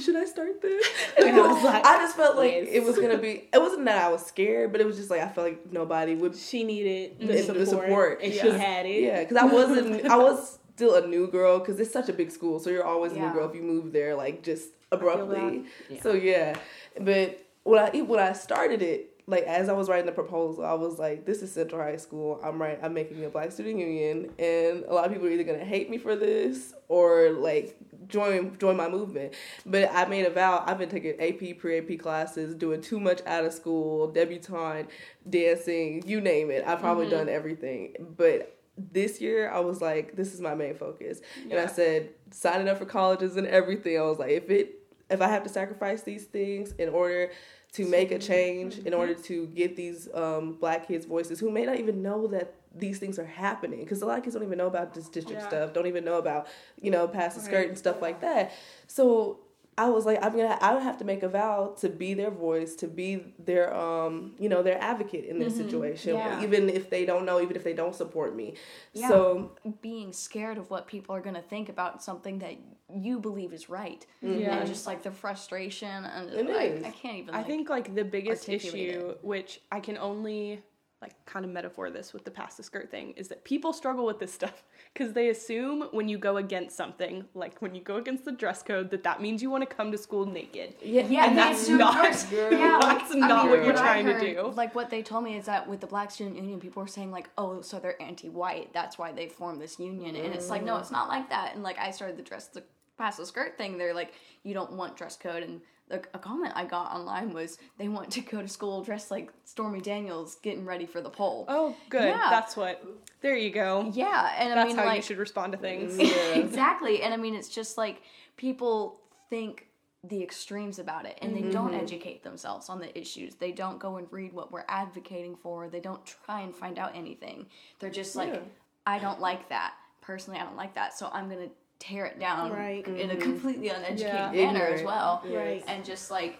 Should 0.00 0.16
I 0.16 0.24
start 0.24 0.60
this? 0.60 0.86
And 1.18 1.36
I 1.36 1.52
was 1.52 1.62
like, 1.64 1.84
I 1.84 1.98
just 1.98 2.16
felt 2.16 2.36
like 2.36 2.52
yes. 2.52 2.68
it 2.70 2.84
was 2.84 2.96
gonna 2.96 3.18
be. 3.18 3.48
It 3.52 3.58
wasn't 3.58 3.84
that 3.86 4.04
I 4.04 4.08
was 4.08 4.24
scared, 4.24 4.72
but 4.72 4.80
it 4.80 4.86
was 4.86 4.96
just 4.96 5.10
like 5.10 5.20
I 5.20 5.28
felt 5.28 5.48
like 5.48 5.72
nobody 5.72 6.14
would. 6.14 6.36
She 6.36 6.64
needed 6.64 7.18
the 7.20 7.26
The 7.26 7.42
support, 7.42 7.68
support, 7.68 8.20
and 8.22 8.32
yeah. 8.32 8.42
she 8.42 8.50
had 8.50 8.86
it. 8.86 9.02
Yeah, 9.02 9.20
because 9.20 9.36
I 9.36 9.44
wasn't. 9.44 10.06
I 10.06 10.16
was 10.28 10.58
still 10.74 10.94
a 10.94 11.06
new 11.06 11.26
girl 11.26 11.58
because 11.58 11.80
it's 11.80 11.92
such 11.92 12.08
a 12.08 12.12
big 12.12 12.30
school, 12.30 12.60
so 12.60 12.70
you're 12.70 12.84
always 12.84 13.12
a 13.12 13.18
new 13.18 13.32
girl 13.32 13.48
if 13.48 13.54
you 13.54 13.62
move 13.62 13.92
there 13.92 14.14
like 14.14 14.42
just 14.42 14.68
abruptly. 14.92 15.64
that. 15.90 16.02
So 16.02 16.12
yeah, 16.12 16.56
but 17.00 17.44
when 17.64 17.78
I 17.80 18.00
when 18.02 18.20
I 18.20 18.32
started 18.32 18.82
it. 18.82 19.14
Like 19.30 19.44
as 19.44 19.68
I 19.68 19.74
was 19.74 19.90
writing 19.90 20.06
the 20.06 20.12
proposal, 20.12 20.64
I 20.64 20.72
was 20.72 20.98
like, 20.98 21.26
"This 21.26 21.42
is 21.42 21.52
Central 21.52 21.82
High 21.82 21.98
School. 21.98 22.40
I'm 22.42 22.58
right. 22.58 22.78
I'm 22.82 22.94
making 22.94 23.22
a 23.26 23.28
Black 23.28 23.52
Student 23.52 23.78
Union, 23.78 24.30
and 24.38 24.84
a 24.84 24.94
lot 24.94 25.04
of 25.04 25.12
people 25.12 25.28
are 25.28 25.30
either 25.30 25.44
gonna 25.44 25.66
hate 25.66 25.90
me 25.90 25.98
for 25.98 26.16
this 26.16 26.72
or 26.88 27.32
like 27.32 27.76
join 28.08 28.56
join 28.58 28.76
my 28.76 28.88
movement." 28.88 29.34
But 29.66 29.90
I 29.92 30.06
made 30.06 30.26
a 30.26 30.30
vow. 30.30 30.64
I've 30.66 30.78
been 30.78 30.88
taking 30.88 31.20
AP, 31.20 31.58
pre 31.58 31.78
AP 31.78 31.98
classes, 31.98 32.54
doing 32.54 32.80
too 32.80 33.00
much 33.00 33.20
out 33.26 33.44
of 33.44 33.52
school, 33.52 34.10
debutante, 34.10 34.88
dancing, 35.28 36.02
you 36.06 36.20
name 36.20 36.50
it. 36.50 36.64
I've 36.66 36.80
probably 36.80 37.08
done 37.08 37.28
everything. 37.28 37.94
But 38.16 38.54
this 38.76 39.20
year, 39.20 39.50
I 39.50 39.60
was 39.60 39.80
like, 39.80 40.16
"This 40.16 40.34
is 40.34 40.40
my 40.40 40.54
main 40.54 40.74
focus," 40.74 41.20
and 41.50 41.58
I 41.58 41.66
said, 41.66 42.10
signing 42.30 42.68
up 42.68 42.78
for 42.78 42.84
colleges 42.84 43.36
and 43.36 43.46
everything. 43.46 43.98
I 43.98 44.02
was 44.02 44.18
like, 44.18 44.30
if 44.30 44.50
it 44.50 44.74
if 45.10 45.22
I 45.22 45.28
have 45.28 45.42
to 45.44 45.48
sacrifice 45.48 46.02
these 46.02 46.24
things 46.24 46.72
in 46.72 46.90
order 46.90 47.30
to 47.72 47.86
make 47.86 48.10
a 48.10 48.18
change, 48.18 48.78
in 48.78 48.94
order 48.94 49.14
to 49.14 49.46
get 49.48 49.76
these 49.76 50.08
um, 50.14 50.54
black 50.54 50.88
kids' 50.88 51.06
voices 51.06 51.40
who 51.40 51.50
may 51.50 51.64
not 51.64 51.78
even 51.78 52.02
know 52.02 52.26
that 52.28 52.54
these 52.78 52.98
things 52.98 53.18
are 53.18 53.26
happening, 53.26 53.80
because 53.80 54.02
a 54.02 54.06
lot 54.06 54.18
of 54.18 54.24
kids 54.24 54.34
don't 54.34 54.44
even 54.44 54.58
know 54.58 54.66
about 54.66 54.94
this 54.94 55.08
district 55.08 55.42
Yeah. 55.42 55.48
stuff, 55.48 55.72
don't 55.72 55.86
even 55.86 56.04
know 56.04 56.18
about 56.18 56.46
you 56.80 56.90
know 56.90 57.06
pass 57.08 57.34
the 57.34 57.40
skirt 57.40 57.68
and 57.68 57.78
stuff 57.78 58.00
like 58.02 58.20
that. 58.20 58.52
So 58.86 59.40
I 59.76 59.90
was 59.90 60.04
like, 60.04 60.18
I'm 60.24 60.32
gonna, 60.36 60.58
I 60.60 60.74
would 60.74 60.82
have 60.82 60.98
to 60.98 61.04
make 61.04 61.22
a 61.22 61.28
vow 61.28 61.76
to 61.78 61.88
be 61.88 62.12
their 62.12 62.32
voice, 62.32 62.74
to 62.76 62.88
be 62.88 63.32
their, 63.38 63.72
um, 63.72 64.34
you 64.36 64.48
know, 64.48 64.60
their 64.60 64.76
advocate 64.82 65.24
in 65.24 65.38
this 65.38 65.56
situation, 65.56 66.16
Yeah. 66.16 66.42
even 66.42 66.68
if 66.68 66.90
they 66.90 67.04
don't 67.06 67.24
know, 67.24 67.40
even 67.40 67.54
if 67.54 67.62
they 67.62 67.74
don't 67.74 67.94
support 67.94 68.34
me. 68.34 68.54
Yeah. 68.92 69.06
So 69.08 69.52
being 69.80 70.12
scared 70.12 70.58
of 70.58 70.68
what 70.68 70.88
people 70.88 71.14
are 71.14 71.20
going 71.20 71.36
to 71.36 71.42
think 71.42 71.68
about 71.68 72.02
something 72.02 72.40
that 72.40 72.54
you 72.92 73.20
believe 73.20 73.52
is 73.52 73.68
right. 73.70 74.04
Yeah. 74.20 74.56
And 74.56 74.66
just 74.66 74.84
like 74.84 75.04
the 75.04 75.12
frustration 75.12 76.04
and 76.06 76.28
It 76.30 76.50
I, 76.50 76.62
is. 76.64 76.84
I 76.84 76.90
can't 76.90 77.18
even 77.18 77.36
I 77.36 77.44
think 77.44 77.70
like 77.70 77.94
the 77.94 78.02
biggest 78.04 78.48
articulate 78.48 78.88
issue, 78.88 79.14
which 79.22 79.60
I 79.70 79.78
can 79.78 79.96
only 79.96 80.60
like 81.00 81.14
kind 81.26 81.44
of 81.44 81.50
metaphor 81.50 81.90
this 81.90 82.12
with 82.12 82.24
the 82.24 82.30
pass 82.30 82.56
the 82.56 82.62
skirt 82.62 82.90
thing, 82.90 83.12
is 83.12 83.28
that 83.28 83.44
people 83.44 83.72
struggle 83.72 84.04
with 84.04 84.18
this 84.18 84.32
stuff 84.32 84.64
because 84.92 85.12
they 85.12 85.28
assume 85.28 85.88
when 85.92 86.08
you 86.08 86.18
go 86.18 86.36
against 86.36 86.76
something, 86.76 87.24
like 87.34 87.60
when 87.60 87.74
you 87.74 87.80
go 87.80 87.96
against 87.96 88.24
the 88.24 88.32
dress 88.32 88.62
code, 88.62 88.90
that 88.90 89.04
that 89.04 89.22
means 89.22 89.42
you 89.42 89.50
want 89.50 89.68
to 89.68 89.76
come 89.76 89.92
to 89.92 89.98
school 89.98 90.26
naked. 90.26 90.74
yeah, 90.82 91.06
Yeah, 91.06 91.26
and 91.28 91.38
that's 91.38 91.68
not- 91.68 92.04
first- 92.06 92.32
yeah, 92.32 92.78
like, 92.82 92.98
that's 92.98 93.14
not 93.14 93.48
what 93.48 93.64
you're 93.64 93.78
I 93.78 94.02
trying 94.02 94.06
to 94.06 94.20
do. 94.20 94.52
Like 94.54 94.74
what 94.74 94.90
they 94.90 95.02
told 95.02 95.24
me 95.24 95.36
is 95.36 95.46
that 95.46 95.68
with 95.68 95.80
the 95.80 95.86
Black 95.86 96.10
Student 96.10 96.36
Union, 96.36 96.60
people 96.60 96.82
were 96.82 96.88
saying 96.88 97.10
like, 97.10 97.28
"Oh, 97.38 97.60
so 97.62 97.78
they're 97.78 98.00
anti-white. 98.02 98.72
That's 98.72 98.98
why 98.98 99.12
they 99.12 99.28
formed 99.28 99.60
this 99.60 99.78
union." 99.78 100.16
And 100.16 100.34
it's 100.34 100.50
like, 100.50 100.64
no, 100.64 100.74
mm. 100.74 100.80
it's 100.80 100.90
not 100.90 101.08
like 101.08 101.28
that. 101.30 101.54
And 101.54 101.62
like 101.62 101.78
I 101.78 101.90
started 101.90 102.16
the 102.16 102.22
dress 102.22 102.46
the 102.48 102.62
pass 102.98 103.16
the 103.16 103.26
skirt 103.26 103.56
thing. 103.56 103.78
They're 103.78 103.94
like, 103.94 104.12
you 104.42 104.52
don't 104.52 104.72
want 104.72 104.96
dress 104.96 105.16
code. 105.16 105.42
And 105.42 105.60
the, 105.88 106.02
a 106.12 106.18
comment 106.18 106.52
I 106.54 106.64
got 106.64 106.92
online 106.92 107.32
was 107.32 107.58
they 107.78 107.88
want 107.88 108.10
to 108.12 108.20
go 108.20 108.42
to 108.42 108.48
school 108.48 108.82
dressed 108.82 109.10
like 109.10 109.32
Stormy 109.44 109.80
Daniels 109.80 110.36
getting 110.42 110.64
ready 110.64 110.84
for 110.84 111.00
the 111.00 111.10
pole. 111.10 111.46
Oh, 111.48 111.74
good. 111.88 112.08
Yeah. 112.08 112.28
That's 112.30 112.56
what. 112.56 112.84
There 113.20 113.36
you 113.36 113.50
go. 113.50 113.90
Yeah, 113.94 114.32
and 114.38 114.52
I 114.52 114.56
That's 114.56 114.68
mean 114.68 114.76
how 114.76 114.84
like 114.84 114.96
you 114.96 115.02
should 115.02 115.18
respond 115.18 115.52
to 115.52 115.58
things. 115.58 115.98
exactly. 116.34 117.02
And 117.02 117.14
I 117.14 117.16
mean, 117.16 117.34
it's 117.34 117.48
just 117.48 117.78
like 117.78 118.02
people 118.36 119.00
think 119.30 119.68
the 120.04 120.22
extremes 120.22 120.78
about 120.78 121.06
it 121.06 121.18
and 121.22 121.34
they 121.34 121.40
mm-hmm. 121.40 121.50
don't 121.50 121.74
educate 121.74 122.22
themselves 122.22 122.68
on 122.68 122.78
the 122.78 122.96
issues. 122.98 123.34
They 123.34 123.50
don't 123.50 123.78
go 123.78 123.96
and 123.96 124.06
read 124.12 124.32
what 124.32 124.52
we're 124.52 124.64
advocating 124.68 125.34
for. 125.36 125.68
They 125.68 125.80
don't 125.80 126.04
try 126.06 126.42
and 126.42 126.54
find 126.54 126.78
out 126.78 126.92
anything. 126.94 127.46
They're 127.80 127.90
just 127.90 128.14
like, 128.14 128.34
Yeah. 128.34 128.40
I 128.86 128.98
don't 128.98 129.20
like 129.20 129.48
that. 129.48 129.74
Personally, 130.00 130.38
I 130.40 130.44
don't 130.44 130.56
like 130.56 130.74
that. 130.76 130.96
So 130.96 131.10
I'm 131.12 131.28
going 131.28 131.48
to 131.48 131.54
tear 131.78 132.06
it 132.06 132.18
down 132.18 132.52
Right. 132.52 132.86
in 132.86 133.10
a 133.10 133.14
mm-hmm. 133.14 133.22
completely 133.22 133.68
uneducated 133.68 134.34
Yeah. 134.34 134.52
manner 134.52 134.64
as 134.66 134.82
well. 134.82 135.22
Right. 135.24 135.62
And 135.66 135.84
just 135.84 136.10
like 136.10 136.38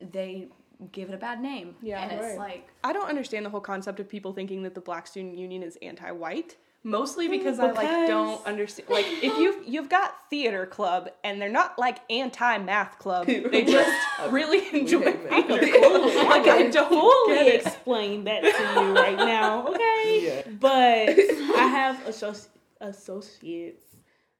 they 0.00 0.48
give 0.92 1.08
it 1.08 1.14
a 1.14 1.18
bad 1.18 1.40
name. 1.40 1.74
Yeah, 1.82 2.02
and 2.02 2.12
it's 2.12 2.22
right. 2.22 2.38
like 2.38 2.68
I 2.84 2.92
don't 2.92 3.08
understand 3.08 3.46
the 3.46 3.50
whole 3.50 3.60
concept 3.60 4.00
of 4.00 4.08
people 4.08 4.32
thinking 4.32 4.62
that 4.62 4.74
the 4.74 4.80
Black 4.80 5.06
Student 5.06 5.36
Union 5.36 5.62
is 5.62 5.78
anti-white. 5.82 6.56
Mostly 6.82 7.26
because, 7.26 7.58
I 7.58 7.72
like 7.72 8.06
don't 8.06 8.46
understand. 8.46 8.88
Like 8.88 9.06
if 9.08 9.36
you 9.38 9.60
you've 9.66 9.88
got 9.88 10.14
theater 10.30 10.66
club 10.66 11.10
and 11.24 11.42
they're 11.42 11.48
not 11.48 11.76
like 11.80 11.98
anti-math 12.10 13.00
club, 13.00 13.26
they 13.26 13.64
just 13.64 13.90
really 14.30 14.68
enjoy 14.78 15.00
math. 15.00 15.48
theater 15.48 15.78
club. 15.78 16.28
Like 16.28 16.46
I 16.46 16.68
don't 16.70 16.88
fully 16.88 17.48
explain 17.48 18.22
that 18.24 18.42
to 18.42 18.80
you 18.80 18.94
right 18.94 19.16
now, 19.16 19.66
okay? 19.68 19.82
Yeah. 20.26 20.42
But 20.60 21.08
I 21.56 21.66
have 21.66 21.96
associ- 22.04 22.46
associates 22.80 23.95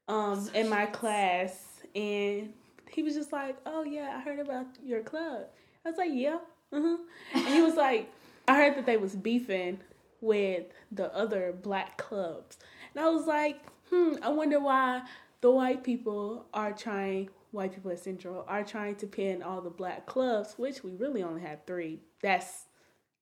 um 0.07 0.49
in 0.53 0.69
my 0.69 0.85
class, 0.87 1.81
and 1.95 2.53
he 2.89 3.03
was 3.03 3.15
just 3.15 3.31
like, 3.31 3.57
"Oh 3.65 3.83
yeah, 3.83 4.15
I 4.17 4.21
heard 4.21 4.39
about 4.39 4.67
your 4.83 5.01
club." 5.01 5.45
I 5.85 5.89
was 5.89 5.97
like, 5.97 6.11
"Yeah," 6.13 6.39
uh-huh. 6.71 6.97
and 7.33 7.47
he 7.47 7.61
was 7.61 7.75
like, 7.87 8.11
"I 8.47 8.55
heard 8.57 8.75
that 8.75 8.85
they 8.85 8.97
was 8.97 9.15
beefing 9.15 9.79
with 10.21 10.65
the 10.91 11.13
other 11.15 11.53
black 11.53 11.97
clubs," 11.97 12.57
and 12.95 13.03
I 13.03 13.09
was 13.09 13.25
like, 13.27 13.59
"Hmm, 13.89 14.15
I 14.21 14.29
wonder 14.29 14.59
why 14.59 15.03
the 15.41 15.51
white 15.51 15.83
people 15.83 16.45
are 16.53 16.73
trying." 16.73 17.29
White 17.51 17.73
people 17.73 17.91
at 17.91 17.99
Central 17.99 18.43
are 18.47 18.63
trying 18.63 18.95
to 18.97 19.07
pin 19.07 19.41
all 19.41 19.61
the 19.61 19.69
black 19.69 20.05
clubs, 20.05 20.55
which 20.57 20.83
we 20.83 20.91
really 20.91 21.23
only 21.23 21.41
have 21.41 21.59
three. 21.65 22.01
That's 22.21 22.65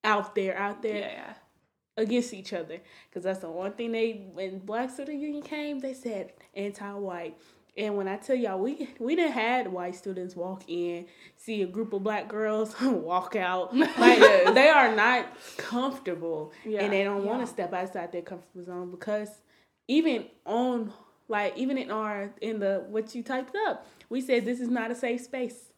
out 0.04 0.34
there, 0.34 0.58
out 0.58 0.82
there 0.82 0.98
Yeah, 0.98 1.12
yeah. 1.12 1.34
Against 1.97 2.34
each 2.34 2.53
other. 2.53 2.79
Because 3.10 3.23
that's 3.23 3.39
the 3.39 3.49
one 3.49 3.73
thing 3.73 3.91
they 3.91 4.27
when 4.34 4.60
Black 4.60 4.89
Student 4.89 5.19
Union 5.19 5.43
came 5.43 5.79
they 5.79 5.93
said 5.93 6.34
anti-white. 6.55 7.38
And 7.77 7.97
when 7.97 8.08
I 8.08 8.17
tell 8.17 8.36
y'all 8.36 8.60
we 8.60 8.89
we 8.99 9.15
didn't 9.15 9.34
had 9.34 9.71
white 9.71 9.95
students 9.95 10.36
walk 10.36 10.63
in 10.67 11.05
see 11.36 11.62
a 11.62 11.67
group 11.67 11.93
of 11.93 12.03
black 12.03 12.27
girls 12.27 12.75
walk 12.81 13.36
out. 13.36 13.73
Like 13.97 14.19
they 14.53 14.69
are 14.69 14.95
not 14.95 15.27
comfortable. 15.58 16.53
Yeah. 16.65 16.84
and 16.84 16.93
they 16.93 17.03
don't 17.03 17.25
want 17.25 17.41
to 17.41 17.47
step 17.47 17.73
outside 17.73 18.12
their 18.12 18.21
comfort 18.21 18.65
zone 18.65 18.91
because 18.91 19.29
even 19.88 20.25
on 20.45 20.93
like 21.27 21.58
even 21.58 21.77
in 21.77 21.91
our 21.91 22.34
in 22.41 22.60
the 22.60 22.86
what 22.89 23.15
you 23.15 23.23
typed 23.23 23.55
up 23.67 23.88
we 24.10 24.21
said 24.21 24.45
this 24.45 24.60
is 24.60 24.69
not 24.69 24.91
a 24.91 24.95
safe 24.95 25.21
space. 25.21 25.71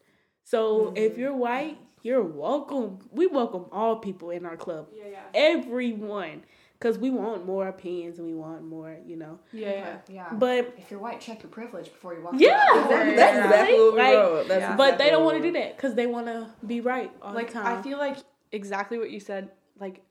So 0.44 0.94
if 0.96 1.14
mm-hmm. 1.14 1.22
you're 1.22 1.36
white, 1.36 1.78
you're 2.04 2.24
welcome. 2.24 3.00
We 3.12 3.28
welcome 3.28 3.66
all 3.72 3.98
people 3.98 4.30
in 4.32 4.46
our 4.46 4.58
club. 4.58 4.88
Yeah, 4.94 5.04
yeah. 5.12 5.22
Everyone. 5.34 6.44
Because 6.80 7.00
we 7.00 7.10
want 7.10 7.44
more 7.44 7.68
opinions 7.68 8.20
and 8.20 8.28
we 8.28 8.36
want 8.36 8.64
more, 8.64 8.96
you 9.04 9.16
know. 9.16 9.40
Yeah, 9.52 9.70
yeah. 9.70 9.98
yeah. 10.08 10.28
But 10.34 10.76
if 10.78 10.92
you're 10.92 11.00
white, 11.00 11.20
check 11.20 11.42
your 11.42 11.50
privilege 11.50 11.86
before 11.86 12.14
you 12.14 12.22
walk. 12.22 12.36
Yeah. 12.38 12.64
through 12.72 12.82
that 12.84 12.90
door. 12.90 13.16
That's, 13.16 13.16
that's 13.18 13.46
exactly 13.46 13.80
what 13.80 13.94
we 13.94 14.00
Like, 14.00 14.14
wrote. 14.14 14.48
That's 14.48 14.62
yeah. 14.62 14.76
but 14.76 14.84
exactly 14.84 15.06
they 15.06 15.12
don't 15.12 15.26
want 15.26 15.38
to 15.38 15.44
do 15.44 15.52
that 15.54 15.76
because 15.76 15.96
they 15.96 16.06
want 16.06 16.28
to 16.28 16.48
be 16.68 16.82
right 16.82 17.12
all 17.20 17.34
Like 17.34 17.48
the 17.48 17.54
time. 17.54 17.80
I 17.80 17.82
feel 17.82 17.98
like 17.98 18.18
exactly 18.52 19.00
what 19.00 19.10
you 19.10 19.20
said. 19.20 19.50
Like 19.80 20.04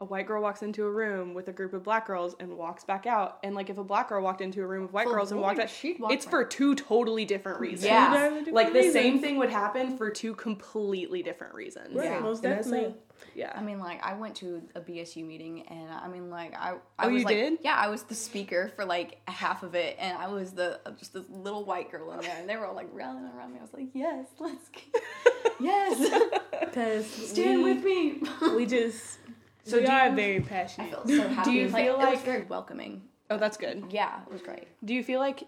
a 0.00 0.04
white 0.04 0.26
girl 0.26 0.42
walks 0.42 0.62
into 0.62 0.84
a 0.84 0.90
room 0.90 1.34
with 1.34 1.46
a 1.48 1.52
group 1.52 1.72
of 1.72 1.84
black 1.84 2.06
girls 2.06 2.34
and 2.40 2.56
walks 2.56 2.82
back 2.84 3.06
out, 3.06 3.38
and 3.44 3.54
like 3.54 3.70
if 3.70 3.78
a 3.78 3.84
black 3.84 4.08
girl 4.08 4.22
walked 4.22 4.40
into 4.40 4.60
a 4.62 4.66
room 4.66 4.82
with 4.82 4.92
white 4.92 5.06
For 5.06 5.14
girls 5.14 5.30
and 5.30 5.40
walked 5.40 5.60
out, 5.60 5.70
she'd 5.70 6.00
walk 6.00 6.10
it's 6.12 6.26
right- 6.26 6.30
for 6.30 6.44
two 6.44 6.74
totally 6.74 7.24
different 7.24 7.60
reasons. 7.60 7.84
Yeah. 7.84 8.08
Two 8.28 8.34
different 8.36 8.52
like 8.54 8.72
the 8.72 8.90
same 8.90 9.20
thing 9.20 9.36
would 9.36 9.50
happen 9.50 9.96
for 9.96 10.10
two 10.10 10.34
completely 10.34 11.22
different 11.22 11.54
reasons. 11.54 11.94
Right, 11.94 12.06
Yeah. 12.06 12.18
most 12.20 12.42
definitely. 12.42 12.80
it. 12.86 13.00
Yeah. 13.36 13.52
I 13.54 13.62
mean, 13.62 13.78
like 13.78 14.04
I 14.04 14.14
went 14.14 14.34
to 14.36 14.62
a 14.74 14.80
BSU 14.80 15.24
meeting, 15.24 15.62
and 15.68 15.88
I 15.90 16.08
mean, 16.08 16.28
like 16.28 16.54
I, 16.54 16.72
I 16.98 17.06
Oh, 17.06 17.10
was 17.10 17.20
you 17.20 17.26
like, 17.26 17.36
did? 17.36 17.58
yeah, 17.62 17.76
I 17.76 17.86
was 17.86 18.02
the 18.02 18.14
speaker 18.16 18.72
for 18.74 18.84
like 18.84 19.20
half 19.28 19.62
of 19.62 19.76
it, 19.76 19.96
and 20.00 20.18
I 20.18 20.26
was 20.26 20.52
the 20.52 20.80
just 20.98 21.14
this 21.14 21.24
little 21.30 21.64
white 21.64 21.92
girl 21.92 22.10
in 22.12 22.20
there, 22.20 22.36
and 22.36 22.48
they 22.48 22.56
were 22.56 22.66
all 22.66 22.74
like 22.74 22.88
rallying 22.92 23.30
around 23.36 23.52
me. 23.52 23.58
I 23.60 23.62
was 23.62 23.72
like, 23.72 23.86
yes, 23.94 24.26
let's, 24.40 24.68
get, 24.70 25.02
yes, 25.60 26.40
Because 26.60 27.06
stand 27.06 27.62
we, 27.62 27.74
with 27.74 27.84
me. 27.84 28.20
we 28.56 28.66
just, 28.66 29.18
So 29.64 29.78
we 29.78 29.84
do 29.86 29.90
are 29.92 30.08
you- 30.08 30.14
very 30.16 30.36
I 30.36 30.40
passionate. 30.40 30.90
felt 30.92 31.08
so 31.08 31.28
happy. 31.28 31.50
Do 31.50 31.56
you 31.56 31.68
like, 31.68 31.84
feel 31.84 31.94
it 31.94 31.98
was 31.98 32.06
like- 32.06 32.24
very 32.24 32.42
welcoming? 32.44 33.02
oh, 33.30 33.38
that's 33.38 33.56
good. 33.56 33.84
Yeah, 33.90 34.20
it 34.26 34.32
was 34.32 34.42
great. 34.42 34.68
Do 34.84 34.94
you 34.94 35.02
feel 35.02 35.18
like, 35.20 35.44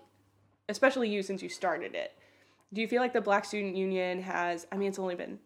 especially 0.69 1.09
you 1.11 1.23
since 1.23 1.43
you 1.43 1.49
started 1.49 1.95
it, 1.95 2.13
do 2.73 2.81
you 2.81 2.89
feel 2.89 3.01
like 3.01 3.13
the 3.13 3.21
Black 3.21 3.45
Student 3.45 3.77
Union 3.77 4.23
has? 4.23 4.67
I 4.73 4.77
mean, 4.77 4.89
it's 4.89 4.99
only 4.99 5.15
been 5.15 5.39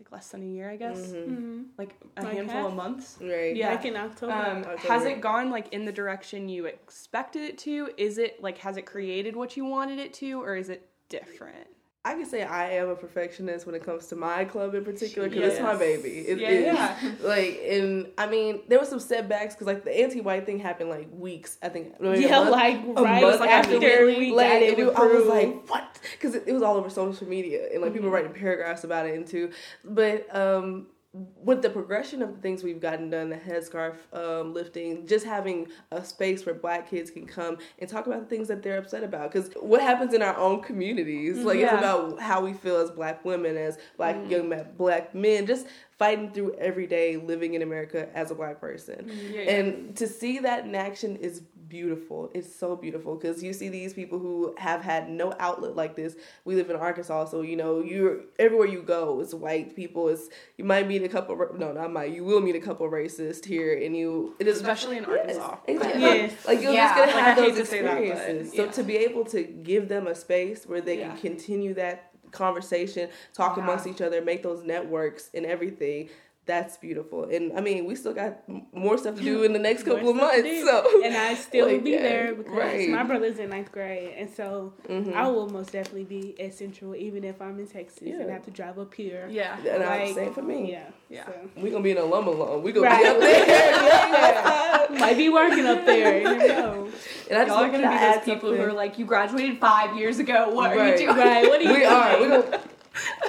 like 0.00 0.10
less 0.10 0.28
than 0.28 0.42
a 0.42 0.46
year, 0.46 0.70
I 0.70 0.76
guess. 0.76 0.98
Mm-hmm. 0.98 1.62
Like 1.76 1.94
a 2.16 2.22
Like 2.22 2.34
handful 2.34 2.56
half? 2.62 2.66
of 2.70 2.74
months. 2.74 3.18
Right. 3.20 3.54
Yeah. 3.54 3.70
Like 3.74 3.84
in 3.84 3.96
October. 3.96 4.32
Um, 4.32 4.58
October. 4.58 4.76
has 4.92 5.04
it 5.04 5.20
gone 5.20 5.50
like 5.50 5.72
in 5.72 5.84
the 5.84 5.92
direction 5.92 6.48
you 6.48 6.64
expected 6.66 7.42
it 7.42 7.58
to? 7.58 7.90
Is 7.98 8.18
it 8.18 8.42
like 8.42 8.58
has 8.58 8.76
it 8.76 8.82
created 8.86 9.36
what 9.36 9.56
you 9.56 9.64
wanted 9.64 9.98
it 9.98 10.14
to, 10.14 10.40
or 10.42 10.56
is 10.56 10.70
it 10.70 10.88
different? 11.08 11.66
I 12.04 12.14
can 12.14 12.26
say 12.26 12.42
I 12.42 12.70
am 12.72 12.88
a 12.88 12.96
perfectionist 12.96 13.64
when 13.64 13.76
it 13.76 13.84
comes 13.84 14.06
to 14.08 14.16
my 14.16 14.44
club 14.44 14.74
in 14.74 14.84
particular 14.84 15.28
because 15.28 15.52
it's 15.52 15.62
my 15.62 15.76
baby. 15.76 16.08
It 16.26 16.38
Yeah, 16.40 16.48
is. 16.48 16.64
yeah. 16.66 17.12
Like, 17.22 17.60
and 17.64 18.08
I 18.18 18.26
mean, 18.26 18.62
there 18.66 18.80
were 18.80 18.84
some 18.84 18.98
setbacks 18.98 19.54
because 19.54 19.68
like 19.68 19.84
the 19.84 19.96
anti-white 19.96 20.44
thing 20.44 20.58
happened 20.58 20.90
like 20.90 21.08
weeks. 21.12 21.58
I 21.62 21.68
think. 21.68 21.94
yeah, 22.00 22.30
month- 22.40 22.50
like 22.50 22.74
right 22.96 23.22
month 23.22 23.40
after 23.42 23.76
after 23.76 24.06
we, 24.06 24.32
like 24.32 24.48
got 24.48 24.62
it 24.62 24.78
it 24.80 24.84
was- 24.86 24.96
I 24.96 25.06
was 25.06 25.26
like, 25.26 25.68
what? 25.70 26.00
Because 26.12 26.34
it, 26.34 26.42
it 26.48 26.52
was 26.52 26.62
all 26.62 26.76
over 26.76 26.90
social 26.90 27.28
media 27.28 27.68
and 27.72 27.80
like 27.82 27.92
people 27.92 28.06
Mm-hmm. 28.08 28.14
writing 28.16 28.32
paragraphs 28.32 28.82
about 28.82 29.06
it 29.06 29.14
and 29.14 29.24
too. 29.26 29.50
But 29.84 30.26
um, 30.34 30.88
with 31.14 31.60
the 31.60 31.68
progression 31.68 32.22
of 32.22 32.34
the 32.34 32.40
things 32.40 32.62
we've 32.64 32.80
gotten 32.80 33.10
done, 33.10 33.28
the 33.28 33.36
headscarf 33.36 33.96
um, 34.14 34.54
lifting, 34.54 35.06
just 35.06 35.26
having 35.26 35.68
a 35.90 36.02
space 36.02 36.46
where 36.46 36.54
Black 36.54 36.88
kids 36.88 37.10
can 37.10 37.26
come 37.26 37.58
and 37.78 37.88
talk 37.90 38.06
about 38.06 38.20
the 38.20 38.26
things 38.26 38.48
that 38.48 38.62
they're 38.62 38.78
upset 38.78 39.04
about. 39.04 39.30
Because 39.30 39.50
what 39.60 39.82
happens 39.82 40.14
in 40.14 40.22
our 40.22 40.34
own 40.38 40.62
communities, 40.62 41.36
like 41.44 41.58
Yeah. 41.58 41.74
it's 41.74 41.78
about 41.78 42.18
how 42.18 42.42
we 42.42 42.54
feel 42.54 42.76
as 42.78 42.90
Black 42.90 43.24
women, 43.26 43.58
as 43.58 43.76
Black 43.98 44.16
Mm-hmm. 44.16 44.30
young 44.30 44.48
men, 44.48 44.66
Black 44.78 45.14
men, 45.14 45.46
just 45.46 45.66
fighting 45.98 46.30
through 46.32 46.54
every 46.54 46.86
day 46.86 47.16
living 47.18 47.52
in 47.54 47.60
America 47.62 48.08
as 48.14 48.30
a 48.30 48.34
Black 48.34 48.58
person. 48.58 49.10
Yeah, 49.30 49.40
yeah. 49.42 49.50
And 49.52 49.96
to 49.96 50.06
see 50.08 50.38
that 50.38 50.64
in 50.64 50.74
action 50.74 51.16
is 51.16 51.42
beautiful. 51.72 52.30
It's 52.34 52.54
so 52.54 52.76
beautiful 52.76 53.16
because 53.16 53.42
you 53.42 53.54
see 53.54 53.70
these 53.70 53.94
people 53.94 54.18
who 54.18 54.54
have 54.58 54.82
had 54.82 55.08
no 55.08 55.32
outlet 55.40 55.74
like 55.74 55.96
this. 55.96 56.14
We 56.44 56.54
live 56.54 56.68
in 56.68 56.76
Arkansas, 56.76 57.24
so 57.26 57.40
you 57.40 57.56
know 57.56 57.80
you're 57.80 58.20
everywhere 58.38 58.66
you 58.68 58.82
go. 58.82 59.20
It's 59.20 59.32
white 59.32 59.74
people. 59.74 60.08
It's 60.10 60.28
you 60.58 60.64
might 60.66 60.86
meet 60.86 61.02
a 61.02 61.08
couple. 61.08 61.34
No, 61.56 61.72
not 61.72 61.90
might. 61.90 62.12
You 62.12 62.24
will 62.24 62.42
meet 62.42 62.56
a 62.56 62.60
couple 62.60 62.86
racist 62.90 63.46
here, 63.46 63.72
and 63.82 63.96
you 63.96 64.36
it 64.38 64.46
is 64.46 64.58
Especially 64.58 64.98
in 64.98 65.04
Yes, 65.04 65.38
Arkansas. 65.38 65.56
Exactly. 65.66 66.00
Yes. 66.02 66.46
Like 66.46 66.60
you're 66.60 66.72
Yeah. 66.74 66.84
just 66.88 66.94
gonna 66.98 67.12
Like, 67.12 67.24
have 67.24 67.38
I 67.38 67.40
hate 67.40 67.48
those 67.54 67.58
to 67.60 67.66
say 67.66 67.82
that, 67.82 67.94
but, 67.96 68.02
experiences. 68.04 68.54
yeah. 68.54 68.64
So 68.66 68.70
to 68.72 68.82
be 68.82 68.96
able 68.98 69.24
to 69.24 69.42
give 69.42 69.88
them 69.88 70.06
a 70.06 70.14
space 70.14 70.66
where 70.66 70.82
they 70.82 70.98
Yeah. 70.98 71.08
can 71.16 71.16
continue 71.16 71.72
that 71.74 72.10
conversation, 72.32 73.08
talk 73.32 73.56
Yeah. 73.56 73.62
amongst 73.64 73.86
each 73.86 74.02
other, 74.02 74.20
make 74.20 74.42
those 74.42 74.62
networks 74.62 75.30
and 75.32 75.46
everything. 75.46 76.10
That's 76.44 76.76
beautiful, 76.76 77.22
and 77.24 77.56
I 77.56 77.60
mean, 77.60 77.84
we 77.84 77.94
still 77.94 78.12
got 78.12 78.38
more 78.74 78.98
stuff 78.98 79.14
to 79.14 79.22
do 79.22 79.42
in 79.46 79.52
the 79.52 79.60
next 79.60 79.84
couple 79.84 80.08
of 80.08 80.16
More 80.16 80.28
stuff 80.32 80.42
to 80.44 80.64
months. 80.64 80.64
So, 80.90 81.02
and 81.04 81.16
I 81.16 81.34
still 81.34 81.66
will 81.66 81.74
Like, 81.74 81.84
be 81.84 81.90
yeah, 81.92 82.02
there 82.02 82.34
because 82.34 82.52
right. 82.52 82.88
my 82.88 83.04
brother's 83.04 83.38
in 83.38 83.50
ninth 83.50 83.70
grade, 83.70 84.14
and 84.18 84.28
so 84.28 84.72
Mhm. 84.88 85.14
I 85.14 85.28
will 85.28 85.48
most 85.48 85.70
definitely 85.70 86.02
be 86.02 86.34
at 86.40 86.52
Central, 86.52 86.96
even 86.96 87.22
if 87.22 87.40
I'm 87.40 87.60
in 87.60 87.68
Texas 87.68 88.00
and 88.02 88.18
Yeah. 88.26 88.32
have 88.32 88.42
to 88.46 88.50
drive 88.50 88.76
up 88.80 88.92
here. 88.92 89.28
yeah, 89.30 89.56
and 89.56 89.84
I'm 89.84 90.00
Like, 90.00 90.14
saying 90.16 90.32
for 90.34 90.42
me, 90.42 90.68
Yeah, 90.72 90.86
Yeah. 91.08 91.26
So. 91.26 91.32
we 91.58 91.70
gonna 91.70 91.84
be 91.84 91.92
in 91.92 91.98
a 91.98 92.02
alum 92.02 92.26
alum. 92.26 92.62
We 92.64 92.72
gonna 92.72 92.88
Right. 92.88 93.02
be 93.04 93.08
up 93.08 93.20
there. 93.20 93.46
yeah. 93.46 94.86
Might 94.98 95.16
be 95.16 95.28
working 95.28 95.64
up 95.66 95.86
there. 95.86 96.18
You 96.18 96.24
never 96.24 96.48
know. 96.48 96.88
And 97.30 97.38
I 97.38 97.44
just 97.44 97.56
Y'all 97.56 97.64
are 97.64 97.70
gonna 97.70 97.88
be 97.88 97.98
those 97.98 98.24
people 98.24 98.52
who 98.54 98.60
are 98.62 98.72
like, 98.72 98.98
you 98.98 99.04
graduated 99.06 99.58
five 99.58 99.96
years 99.96 100.18
ago. 100.18 100.50
What 100.50 100.76
are 100.76 100.88
you 100.88 100.96
doing? 101.06 101.16
Right? 101.16 101.48
What 101.48 101.60
are 101.60 101.62
you 101.62 101.72
we 101.72 101.84
are. 101.84 102.20
We 102.20 102.26
doing? 102.26 102.44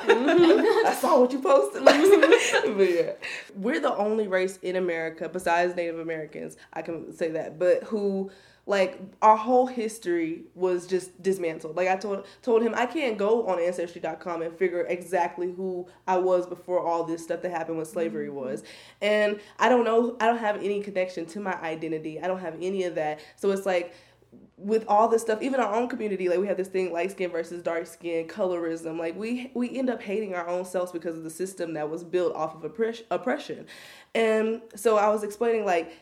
Mm-hmm. 0.06 0.38
gonna, 0.38 0.64
I 0.90 0.98
saw 1.00 1.20
what 1.20 1.32
you 1.32 1.40
posted. 1.40 1.84
Mm-hmm. 1.84 2.78
but 2.78 2.90
yeah, 2.90 3.12
we're 3.56 3.80
the 3.80 3.96
only 3.96 4.28
race 4.28 4.58
in 4.62 4.76
America 4.76 5.30
besides 5.30 5.76
Native 5.76 6.00
Americans. 6.00 6.58
I 6.74 6.82
can 6.82 7.14
say 7.14 7.30
that, 7.32 7.60
but 7.60 7.84
who 7.84 8.32
like 8.66 8.98
our 9.22 9.36
whole 9.36 9.68
history 9.68 10.44
was 10.56 10.88
just 10.88 11.22
dismantled. 11.22 11.76
Like 11.76 11.90
I 11.90 11.98
told 11.98 12.26
told 12.42 12.62
him, 12.62 12.74
I 12.76 12.86
can't 12.86 13.18
go 13.18 13.46
on 13.48 13.60
ancestry.com 13.60 14.42
and 14.42 14.58
figure 14.58 14.86
exactly 14.88 15.52
who 15.52 15.88
I 16.08 16.18
was 16.18 16.48
before 16.48 16.80
all 16.80 17.04
this 17.04 17.24
stuff 17.24 17.42
that 17.42 17.52
happened 17.52 17.78
when 17.78 17.86
slavery 17.86 18.28
mm-hmm. 18.28 18.38
was, 18.38 18.64
and 19.02 19.40
I 19.60 19.68
don't 19.68 19.84
know. 19.84 20.16
I 20.22 20.28
don't 20.28 20.38
have 20.38 20.58
any 20.58 20.82
connection 20.82 21.26
to 21.28 21.40
my 21.42 21.60
identity. 21.62 22.22
I 22.22 22.28
don't 22.28 22.40
have 22.40 22.56
any 22.62 22.84
of 22.84 22.96
that. 22.96 23.20
So 23.36 23.52
it's 23.52 23.66
like 23.66 23.94
with 24.58 24.86
all 24.88 25.08
this 25.08 25.22
stuff, 25.22 25.42
even 25.42 25.60
our 25.60 25.74
own 25.74 25.90
community, 25.90 26.30
like 26.30 26.40
we 26.40 26.48
have 26.48 26.58
this 26.58 26.68
thing 26.68 26.94
light 26.94 27.12
skin 27.12 27.32
versus 27.32 27.62
dark 27.62 27.86
skin, 27.86 28.28
colorism. 28.28 28.98
Like 28.98 29.18
we 29.18 29.52
we 29.54 29.78
end 29.78 29.90
up 29.90 30.02
hating 30.02 30.36
our 30.36 30.48
own 30.48 30.66
selves 30.66 30.92
because 30.92 31.18
of 31.18 31.24
the 31.24 31.30
system 31.30 31.74
that 31.74 31.90
was 31.90 32.04
built 32.04 32.36
off 32.36 32.56
of 32.56 32.64
oppress- 32.64 33.04
oppression. 33.12 33.66
And 34.16 34.62
so 34.76 34.98
I 34.98 35.10
was 35.10 35.24
explaining 35.24 35.66
like 35.66 35.94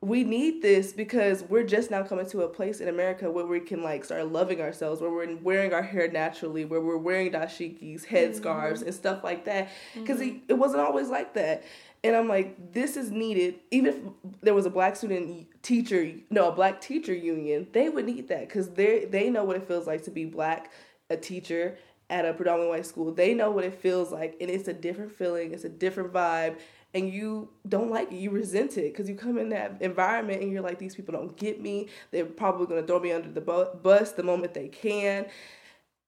we 0.00 0.22
need 0.22 0.62
this 0.62 0.92
because 0.92 1.42
we're 1.44 1.64
just 1.64 1.90
now 1.90 2.04
coming 2.04 2.26
to 2.26 2.42
a 2.42 2.48
place 2.48 2.80
in 2.80 2.88
America 2.88 3.28
where 3.28 3.46
we 3.46 3.58
can 3.58 3.82
like 3.82 4.04
start 4.04 4.30
loving 4.30 4.60
ourselves, 4.60 5.00
where 5.00 5.10
we're 5.10 5.34
wearing 5.36 5.72
our 5.72 5.82
hair 5.82 6.08
naturally, 6.08 6.64
where 6.64 6.80
we're 6.80 6.96
wearing 6.96 7.32
dashikis, 7.32 8.06
headscarves, 8.06 8.74
mm-hmm. 8.74 8.84
and 8.84 8.94
stuff 8.94 9.24
like 9.24 9.44
that. 9.46 9.68
Because 9.94 10.20
mm-hmm. 10.20 10.36
it, 10.36 10.42
it 10.48 10.54
wasn't 10.54 10.80
always 10.80 11.08
like 11.08 11.34
that. 11.34 11.64
And 12.04 12.14
I'm 12.14 12.28
like, 12.28 12.72
this 12.72 12.96
is 12.96 13.10
needed. 13.10 13.56
Even 13.70 13.92
if 13.92 13.96
there 14.40 14.54
was 14.54 14.66
a 14.66 14.70
black 14.70 14.96
student 14.96 15.48
teacher, 15.62 16.12
no, 16.30 16.48
a 16.48 16.52
black 16.52 16.80
teacher 16.80 17.14
union, 17.14 17.66
they 17.72 17.88
would 17.88 18.06
need 18.06 18.28
that 18.28 18.48
because 18.48 18.70
they 18.70 19.04
they 19.06 19.30
know 19.30 19.44
what 19.44 19.56
it 19.56 19.66
feels 19.66 19.86
like 19.86 20.04
to 20.04 20.10
be 20.10 20.24
black, 20.24 20.70
a 21.10 21.16
teacher 21.16 21.76
at 22.10 22.24
a 22.24 22.32
predominantly 22.32 22.76
white 22.76 22.86
school. 22.86 23.12
They 23.12 23.34
know 23.34 23.50
what 23.50 23.64
it 23.64 23.74
feels 23.74 24.12
like, 24.12 24.36
and 24.40 24.50
it's 24.50 24.68
a 24.68 24.72
different 24.72 25.12
feeling. 25.12 25.52
It's 25.52 25.64
a 25.64 25.68
different 25.68 26.12
vibe, 26.12 26.58
and 26.94 27.12
you 27.12 27.50
don't 27.68 27.90
like 27.90 28.12
it. 28.12 28.16
You 28.16 28.30
resent 28.30 28.78
it 28.78 28.92
because 28.92 29.08
you 29.08 29.14
come 29.14 29.36
in 29.36 29.50
that 29.50 29.78
environment 29.80 30.42
and 30.42 30.52
you're 30.52 30.62
like, 30.62 30.78
these 30.78 30.94
people 30.94 31.12
don't 31.12 31.36
get 31.36 31.60
me. 31.60 31.88
They're 32.12 32.24
probably 32.24 32.66
gonna 32.66 32.86
throw 32.86 33.00
me 33.00 33.12
under 33.12 33.30
the 33.30 33.40
bus 33.40 34.12
the 34.12 34.22
moment 34.22 34.54
they 34.54 34.68
can, 34.68 35.26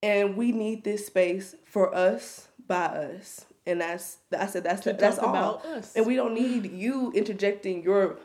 and 0.03 0.37
we 0.37 0.53
need 0.53 0.85
this 0.85 1.07
space 1.07 1.57
for 1.65 1.95
us 1.95 2.49
by 2.67 2.87
us. 2.87 3.45
And 3.71 3.81
that's 3.81 4.19
I 4.37 4.47
said 4.47 4.65
that's 4.65 4.83
To 4.83 4.93
that's 4.93 5.19
all. 5.19 5.31
about 5.31 5.65
us. 5.65 5.95
And 5.95 6.07
we 6.07 6.17
don't 6.17 6.35
need 6.35 6.71
you 6.73 7.13
interjecting 7.13 7.83
your 7.83 8.19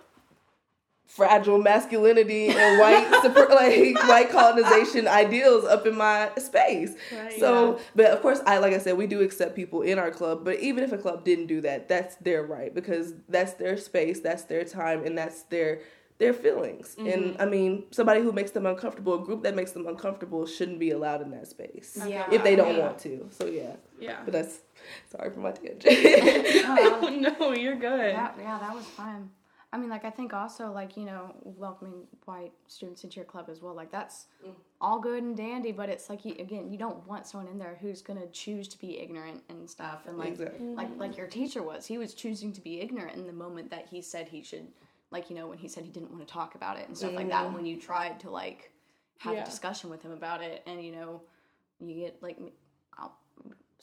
fragile 1.07 1.59
masculinity 1.59 2.47
and 2.49 2.79
white 2.79 3.09
like 3.49 4.07
white 4.09 4.29
colonization 4.31 5.07
ideals 5.07 5.63
up 5.63 5.85
in 5.85 5.95
my 5.95 6.31
space. 6.37 6.93
Right, 7.15 7.39
so, 7.39 7.79
but 7.95 8.07
of 8.07 8.21
course, 8.21 8.41
I 8.47 8.57
like 8.57 8.73
I 8.73 8.79
said, 8.79 8.97
we 8.97 9.05
do 9.07 9.21
accept 9.21 9.55
people 9.55 9.83
in 9.83 9.99
our 9.99 10.09
club. 10.11 10.43
But 10.43 10.59
even 10.59 10.83
if 10.83 10.91
a 10.91 10.97
club 10.97 11.23
didn't 11.23 11.45
do 11.47 11.61
that, 11.61 11.87
that's 11.87 12.15
their 12.17 12.43
right 12.43 12.73
because 12.73 13.13
that's 13.29 13.53
their 13.53 13.77
space, 13.77 14.19
that's 14.19 14.43
their 14.43 14.63
time, 14.63 15.05
and 15.05 15.17
that's 15.17 15.43
their 15.43 15.81
their 16.17 16.33
feelings. 16.33 16.95
Mm-hmm. 16.97 17.07
And 17.09 17.35
I 17.41 17.45
mean, 17.45 17.83
somebody 17.91 18.21
who 18.21 18.31
makes 18.31 18.51
them 18.51 18.65
uncomfortable, 18.65 19.21
a 19.21 19.25
group 19.25 19.43
that 19.43 19.53
makes 19.53 19.73
them 19.73 19.85
uncomfortable, 19.85 20.45
shouldn't 20.47 20.79
be 20.79 20.91
allowed 20.91 21.21
in 21.21 21.29
that 21.31 21.45
space 21.47 21.97
Yeah. 22.07 22.25
if 22.31 22.41
they 22.43 22.55
don't 22.55 22.75
Yeah. 22.77 22.79
want 22.87 22.99
to. 22.99 23.27
So 23.31 23.45
yeah, 23.45 23.75
Yeah. 23.99 24.21
but 24.23 24.31
that's 24.31 24.59
sorry 25.11 25.29
for 25.31 25.39
my 25.39 25.51
tangent. 25.51 25.85
Uh, 26.65 27.09
no, 27.09 27.53
you're 27.53 27.75
good. 27.75 28.15
that, 28.15 28.35
yeah, 28.39 28.57
that 28.59 28.73
was 28.73 28.85
fine. 28.85 29.29
I 29.73 29.77
mean, 29.77 29.89
like, 29.89 30.05
I 30.05 30.09
think 30.09 30.33
also, 30.33 30.71
like, 30.71 30.95
you 30.95 31.03
know, 31.03 31.35
welcoming 31.43 32.07
white 32.23 32.53
students 32.67 33.03
into 33.03 33.17
your 33.17 33.25
club 33.25 33.49
as 33.49 33.61
well. 33.61 33.73
Like, 33.75 33.91
that's 33.91 34.27
all 34.79 34.99
good 34.99 35.21
and 35.21 35.35
dandy, 35.35 35.73
but 35.73 35.89
it's 35.89 36.09
like, 36.09 36.23
you, 36.23 36.33
again, 36.39 36.71
you 36.71 36.77
don't 36.77 37.05
want 37.07 37.27
someone 37.27 37.51
in 37.51 37.57
there 37.59 37.77
who's 37.81 38.01
going 38.01 38.19
to 38.19 38.27
choose 38.27 38.67
to 38.69 38.79
be 38.79 38.99
ignorant 38.99 39.43
and 39.49 39.69
stuff. 39.69 40.03
And, 40.07 40.17
like, 40.17 40.29
Exactly. 40.29 40.67
like, 40.75 40.89
like 40.97 41.17
your 41.17 41.27
teacher 41.27 41.61
was. 41.61 41.85
He 41.85 41.97
was 41.97 42.13
choosing 42.13 42.53
to 42.53 42.61
be 42.61 42.79
ignorant 42.79 43.17
in 43.17 43.27
the 43.27 43.33
moment 43.33 43.69
that 43.71 43.87
he 43.87 44.01
said 44.01 44.29
he 44.29 44.41
should, 44.43 44.67
like, 45.11 45.29
you 45.29 45.35
know, 45.35 45.47
when 45.47 45.57
he 45.57 45.67
said 45.67 45.83
he 45.83 45.89
didn't 45.91 46.11
want 46.11 46.25
to 46.25 46.33
talk 46.33 46.55
about 46.55 46.77
it 46.79 46.87
and 46.87 46.97
stuff 46.97 47.13
like 47.15 47.29
that. 47.29 47.51
When 47.53 47.65
you 47.65 47.75
tried 47.79 48.19
to, 48.21 48.29
like, 48.29 48.71
have 49.17 49.33
Yeah. 49.33 49.41
a 49.41 49.45
discussion 49.45 49.89
with 49.89 50.01
him 50.03 50.11
about 50.11 50.41
it, 50.41 50.63
and, 50.67 50.81
you 50.81 50.93
know, 50.93 51.21
you 51.81 51.95
get, 51.95 52.23
like, 52.23 52.37
I'll 52.97 53.17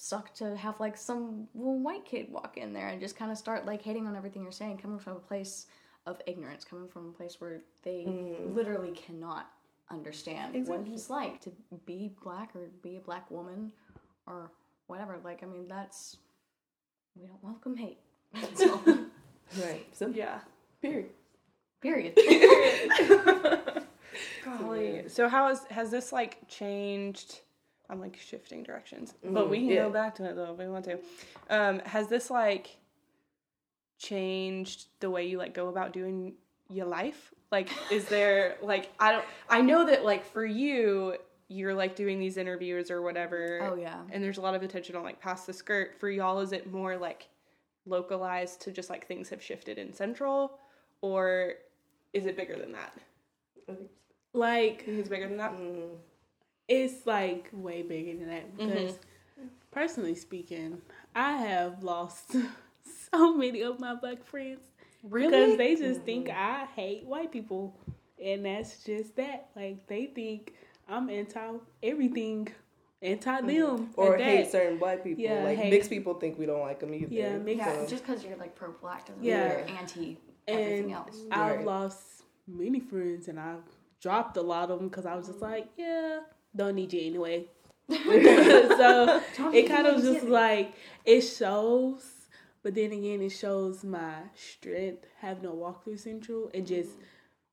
suck 0.02 0.34
to 0.34 0.56
have 0.56 0.80
like 0.80 0.96
some 0.96 1.46
little 1.54 1.78
white 1.78 2.04
kid 2.04 2.26
walk 2.28 2.56
in 2.56 2.72
there 2.72 2.88
and 2.88 3.00
just 3.00 3.16
kind 3.16 3.30
of 3.30 3.38
start 3.38 3.64
like 3.64 3.80
hating 3.80 4.04
on 4.08 4.16
everything 4.16 4.42
you're 4.42 4.50
saying 4.50 4.76
coming 4.76 4.98
from 4.98 5.12
a 5.12 5.20
place 5.20 5.66
of 6.06 6.20
ignorance 6.26 6.64
coming 6.64 6.88
from 6.88 7.10
a 7.10 7.12
place 7.12 7.40
where 7.40 7.60
they 7.84 8.04
mm. 8.08 8.52
literally 8.52 8.90
cannot 8.90 9.48
understand 9.92 10.66
what 10.66 10.80
it's 10.88 11.08
like 11.08 11.40
to 11.40 11.52
be 11.86 12.10
black 12.20 12.50
or 12.56 12.68
be 12.82 12.96
a 12.96 13.00
black 13.00 13.30
woman 13.30 13.70
or 14.26 14.50
whatever 14.88 15.20
like 15.22 15.40
i 15.44 15.46
mean 15.46 15.68
that's 15.68 16.16
we 17.14 17.28
don't 17.28 17.44
welcome 17.44 17.76
hate 17.76 17.98
all. 18.62 18.82
right. 19.62 19.86
So 19.92 20.08
Yeah. 20.08 20.40
period. 20.80 21.10
period 21.80 22.18
Golly. 24.44 25.04
So 25.08 25.28
how 25.28 25.46
has 25.48 25.64
has 25.70 25.92
this 25.92 26.12
like 26.12 26.48
changed? 26.48 27.42
I'm 27.92 28.00
like 28.00 28.16
shifting 28.16 28.62
directions, 28.62 29.14
but 29.22 29.50
we 29.50 29.58
can 29.58 29.68
yeah. 29.68 29.82
go 29.82 29.90
back 29.90 30.14
to 30.14 30.24
it 30.24 30.34
though 30.34 30.52
if 30.52 30.58
we 30.58 30.66
want 30.66 30.86
to. 30.86 30.98
Um, 31.50 31.80
has 31.80 32.08
this 32.08 32.30
like 32.30 32.78
changed 33.98 34.86
the 35.00 35.10
way 35.10 35.26
you 35.26 35.36
like 35.36 35.52
go 35.52 35.68
about 35.68 35.92
doing 35.92 36.32
your 36.70 36.86
life? 36.86 37.34
Like, 37.50 37.68
is 37.90 38.06
there 38.06 38.56
like 38.62 38.90
I 38.98 39.12
don't 39.12 39.24
I 39.50 39.60
know 39.60 39.84
that 39.84 40.06
like 40.06 40.24
for 40.24 40.44
you 40.44 41.18
you're 41.48 41.74
like 41.74 41.94
doing 41.94 42.18
these 42.18 42.38
interviews 42.38 42.90
or 42.90 43.02
whatever. 43.02 43.60
Oh, 43.62 43.74
yeah. 43.76 44.00
And 44.10 44.24
there's 44.24 44.38
a 44.38 44.40
lot 44.40 44.54
of 44.54 44.62
attention 44.62 44.96
on 44.96 45.02
like 45.02 45.20
pass 45.20 45.44
the 45.44 45.52
skirt. 45.52 45.94
For 46.00 46.08
y'all, 46.08 46.40
is 46.40 46.52
it 46.52 46.72
more 46.72 46.96
like 46.96 47.28
localized 47.84 48.62
to 48.62 48.72
just 48.72 48.88
like 48.88 49.06
things 49.06 49.28
have 49.28 49.42
shifted 49.42 49.76
in 49.76 49.92
central, 49.92 50.58
or 51.02 51.54
is 52.14 52.24
it 52.24 52.38
bigger 52.38 52.56
than 52.56 52.72
that? 52.72 52.94
Like 54.32 54.86
Think 54.86 55.00
it's 55.00 55.10
bigger 55.10 55.28
than 55.28 55.36
that? 55.36 55.52
Mm-hmm. 55.52 55.94
It's 56.72 57.06
like 57.06 57.50
way 57.52 57.82
bigger 57.82 58.18
than 58.18 58.28
that 58.28 58.56
mm-hmm. 58.56 58.68
because 58.68 58.98
personally 59.70 60.14
speaking, 60.14 60.80
I 61.14 61.32
have 61.32 61.82
lost 61.82 62.34
so 63.12 63.34
many 63.34 63.62
of 63.62 63.78
my 63.78 63.94
black 63.94 64.24
friends 64.24 64.60
Really? 65.02 65.26
because 65.26 65.58
they 65.58 65.76
just 65.76 66.02
think 66.02 66.30
I 66.30 66.66
hate 66.76 67.04
white 67.04 67.32
people, 67.32 67.76
and 68.22 68.46
that's 68.46 68.84
just 68.84 69.16
that. 69.16 69.48
Like 69.56 69.86
they 69.86 70.06
think 70.06 70.54
I'm 70.88 71.10
anti 71.10 71.40
everything, 71.82 72.48
anti 73.02 73.30
mm-hmm. 73.30 73.46
them, 73.48 73.90
or 73.96 74.14
and 74.14 74.22
hate 74.22 74.44
that. 74.44 74.52
certain 74.52 74.78
black 74.78 75.04
people. 75.04 75.22
Yeah, 75.22 75.44
like 75.44 75.58
hate- 75.58 75.70
mixed 75.70 75.90
people 75.90 76.14
think 76.14 76.38
we 76.38 76.46
don't 76.46 76.60
like 76.60 76.80
them 76.80 76.94
either. 76.94 77.12
Yeah, 77.12 77.36
mixed- 77.36 77.66
Yeah, 77.66 77.82
So- 77.82 77.86
just 77.88 78.06
because 78.06 78.24
you're 78.24 78.36
like 78.36 78.54
pro 78.54 78.72
black 78.72 79.06
doesn't 79.06 79.22
Yeah. 79.22 79.48
mean 79.48 79.68
you're 79.68 79.78
anti 79.78 80.18
everything 80.48 80.84
and 80.84 80.92
else. 80.92 81.18
I've 81.30 81.56
Right. 81.56 81.66
lost 81.66 82.22
many 82.46 82.80
friends, 82.80 83.28
and 83.28 83.38
I've 83.38 83.64
dropped 84.00 84.36
a 84.36 84.42
lot 84.42 84.70
of 84.70 84.78
them 84.78 84.88
because 84.88 85.04
I 85.04 85.16
was 85.16 85.26
just 85.26 85.40
mm-hmm. 85.40 85.52
like, 85.52 85.68
yeah, 85.76 86.20
don't 86.54 86.74
need 86.74 86.92
you 86.92 87.06
anyway. 87.06 87.46
so 87.88 89.22
it 89.52 89.68
kind 89.68 89.86
of 89.86 90.02
just 90.02 90.26
like 90.26 90.72
it 91.04 91.20
shows, 91.22 92.04
but 92.62 92.74
then 92.74 92.92
again, 92.92 93.20
it 93.20 93.30
shows 93.30 93.84
my 93.84 94.14
strength 94.34 95.04
having 95.20 95.44
a 95.44 95.48
walkthrough 95.52 95.98
central 95.98 96.50
and 96.54 96.66
just 96.66 96.90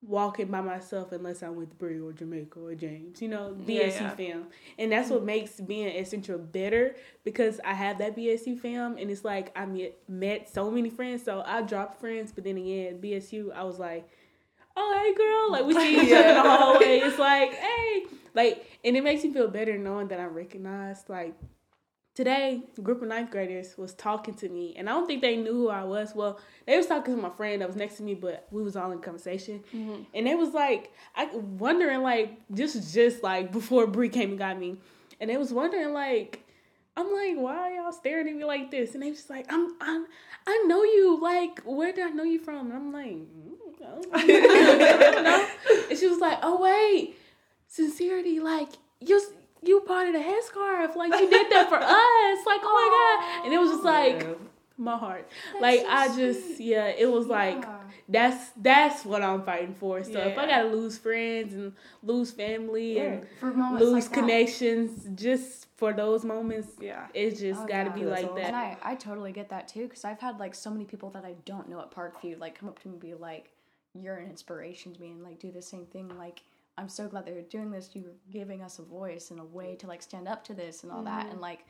walking 0.01 0.47
by 0.47 0.61
myself 0.61 1.11
unless 1.11 1.43
I'm 1.43 1.55
with 1.55 1.77
Bree 1.77 1.99
or 1.99 2.13
Jamaica 2.13 2.59
or 2.59 2.73
James, 2.73 3.21
you 3.21 3.27
know, 3.27 3.55
BSC 3.67 3.99
yeah. 3.99 4.09
fam. 4.11 4.47
And 4.77 4.91
that's 4.91 5.09
what 5.09 5.25
makes 5.25 5.59
being 5.59 5.87
at 5.87 6.07
Central 6.07 6.37
better 6.37 6.95
because 7.25 7.59
I 7.65 7.73
have 7.73 7.97
that 7.97 8.15
BSU 8.15 8.57
fam 8.57 8.97
and 8.97 9.11
it's 9.11 9.25
like 9.25 9.51
I 9.57 9.65
met, 9.65 9.97
met 10.07 10.53
so 10.53 10.71
many 10.71 10.89
friends. 10.89 11.23
So 11.23 11.43
I 11.45 11.63
dropped 11.63 11.99
friends, 11.99 12.31
but 12.31 12.45
then 12.45 12.57
again, 12.57 12.99
BSU, 13.01 13.53
I 13.53 13.63
was 13.63 13.77
like, 13.77 14.09
oh, 14.75 15.01
hey 15.03 15.13
girl, 15.15 15.51
like 15.51 15.65
we 15.65 15.73
see 15.73 16.05
each 16.05 16.13
other 16.13 16.29
in 16.29 16.35
the 16.35 16.41
hallway. 16.41 16.99
It's 16.99 17.19
like, 17.19 17.53
hey, 17.53 18.05
like, 18.33 18.65
and 18.83 18.95
it 18.95 19.03
makes 19.03 19.23
me 19.23 19.33
feel 19.33 19.47
better 19.47 19.77
knowing 19.77 20.07
that 20.09 20.19
I'm 20.19 20.33
recognized. 20.33 21.09
Like, 21.09 21.35
today, 22.15 22.63
a 22.77 22.81
group 22.81 23.01
of 23.01 23.07
ninth 23.07 23.31
graders 23.31 23.77
was 23.77 23.93
talking 23.93 24.33
to 24.35 24.49
me, 24.49 24.75
and 24.77 24.89
I 24.89 24.93
don't 24.93 25.07
think 25.07 25.21
they 25.21 25.35
knew 25.35 25.53
who 25.53 25.69
I 25.69 25.83
was. 25.83 26.13
Well, 26.15 26.39
they 26.65 26.77
was 26.77 26.87
talking 26.87 27.15
to 27.15 27.21
my 27.21 27.29
friend 27.29 27.61
that 27.61 27.67
was 27.67 27.77
next 27.77 27.97
to 27.97 28.03
me, 28.03 28.13
but 28.13 28.47
we 28.51 28.63
was 28.63 28.75
all 28.75 28.91
in 28.91 28.99
conversation, 28.99 29.63
mm-hmm. 29.73 30.03
and 30.13 30.27
they 30.27 30.35
was 30.35 30.53
like, 30.53 30.93
I 31.15 31.25
wondering 31.33 32.01
like 32.01 32.39
this 32.49 32.75
was 32.75 32.93
just 32.93 33.23
like 33.23 33.51
before 33.51 33.87
Bree 33.87 34.09
came 34.09 34.29
and 34.29 34.39
got 34.39 34.59
me, 34.59 34.77
and 35.19 35.29
they 35.29 35.37
was 35.37 35.51
wondering 35.53 35.93
like. 35.93 36.45
I'm 36.99 37.13
like, 37.13 37.35
why 37.37 37.55
are 37.55 37.71
y'all 37.71 37.91
staring 37.93 38.27
at 38.27 38.35
me 38.35 38.43
like 38.43 38.71
this? 38.71 38.93
And 38.93 39.01
they 39.01 39.11
just 39.11 39.29
like, 39.29 39.45
I'm, 39.49 39.73
I'm, 39.79 40.05
I 40.45 40.63
know 40.67 40.83
you. 40.83 41.17
Like, 41.21 41.61
where 41.63 41.93
did 41.93 42.05
I 42.05 42.09
know 42.09 42.23
you 42.23 42.39
from? 42.39 42.67
And 42.71 42.73
I'm 42.73 42.91
like, 42.91 43.13
mm, 43.13 43.55
I 44.13 44.25
don't 44.27 45.23
know. 45.23 45.47
And 45.89 45.97
she 45.97 46.07
was 46.07 46.19
like, 46.19 46.39
oh 46.43 46.61
wait, 46.61 47.15
sincerity, 47.67 48.39
like 48.39 48.69
you, 48.99 49.21
you 49.63 49.79
part 49.81 50.07
of 50.07 50.13
the 50.13 50.19
headscarf, 50.19 50.95
like 50.95 51.13
you 51.13 51.29
did 51.29 51.49
that 51.51 51.69
for 51.69 51.75
us, 51.77 52.45
like 52.45 52.61
oh 52.63 52.73
my 52.79 52.87
god. 53.39 53.45
And 53.45 53.53
it 53.53 53.59
was 53.59 53.69
just 53.71 53.83
like 53.83 54.21
Yeah. 54.23 54.33
my 54.77 54.97
heart, 54.97 55.27
like 55.61 55.81
I 55.87 56.13
just, 56.15 56.59
yeah, 56.59 56.87
it 56.87 57.09
was 57.11 57.27
like 57.27 57.65
that's 58.11 58.49
that's 58.57 59.05
what 59.05 59.21
I'm 59.21 59.43
fighting 59.43 59.75
for. 59.75 60.03
So 60.03 60.19
if 60.19 60.37
I 60.37 60.47
gotta 60.47 60.67
lose 60.67 60.97
friends 60.97 61.53
and 61.53 61.73
lose 62.03 62.31
family 62.31 62.99
and 62.99 63.25
For 63.39 63.51
lose 63.51 63.81
like 63.93 64.03
that. 64.05 64.13
connections 64.13 65.07
just 65.15 65.67
for 65.77 65.93
those 65.93 66.25
moments, 66.25 66.69
Yeah. 66.81 67.07
it's 67.13 67.39
just 67.39 67.61
Oh, 67.61 67.67
gotta 67.67 67.89
yeah. 67.91 67.95
be 67.95 68.03
That's 68.03 68.21
like 68.23 68.31
awesome. 68.31 68.35
that. 68.37 68.47
And 68.47 68.55
I, 68.55 68.77
I 68.83 68.95
totally 68.95 69.31
get 69.31 69.49
that 69.49 69.67
too, 69.67 69.83
because 69.87 70.03
I've 70.03 70.19
had 70.19 70.39
like 70.39 70.55
so 70.55 70.69
many 70.71 70.85
people 70.85 71.09
that 71.11 71.23
I 71.23 71.35
don't 71.45 71.69
know 71.69 71.79
at 71.79 71.91
Parkview 71.91 72.37
like 72.39 72.59
come 72.59 72.67
up 72.67 72.79
to 72.79 72.87
me 72.87 72.93
and 72.95 73.01
be 73.01 73.13
like, 73.13 73.51
"You're 73.93 74.15
an 74.17 74.29
inspiration 74.29 74.93
to 74.93 75.01
me," 75.01 75.11
and 75.11 75.23
like 75.23 75.39
do 75.39 75.51
the 75.51 75.61
same 75.61 75.85
thing. 75.85 76.11
Like, 76.17 76.41
I'm 76.77 76.89
so 76.89 77.07
glad 77.07 77.25
they're 77.27 77.41
doing 77.43 77.71
this. 77.71 77.91
You're 77.93 78.11
giving 78.31 78.61
us 78.63 78.79
a 78.79 78.83
voice 78.83 79.31
and 79.31 79.39
a 79.39 79.43
way 79.45 79.75
to 79.77 79.87
like 79.87 80.01
stand 80.01 80.27
up 80.27 80.43
to 80.45 80.53
this 80.53 80.83
and 80.83 80.91
all 80.91 81.03
that. 81.03 81.23
Mm-hmm. 81.25 81.31
And 81.33 81.41
like, 81.41 81.65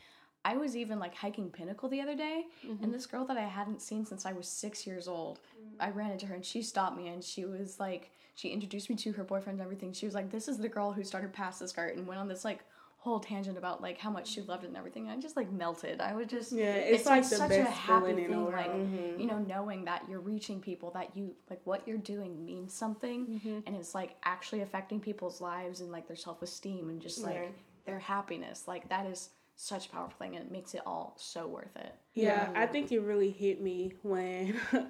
I 0.45 0.57
was 0.57 0.75
even 0.75 0.99
like 0.99 1.13
hiking 1.15 1.49
Pinnacle 1.49 1.89
the 1.89 2.01
other 2.01 2.15
day, 2.15 2.45
and 2.81 2.93
this 2.93 3.05
girl 3.05 3.25
that 3.25 3.37
I 3.37 3.41
hadn't 3.41 3.81
seen 3.81 4.05
since 4.05 4.25
I 4.25 4.33
was 4.33 4.47
six 4.47 4.87
years 4.87 5.07
old, 5.07 5.39
I 5.79 5.89
ran 5.91 6.11
into 6.11 6.25
her 6.27 6.35
and 6.35 6.45
she 6.45 6.61
stopped 6.61 6.97
me 6.97 7.07
and 7.07 7.23
she 7.23 7.45
was 7.45 7.79
like, 7.79 8.11
she 8.35 8.49
introduced 8.49 8.89
me 8.89 8.95
to 8.97 9.11
her 9.13 9.23
boyfriend 9.23 9.59
and 9.59 9.65
everything. 9.65 9.91
She 9.91 10.05
was 10.05 10.15
like, 10.15 10.31
"This 10.31 10.47
is 10.47 10.57
the 10.57 10.69
girl 10.69 10.93
who 10.93 11.03
started 11.03 11.33
Pass 11.33 11.59
the 11.59 11.67
Skirt," 11.67 11.95
and 11.97 12.07
went 12.07 12.19
on 12.21 12.27
this 12.29 12.45
like 12.45 12.63
whole 12.97 13.19
tangent 13.19 13.57
about 13.57 13.81
like 13.81 13.97
how 13.97 14.09
much 14.09 14.27
she 14.29 14.41
loved 14.41 14.63
it 14.63 14.67
and 14.67 14.77
everything. 14.77 15.07
And 15.09 15.17
I 15.17 15.21
just 15.21 15.35
like 15.37 15.51
melted. 15.51 15.99
I 16.01 16.13
was 16.13 16.27
just 16.27 16.51
Yeah, 16.53 16.73
it's 16.75 17.05
like 17.05 17.23
the 17.23 17.35
such 17.35 17.49
best 17.49 17.59
a 17.59 17.63
happy 17.65 18.07
feeling 18.07 18.23
in 18.25 18.31
the 18.31 18.37
thing, 18.37 18.51
like 18.53 18.71
Mm-hmm. 18.71 19.19
you 19.19 19.25
know, 19.27 19.39
knowing 19.39 19.85
that 19.85 20.03
you're 20.09 20.19
reaching 20.21 20.61
people, 20.61 20.91
that 20.91 21.15
you 21.17 21.35
like 21.49 21.59
what 21.65 21.85
you're 21.87 21.97
doing 21.97 22.45
means 22.45 22.73
something, 22.73 23.25
Mm-hmm. 23.27 23.59
and 23.67 23.75
it's 23.75 23.93
like 23.93 24.15
actually 24.23 24.61
affecting 24.61 25.01
people's 25.01 25.41
lives 25.41 25.81
and 25.81 25.91
like 25.91 26.07
their 26.07 26.15
self 26.17 26.41
esteem 26.41 26.89
and 26.89 27.01
just 27.01 27.23
like 27.23 27.35
Right. 27.35 27.55
their 27.85 27.99
happiness. 27.99 28.67
Like 28.67 28.87
that 28.89 29.05
is 29.05 29.29
such 29.61 29.87
a 29.87 29.89
powerful 29.89 30.15
thing, 30.17 30.37
and 30.37 30.45
it 30.45 30.51
makes 30.51 30.73
it 30.73 30.81
all 30.85 31.15
so 31.17 31.45
worth 31.45 31.75
it. 31.75 31.93
Yeah, 32.13 32.49
I 32.55 32.65
think 32.65 32.91
it 32.93 33.01
really 33.01 33.29
hit 33.29 33.61
me 33.61 33.93
when 34.03 34.55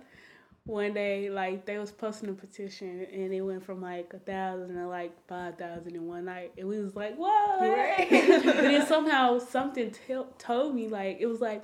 one 0.65 0.93
day 0.93 1.31
like 1.31 1.65
they 1.65 1.79
was 1.79 1.91
posting 1.91 2.29
a 2.29 2.33
petition 2.33 3.07
and 3.11 3.33
it 3.33 3.41
went 3.41 3.63
from 3.65 3.81
like 3.81 4.13
a 4.13 4.19
thousand 4.19 4.75
to 4.75 4.87
like 4.87 5.11
five 5.27 5.57
thousand 5.57 5.95
in 5.95 6.05
one 6.05 6.25
night. 6.25 6.53
And 6.57 6.67
we 6.67 6.79
was 6.79 6.95
like 6.95 7.17
what? 7.17 7.59
But 8.09 8.09
then 8.57 8.85
somehow 8.85 9.39
something 9.39 9.91
t- 9.91 10.15
told 10.37 10.75
me 10.75 10.87
like 10.87 11.17
it 11.19 11.25
was 11.25 11.41
like 11.41 11.63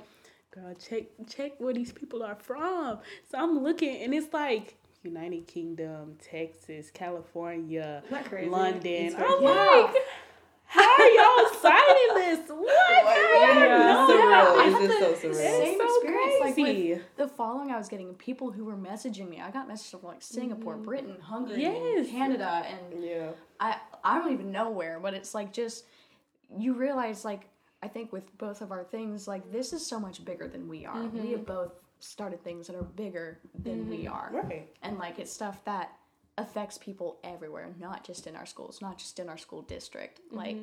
girl 0.50 0.74
check 0.74 1.04
check 1.28 1.52
where 1.58 1.74
these 1.74 1.92
people 1.92 2.24
are 2.24 2.34
from. 2.34 2.98
So 3.30 3.38
i'm 3.38 3.62
looking 3.62 4.02
and 4.02 4.12
it's 4.12 4.32
like 4.32 4.76
united 5.04 5.46
kingdom 5.46 6.16
texas 6.20 6.90
california 6.90 8.02
london. 8.48 8.82
It's 8.84 9.14
i'm 9.14 9.38
crazy. 9.38 9.44
like 9.44 9.94
how 10.76 11.02
are 11.02 11.10
y'all 11.10 11.54
signing 11.60 12.14
this 12.14 12.50
what 12.50 12.68
I 12.70 13.54
didn't 13.54 13.68
Yeah, 13.68 13.78
know 13.78 14.08
surreal. 14.10 14.66
It's 14.66 14.78
just 14.78 14.88
the 14.88 15.16
so 15.16 15.28
surreal. 15.28 15.34
Same 15.34 15.78
so 15.78 15.96
experience, 15.96 16.34
like 16.40 16.54
crazy. 16.54 16.92
with 16.94 17.16
the 17.16 17.28
following 17.28 17.70
I 17.70 17.78
was 17.78 17.88
getting, 17.88 18.14
people 18.14 18.50
who 18.50 18.64
were 18.64 18.76
messaging 18.76 19.28
me. 19.28 19.40
I 19.40 19.50
got 19.50 19.68
messages 19.68 19.90
from 19.90 20.02
like 20.02 20.22
Singapore, 20.22 20.74
mm-hmm. 20.74 20.84
Britain, 20.84 21.16
Hungary, 21.20 21.62
Yes. 21.62 22.10
Canada, 22.10 22.64
and 22.66 23.04
Yeah. 23.04 23.30
I 23.60 23.76
I 24.04 24.18
don't 24.18 24.32
even 24.32 24.52
know 24.52 24.70
where, 24.70 25.00
but 25.00 25.14
it's 25.14 25.34
like 25.34 25.52
just 25.52 25.84
you 26.56 26.74
realize 26.74 27.24
like 27.24 27.48
I 27.82 27.88
think 27.88 28.12
with 28.12 28.36
both 28.38 28.62
of 28.62 28.72
our 28.72 28.84
things 28.84 29.28
like 29.28 29.50
this 29.52 29.72
is 29.72 29.86
so 29.86 30.00
much 30.00 30.24
bigger 30.24 30.48
than 30.48 30.68
we 30.68 30.86
are. 30.86 31.00
We 31.00 31.20
mm-hmm. 31.20 31.30
have 31.32 31.46
both 31.46 31.72
started 32.00 32.42
things 32.44 32.66
that 32.66 32.76
are 32.76 32.82
bigger 32.82 33.38
than 33.62 33.88
we 33.88 34.04
mm-hmm. 34.04 34.12
are. 34.12 34.30
Right. 34.32 34.68
And 34.82 34.98
like 34.98 35.18
it's 35.18 35.32
stuff 35.32 35.64
that 35.64 35.92
affects 36.38 36.78
people 36.78 37.18
everywhere, 37.24 37.68
not 37.78 38.04
just 38.04 38.26
in 38.26 38.36
our 38.36 38.46
schools, 38.46 38.80
not 38.82 38.98
just 38.98 39.18
in 39.18 39.28
our 39.28 39.38
school 39.38 39.62
district. 39.62 40.20
Like 40.30 40.56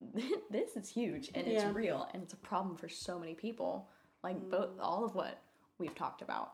this 0.50 0.76
is 0.76 0.88
huge 0.88 1.30
and 1.34 1.46
it's 1.46 1.64
real 1.74 2.08
and 2.12 2.22
it's 2.22 2.34
a 2.34 2.38
problem 2.38 2.76
for 2.76 2.88
so 2.88 3.18
many 3.18 3.34
people. 3.34 3.88
Like 4.22 4.50
both 4.50 4.70
all 4.80 5.04
of 5.04 5.14
what 5.14 5.40
we've 5.78 5.94
talked 5.94 6.22
about. 6.22 6.52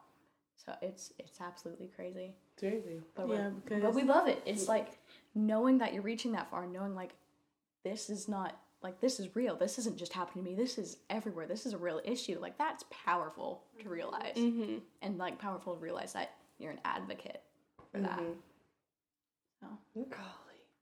So 0.64 0.74
it's 0.80 1.12
it's 1.18 1.40
absolutely 1.40 1.88
crazy. 1.94 2.34
Crazy. 2.58 3.00
But, 3.14 3.28
Yeah, 3.28 3.50
but 3.80 3.94
we 3.94 4.02
love 4.04 4.28
it. 4.28 4.40
It's 4.46 4.68
like 4.68 4.98
knowing 5.34 5.78
that 5.78 5.92
you're 5.92 6.02
reaching 6.02 6.32
that 6.32 6.50
far, 6.50 6.66
knowing 6.66 6.94
like 6.94 7.14
this 7.84 8.08
is 8.10 8.28
not 8.28 8.56
like 8.82 9.00
this 9.00 9.18
is 9.20 9.34
real. 9.34 9.56
This 9.56 9.78
isn't 9.78 9.96
just 9.96 10.12
happening 10.12 10.44
to 10.44 10.50
me. 10.50 10.56
This 10.56 10.78
is 10.78 10.98
everywhere. 11.10 11.46
This 11.46 11.66
is 11.66 11.72
a 11.72 11.78
real 11.78 12.00
issue. 12.04 12.38
Like 12.40 12.58
that's 12.58 12.84
powerful 12.90 13.64
to 13.82 13.88
realize, 13.88 14.36
Mm-hmm. 14.36 14.78
and 15.02 15.18
like 15.18 15.38
powerful 15.38 15.74
to 15.74 15.80
realize 15.80 16.12
that 16.12 16.30
you're 16.58 16.72
an 16.72 16.80
advocate 16.84 17.42
for 17.92 18.00
that. 18.00 18.20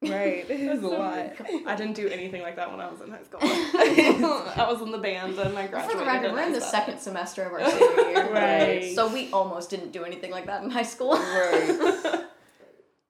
Right. 0.02 0.46
It's 0.48 0.82
a 0.82 0.86
lot. 0.86 1.32
I 1.66 1.76
didn't 1.76 1.92
do 1.92 2.08
anything 2.08 2.40
like 2.40 2.56
that 2.56 2.70
when 2.70 2.80
I 2.80 2.90
was 2.90 3.02
in 3.02 3.10
high 3.10 3.22
school. 3.22 3.40
I 3.42 4.66
was 4.70 4.80
in 4.80 4.92
the 4.92 4.98
band 4.98 5.38
and 5.38 5.58
I 5.58 5.66
For 5.66 5.72
graduated. 5.72 6.00
the 6.00 6.04
record, 6.06 6.32
we're 6.32 6.40
in 6.40 6.52
the 6.52 6.58
that's 6.58 6.70
second 6.70 6.98
semester 7.00 7.42
of 7.42 7.52
our 7.52 7.70
senior 7.70 8.10
year, 8.10 8.32
Right. 8.32 8.94
So 8.94 9.12
we 9.12 9.30
almost 9.30 9.68
didn't 9.68 9.92
do 9.92 10.04
anything 10.04 10.30
like 10.30 10.46
that 10.46 10.62
in 10.62 10.70
high 10.70 10.84
school. 10.84 11.12
Right. 11.12 12.24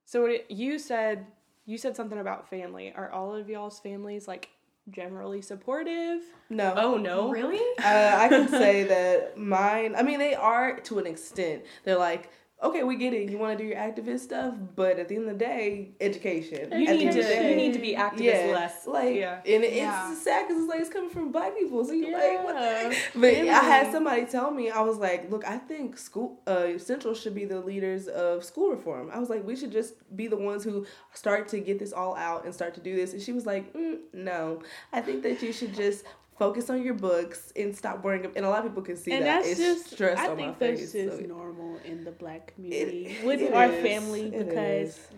So 0.04 0.22
what 0.22 0.50
you 0.50 0.80
said 0.80 1.26
you 1.66 1.78
said 1.78 1.94
something 1.94 2.18
about 2.18 2.50
family. 2.50 2.92
Are 2.96 3.10
all 3.12 3.34
of 3.34 3.48
y'all's 3.48 3.78
families 3.78 4.26
like 4.26 4.48
generally 4.88 5.40
supportive? 5.40 6.22
No. 6.48 6.74
Oh 6.76 6.96
no. 6.96 7.30
really? 7.30 7.60
Uh, 7.78 8.16
I 8.18 8.28
can 8.28 8.48
say 8.48 8.82
that 8.84 9.38
mine. 9.38 9.94
I 9.96 10.02
mean, 10.02 10.18
they 10.18 10.34
are 10.34 10.80
to 10.80 10.98
an 10.98 11.06
extent. 11.06 11.62
They're 11.84 11.98
like, 11.98 12.30
okay, 12.62 12.82
we 12.82 12.96
get 12.96 13.12
it. 13.14 13.30
You 13.30 13.38
want 13.38 13.56
to 13.58 13.64
do 13.64 13.68
your 13.68 13.78
activist 13.78 14.20
stuff, 14.20 14.54
but 14.76 14.98
at 14.98 15.08
the 15.08 15.16
end 15.16 15.28
of 15.28 15.38
the 15.38 15.44
day, 15.44 15.90
education. 16.00 16.70
You 16.72 16.78
need 16.78 17.08
the 17.08 17.12
to 17.12 17.20
of 17.20 17.26
the 17.28 17.48
you 17.50 17.56
need 17.56 17.72
to 17.72 17.78
be 17.78 17.94
activist 17.94 18.20
yeah, 18.48 18.52
less. 18.54 18.86
Like, 18.86 19.16
yeah. 19.16 19.40
and 19.46 19.64
it's 19.64 19.76
Yeah. 19.76 20.14
sad 20.14 20.46
because 20.48 20.62
it's 20.62 20.70
like 20.70 20.80
it's 20.80 20.90
coming 20.90 21.10
from 21.10 21.32
black 21.32 21.56
people. 21.56 21.84
So 21.84 21.92
you're 21.92 22.12
like, 22.12 22.44
what 22.44 22.54
the 22.54 22.94
Yeah. 22.94 22.94
But 23.14 23.34
I 23.34 23.62
had 23.64 23.92
somebody 23.92 24.26
tell 24.26 24.50
me, 24.50 24.70
I 24.70 24.80
was 24.82 24.98
like, 24.98 25.30
look, 25.30 25.44
I 25.46 25.58
think 25.58 25.96
school 25.98 26.40
uh, 26.46 26.78
Central 26.78 27.14
should 27.14 27.34
be 27.34 27.44
the 27.44 27.60
leaders 27.60 28.08
of 28.08 28.44
school 28.44 28.70
reform. 28.70 29.10
I 29.12 29.18
was 29.18 29.30
like, 29.30 29.44
we 29.46 29.56
should 29.56 29.72
just 29.72 29.94
be 30.16 30.26
the 30.26 30.36
ones 30.36 30.64
who 30.64 30.86
start 31.14 31.48
to 31.48 31.60
get 31.60 31.78
this 31.78 31.92
all 31.92 32.16
out 32.16 32.44
and 32.44 32.54
start 32.54 32.74
to 32.74 32.80
do 32.80 32.94
this. 32.96 33.12
And 33.12 33.22
she 33.22 33.32
was 33.32 33.46
like, 33.46 33.72
mm, 33.72 33.98
no, 34.12 34.62
I 34.92 35.00
think 35.00 35.22
that 35.22 35.42
you 35.42 35.52
should 35.52 35.74
just 35.74 36.04
focus 36.40 36.70
on 36.70 36.82
your 36.82 36.94
books 36.94 37.52
and 37.54 37.76
stop 37.76 38.02
worrying. 38.02 38.26
And 38.36 38.44
a 38.44 38.50
lot 38.50 38.60
of 38.64 38.70
people 38.72 38.82
can 38.82 38.96
see 38.96 39.12
and 39.12 39.24
that. 39.24 39.42
that's 39.44 39.48
it's 39.50 39.60
just 39.60 39.90
stress 39.94 40.18
I 40.18 40.28
on 40.30 40.36
think 40.36 40.52
my 40.60 40.66
that's 40.66 40.80
face. 40.80 40.92
just 41.06 41.18
so- 41.20 41.26
normal 41.26 41.72
in 41.84 42.02
the 42.08 42.10
black 42.22 42.42
community 42.54 43.06
It- 43.06 43.26
with 43.26 43.40
it 43.40 43.52
our 43.54 43.66
is. 43.70 43.82
family 43.88 44.22
It 44.34 44.46
because 44.48 44.88
is. 44.96 45.08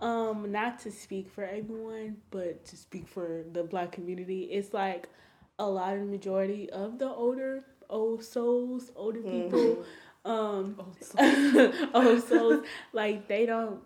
um 0.00 0.52
not 0.52 0.78
to 0.84 0.90
speak 0.92 1.26
for 1.34 1.42
everyone 1.58 2.18
but 2.30 2.64
to 2.70 2.76
speak 2.76 3.06
for 3.08 3.28
the 3.56 3.64
black 3.64 3.90
community 3.98 4.40
it's 4.58 4.72
like 4.84 5.08
a 5.58 5.68
lot 5.78 5.94
of 5.94 6.00
the 6.04 6.10
majority 6.18 6.70
of 6.70 6.98
the 7.02 7.08
older 7.26 7.64
old 7.90 8.22
souls, 8.22 8.92
older 8.94 9.22
people, 9.22 9.84
um, 10.24 10.64
old 11.94 12.22
souls, 12.28 12.60
like 12.92 13.26
they 13.28 13.46
don't, 13.46 13.80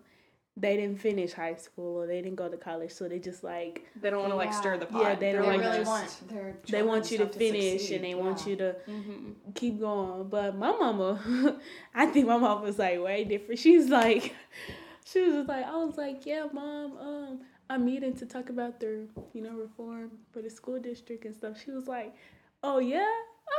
they 0.55 0.77
didn't 0.77 0.99
finish 0.99 1.33
high 1.33 1.55
school 1.55 1.97
or 1.97 2.05
they 2.05 2.21
didn't 2.21 2.35
go 2.35 2.47
to 2.47 2.57
college, 2.57 2.91
so 2.91 3.07
they 3.07 3.17
just 3.19 3.43
like 3.43 3.85
They 3.99 4.09
don't 4.11 4.19
want 4.21 4.31
to 4.33 4.35
like 4.35 4.53
stir 4.53 4.77
the 4.77 4.85
pot. 4.85 5.01
Yeah, 5.01 5.15
they 5.15 5.31
They're 5.31 5.41
don't 5.41 5.51
They 5.51 5.57
like 5.57 5.65
really 5.65 5.77
just- 5.79 5.89
want 5.89 6.29
their 6.29 6.55
they 6.69 6.83
want 6.83 7.11
you 7.11 7.17
to 7.19 7.27
finish 7.27 7.71
succeed, 7.81 7.95
and 7.95 8.03
they 8.05 8.13
want 8.15 8.41
yeah. 8.41 8.47
you 8.49 8.55
to 8.57 8.75
Mhm. 8.87 9.33
keep 9.55 9.79
going. 9.79 10.27
But 10.29 10.55
my 10.55 10.71
mama, 10.71 11.57
I 11.95 12.05
think 12.05 12.27
my 12.27 12.37
mom 12.37 12.61
was 12.61 12.77
like 12.77 13.01
way 13.01 13.23
different. 13.23 13.59
She's 13.59 13.89
like, 13.89 14.35
she 15.05 15.21
was 15.21 15.33
just 15.33 15.49
like, 15.49 15.65
I 15.65 15.75
was 15.75 15.97
like, 15.97 16.25
yeah, 16.25 16.45
mom, 16.53 16.97
um, 16.97 17.41
I'm 17.69 17.83
meeting 17.85 18.13
to 18.17 18.25
talk 18.27 18.49
about 18.49 18.79
their, 18.79 19.05
you 19.33 19.41
know, 19.41 19.53
reform 19.57 20.11
for 20.31 20.41
the 20.43 20.49
school 20.51 20.79
district 20.79 21.25
and 21.25 21.35
stuff. 21.35 21.59
She 21.63 21.71
was 21.71 21.87
like, 21.87 22.13
oh 22.61 22.77
yeah, 22.77 23.09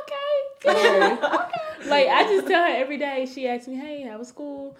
okay, 0.02 0.70
okay. 0.70 1.88
Like 1.88 2.06
I 2.08 2.22
just 2.28 2.46
tell 2.46 2.62
her 2.62 2.76
every 2.76 2.98
day. 2.98 3.26
She 3.26 3.48
asks 3.48 3.66
me, 3.66 3.74
hey, 3.74 4.02
how 4.08 4.18
was 4.18 4.28
school? 4.28 4.76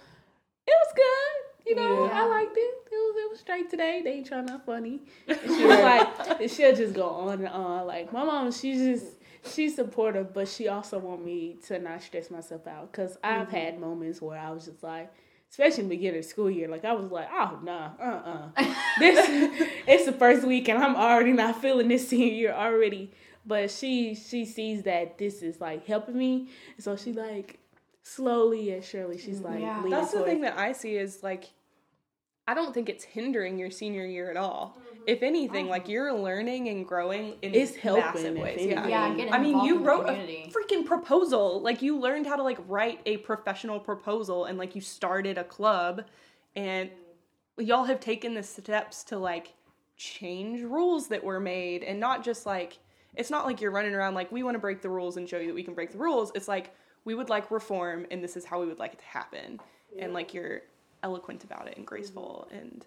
It 0.65 0.73
was 0.85 0.93
good. 0.95 1.44
You 1.65 1.75
know, 1.75 2.05
Yeah. 2.05 2.21
I 2.21 2.25
liked 2.27 2.55
it. 2.55 2.59
It 2.59 2.91
was 2.91 3.15
it 3.17 3.29
was 3.31 3.39
straight 3.39 3.69
today. 3.69 4.01
They 4.03 4.11
ain't 4.13 4.27
trying 4.27 4.45
not 4.45 4.65
funny. 4.65 5.01
And 5.27 5.39
she 5.43 5.65
was 5.65 5.79
like, 5.79 6.41
and 6.41 6.51
she'll 6.51 6.75
just 6.75 6.93
go 6.93 7.07
on 7.09 7.39
and 7.39 7.47
on. 7.49 7.87
Like 7.87 8.11
my 8.13 8.23
mom, 8.23 8.51
she's 8.51 8.77
just 8.77 9.13
she's 9.53 9.75
supportive, 9.75 10.33
but 10.33 10.47
she 10.47 10.67
also 10.67 10.99
want 10.99 11.23
me 11.25 11.57
to 11.67 11.79
not 11.79 12.01
stress 12.01 12.29
myself 12.31 12.67
out 12.67 12.91
because 12.91 13.17
I've 13.23 13.49
had 13.49 13.79
moments 13.79 14.21
where 14.21 14.37
I 14.39 14.51
was 14.51 14.65
just 14.65 14.81
like, 14.83 15.11
especially 15.49 15.83
in 15.83 15.89
the 15.89 15.95
beginning 15.95 16.19
of 16.19 16.25
school 16.25 16.49
year, 16.49 16.67
like 16.67 16.85
I 16.85 16.93
was 16.93 17.11
like, 17.11 17.27
oh 17.31 17.59
nah, 17.63 17.91
uh 17.99 18.49
uh 18.57 18.73
this 18.99 19.27
it's 19.87 20.05
the 20.05 20.13
first 20.13 20.45
week 20.45 20.69
and 20.69 20.81
I'm 20.83 20.95
already 20.95 21.31
not 21.33 21.61
feeling 21.61 21.87
this 21.87 22.07
senior 22.09 22.33
year 22.33 22.53
already. 22.53 23.11
But 23.47 23.69
she 23.69 24.15
she 24.15 24.45
sees 24.45 24.83
that 24.83 25.17
this 25.19 25.41
is 25.43 25.61
like 25.61 25.85
helping 25.85 26.17
me, 26.17 26.49
so 26.79 26.95
she 26.95 27.13
like 27.13 27.59
slowly 28.05 28.71
and 28.71 28.83
surely 28.83 29.17
she's 29.17 29.39
mm, 29.39 29.45
like 29.45 29.61
Yeah. 29.61 29.81
leaning 29.83 29.99
That's 29.99 30.13
the 30.13 30.23
thing 30.23 30.41
that 30.41 30.57
I 30.57 30.71
see 30.71 30.95
is 30.95 31.23
like, 31.23 31.45
I 32.47 32.53
don't 32.53 32.73
think 32.73 32.87
it's 32.87 33.03
hindering 33.03 33.57
your 33.57 33.71
senior 33.71 34.05
year 34.05 34.29
at 34.29 34.37
all. 34.37 34.77
If 35.07 35.23
anything, 35.23 35.67
like 35.67 35.89
you're 35.89 36.13
learning 36.13 36.69
and 36.69 36.87
growing 36.87 37.35
in 37.41 37.53
It's 37.53 37.75
helping, 37.75 38.23
massive 38.23 38.37
ways. 38.37 38.65
Yeah. 38.65 38.87
Yeah, 38.87 39.27
I 39.31 39.39
mean, 39.39 39.63
you 39.63 39.83
wrote 39.83 40.07
a 40.07 40.49
freaking 40.49 40.85
proposal. 40.85 41.61
Like 41.61 41.81
you 41.81 41.97
learned 41.99 42.27
how 42.27 42.35
to 42.35 42.43
like 42.43 42.59
write 42.67 43.01
a 43.05 43.17
professional 43.17 43.79
proposal, 43.79 44.45
and 44.45 44.57
like 44.57 44.75
you 44.75 44.81
started 44.81 45.37
a 45.37 45.43
club, 45.43 46.05
and 46.55 46.89
y'all 47.57 47.83
have 47.85 47.99
taken 47.99 48.33
the 48.33 48.43
steps 48.43 49.03
to 49.05 49.17
like 49.17 49.53
change 49.97 50.61
rules 50.61 51.07
that 51.07 51.23
were 51.23 51.39
made, 51.39 51.83
and 51.83 51.99
not 51.99 52.23
just 52.23 52.45
like 52.45 52.79
it's 53.15 53.29
not 53.29 53.45
like 53.45 53.61
you're 53.61 53.71
running 53.71 53.93
around 53.95 54.13
like 54.13 54.31
we 54.31 54.43
want 54.43 54.55
to 54.55 54.59
break 54.59 54.81
the 54.81 54.89
rules 54.89 55.17
and 55.17 55.29
show 55.29 55.37
you 55.37 55.47
that 55.47 55.55
we 55.55 55.63
can 55.63 55.73
break 55.75 55.91
the 55.91 55.97
rules. 55.99 56.31
It's 56.35 56.47
like 56.47 56.73
we 57.05 57.15
would 57.15 57.29
like 57.29 57.51
reform, 57.51 58.05
and 58.11 58.23
this 58.23 58.35
is 58.35 58.43
how 58.45 58.59
we 58.59 58.65
would 58.65 58.79
like 58.79 58.93
it 58.93 58.99
to 58.99 59.05
happen, 59.05 59.59
and 59.97 60.13
like 60.13 60.33
you're 60.33 60.61
eloquent 61.03 61.43
about 61.43 61.67
it 61.67 61.77
and 61.77 61.85
graceful 61.85 62.47
and 62.51 62.85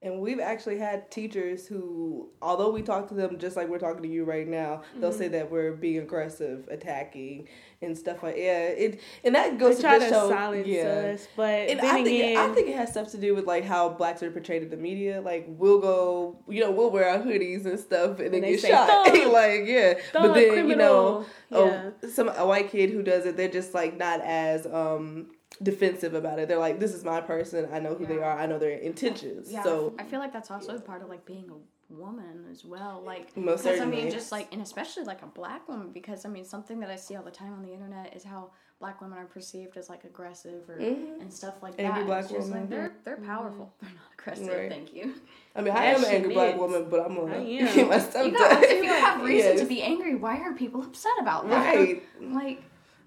And 0.00 0.20
we've 0.20 0.38
actually 0.38 0.78
had 0.78 1.10
teachers 1.10 1.66
who, 1.66 2.28
although 2.40 2.70
we 2.70 2.82
talk 2.82 3.08
to 3.08 3.14
them 3.14 3.36
just 3.36 3.56
like 3.56 3.68
we're 3.68 3.80
talking 3.80 4.02
to 4.04 4.08
you 4.08 4.24
right 4.24 4.46
now, 4.46 4.82
they'll 5.00 5.10
Mm-hmm. 5.10 5.18
say 5.18 5.26
that 5.28 5.50
we're 5.50 5.72
being 5.72 5.98
aggressive, 5.98 6.68
attacking, 6.70 7.48
and 7.82 7.98
stuff 7.98 8.22
like 8.22 8.36
yeah. 8.36 8.68
It 8.68 9.00
and 9.24 9.34
that 9.34 9.58
goes 9.58 9.76
They 9.78 9.82
to 9.82 9.88
try 9.88 9.98
to 9.98 10.08
show, 10.08 10.28
silence 10.28 10.68
yeah. 10.68 11.12
us, 11.14 11.26
but 11.36 11.68
And 11.68 11.80
then 11.80 11.86
I 11.86 12.04
think 12.04 12.06
again, 12.08 12.36
I 12.36 12.54
think 12.54 12.68
it 12.68 12.76
has 12.76 12.90
stuff 12.92 13.10
to 13.10 13.18
do 13.18 13.34
with 13.34 13.44
like 13.46 13.64
how 13.64 13.88
blacks 13.88 14.22
are 14.22 14.30
portrayed 14.30 14.62
in 14.62 14.70
the 14.70 14.76
media. 14.76 15.20
Like 15.20 15.46
we'll 15.48 15.80
go, 15.80 16.38
you 16.48 16.60
know, 16.60 16.70
we'll 16.70 16.92
wear 16.92 17.08
our 17.08 17.18
hoodies 17.18 17.66
and 17.66 17.78
stuff, 17.78 18.20
and 18.20 18.32
then 18.32 18.42
they 18.42 18.52
get 18.56 18.70
shot. 18.70 18.88
Like 19.32 19.62
yeah, 19.66 19.94
but 20.12 20.32
then 20.34 20.68
you 20.68 20.76
know, 20.76 21.24
criminal." 21.24 21.26
oh, 21.50 21.92
some 22.08 22.28
a 22.28 22.46
white 22.46 22.70
kid 22.70 22.90
who 22.90 23.02
does 23.02 23.26
it, 23.26 23.36
they're 23.36 23.48
just 23.48 23.74
like 23.74 23.96
not 23.96 24.20
as 24.20 24.64
um 24.66 25.30
defensive 25.62 26.14
about 26.14 26.38
it. 26.38 26.48
They're 26.48 26.58
like, 26.58 26.78
this 26.78 26.94
is 26.94 27.04
my 27.04 27.20
person. 27.20 27.68
I 27.72 27.80
know 27.80 27.94
who 27.94 28.06
they 28.06 28.18
are. 28.18 28.38
I 28.38 28.46
know 28.46 28.58
their 28.58 28.78
intentions. 28.78 29.50
Yeah, 29.50 29.62
So 29.62 29.94
I 29.98 30.04
feel 30.04 30.20
like 30.20 30.32
that's 30.32 30.50
also 30.50 30.78
part 30.78 31.02
of 31.02 31.08
like 31.08 31.24
being 31.24 31.50
a 31.50 31.92
woman 31.92 32.44
as 32.50 32.64
well. 32.64 33.02
Like, 33.04 33.36
Most 33.36 33.64
because 33.64 33.80
I 33.80 33.86
mean, 33.86 34.10
just 34.10 34.30
like, 34.32 34.52
and 34.52 34.62
especially 34.62 35.04
like 35.04 35.22
a 35.22 35.26
black 35.26 35.68
woman, 35.68 35.90
because 35.92 36.24
I 36.24 36.28
mean, 36.28 36.44
something 36.44 36.80
that 36.80 36.90
I 36.90 36.96
see 36.96 37.16
all 37.16 37.22
the 37.24 37.30
time 37.30 37.52
on 37.52 37.62
the 37.62 37.72
internet 37.72 38.14
is 38.14 38.24
how 38.24 38.50
black 38.80 39.00
women 39.00 39.18
are 39.18 39.24
perceived 39.24 39.76
as 39.76 39.88
like 39.88 40.04
aggressive 40.04 40.68
or 40.68 40.78
mm-hmm. 40.78 41.20
and 41.20 41.32
stuff 41.32 41.54
like 41.62 41.74
Angry 41.78 42.00
that. 42.00 42.06
black 42.06 42.30
woman. 42.30 42.50
like 42.50 42.70
they're 42.70 42.92
they're 43.04 43.16
powerful. 43.16 43.72
Mm-hmm. 43.82 43.86
They're 43.86 43.94
not 43.94 44.12
aggressive. 44.44 44.60
Right. 44.60 44.70
Thank 44.70 44.94
you. 44.94 45.14
I 45.56 45.62
mean, 45.62 45.74
I 45.74 45.84
am 45.86 46.04
an 46.04 46.10
angry 46.10 46.30
shit 46.30 46.34
black 46.34 46.54
is. 46.54 46.60
woman, 46.60 46.86
but 46.88 47.00
I'm 47.04 47.14
gonna 47.16 47.34
I 47.34 47.38
am. 47.40 47.88
my 47.88 47.98
stuff 47.98 48.26
You 48.26 48.32
done. 48.32 48.62
if 48.62 48.84
you 48.84 48.90
have 48.90 49.22
reason 49.22 49.50
Yes. 49.52 49.60
to 49.60 49.66
be 49.66 49.82
angry, 49.82 50.14
why 50.14 50.38
are 50.38 50.52
people 50.54 50.82
upset 50.82 51.12
about 51.20 51.48
that? 51.48 51.74
right. 51.74 52.02
Like, 52.20 52.62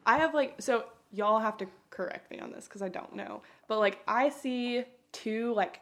I 0.06 0.18
have 0.18 0.34
like 0.34 0.56
so 0.62 0.86
y'all 1.14 1.40
have 1.40 1.58
to 1.58 1.68
correct 1.92 2.32
me 2.32 2.40
on 2.40 2.52
this 2.52 2.66
because 2.66 2.82
I 2.82 2.90
don't 2.90 3.16
know, 3.16 3.44
but 3.68 3.80
like 3.80 4.00
I 4.08 4.30
see 4.30 4.84
two 5.12 5.54
like 5.54 5.82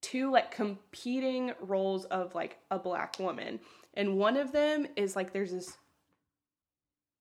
two 0.00 0.30
like 0.30 0.50
competing 0.50 1.52
roles 1.60 2.04
of 2.06 2.34
like 2.34 2.58
a 2.70 2.78
black 2.78 3.18
woman, 3.18 3.58
and 3.94 4.16
one 4.16 4.36
of 4.36 4.52
them 4.52 4.86
is 4.96 5.16
like 5.16 5.32
there's 5.32 5.52
this 5.52 5.76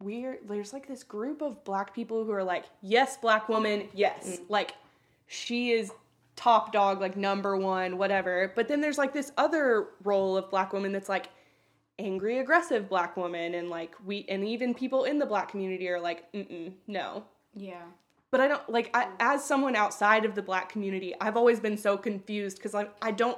weird 0.03 0.39
there's 0.47 0.73
like 0.73 0.87
this 0.87 1.03
group 1.03 1.41
of 1.41 1.63
black 1.63 1.95
people 1.95 2.25
who 2.25 2.31
are 2.31 2.43
like 2.43 2.65
yes 2.81 3.17
black 3.17 3.49
woman 3.49 3.87
yes. 3.93 4.39
Mm. 4.39 4.49
Like 4.49 4.75
she 5.27 5.71
is 5.71 5.91
top 6.35 6.73
dog 6.73 6.99
like 6.99 7.15
number 7.15 7.57
one 7.57 7.97
whatever. 7.97 8.51
But 8.55 8.67
then 8.67 8.81
there's 8.81 8.97
like 8.97 9.13
this 9.13 9.31
other 9.37 9.87
role 10.03 10.37
of 10.37 10.49
black 10.49 10.73
woman 10.73 10.91
that's 10.91 11.09
like 11.09 11.29
angry 11.99 12.39
aggressive 12.39 12.89
black 12.89 13.15
woman. 13.15 13.55
And 13.55 13.69
like 13.69 13.95
we 14.05 14.25
and 14.27 14.45
even 14.45 14.73
people 14.73 15.05
in 15.05 15.19
the 15.19 15.25
black 15.25 15.49
community 15.49 15.87
are 15.89 16.01
like 16.01 16.31
Mm-mm, 16.33 16.73
no 16.87 17.23
yeah, 17.55 17.83
but 18.31 18.41
i 18.41 18.47
don't 18.47 18.67
like 18.69 18.89
I, 18.93 19.07
as 19.19 19.43
someone 19.43 19.75
outside 19.75 20.25
of 20.25 20.35
the 20.35 20.41
black 20.41 20.69
community 20.69 21.13
i've 21.21 21.37
always 21.37 21.59
been 21.59 21.77
so 21.77 21.97
confused 21.97 22.57
because 22.57 22.73
I, 22.75 22.87
I 23.01 23.11
don't 23.11 23.37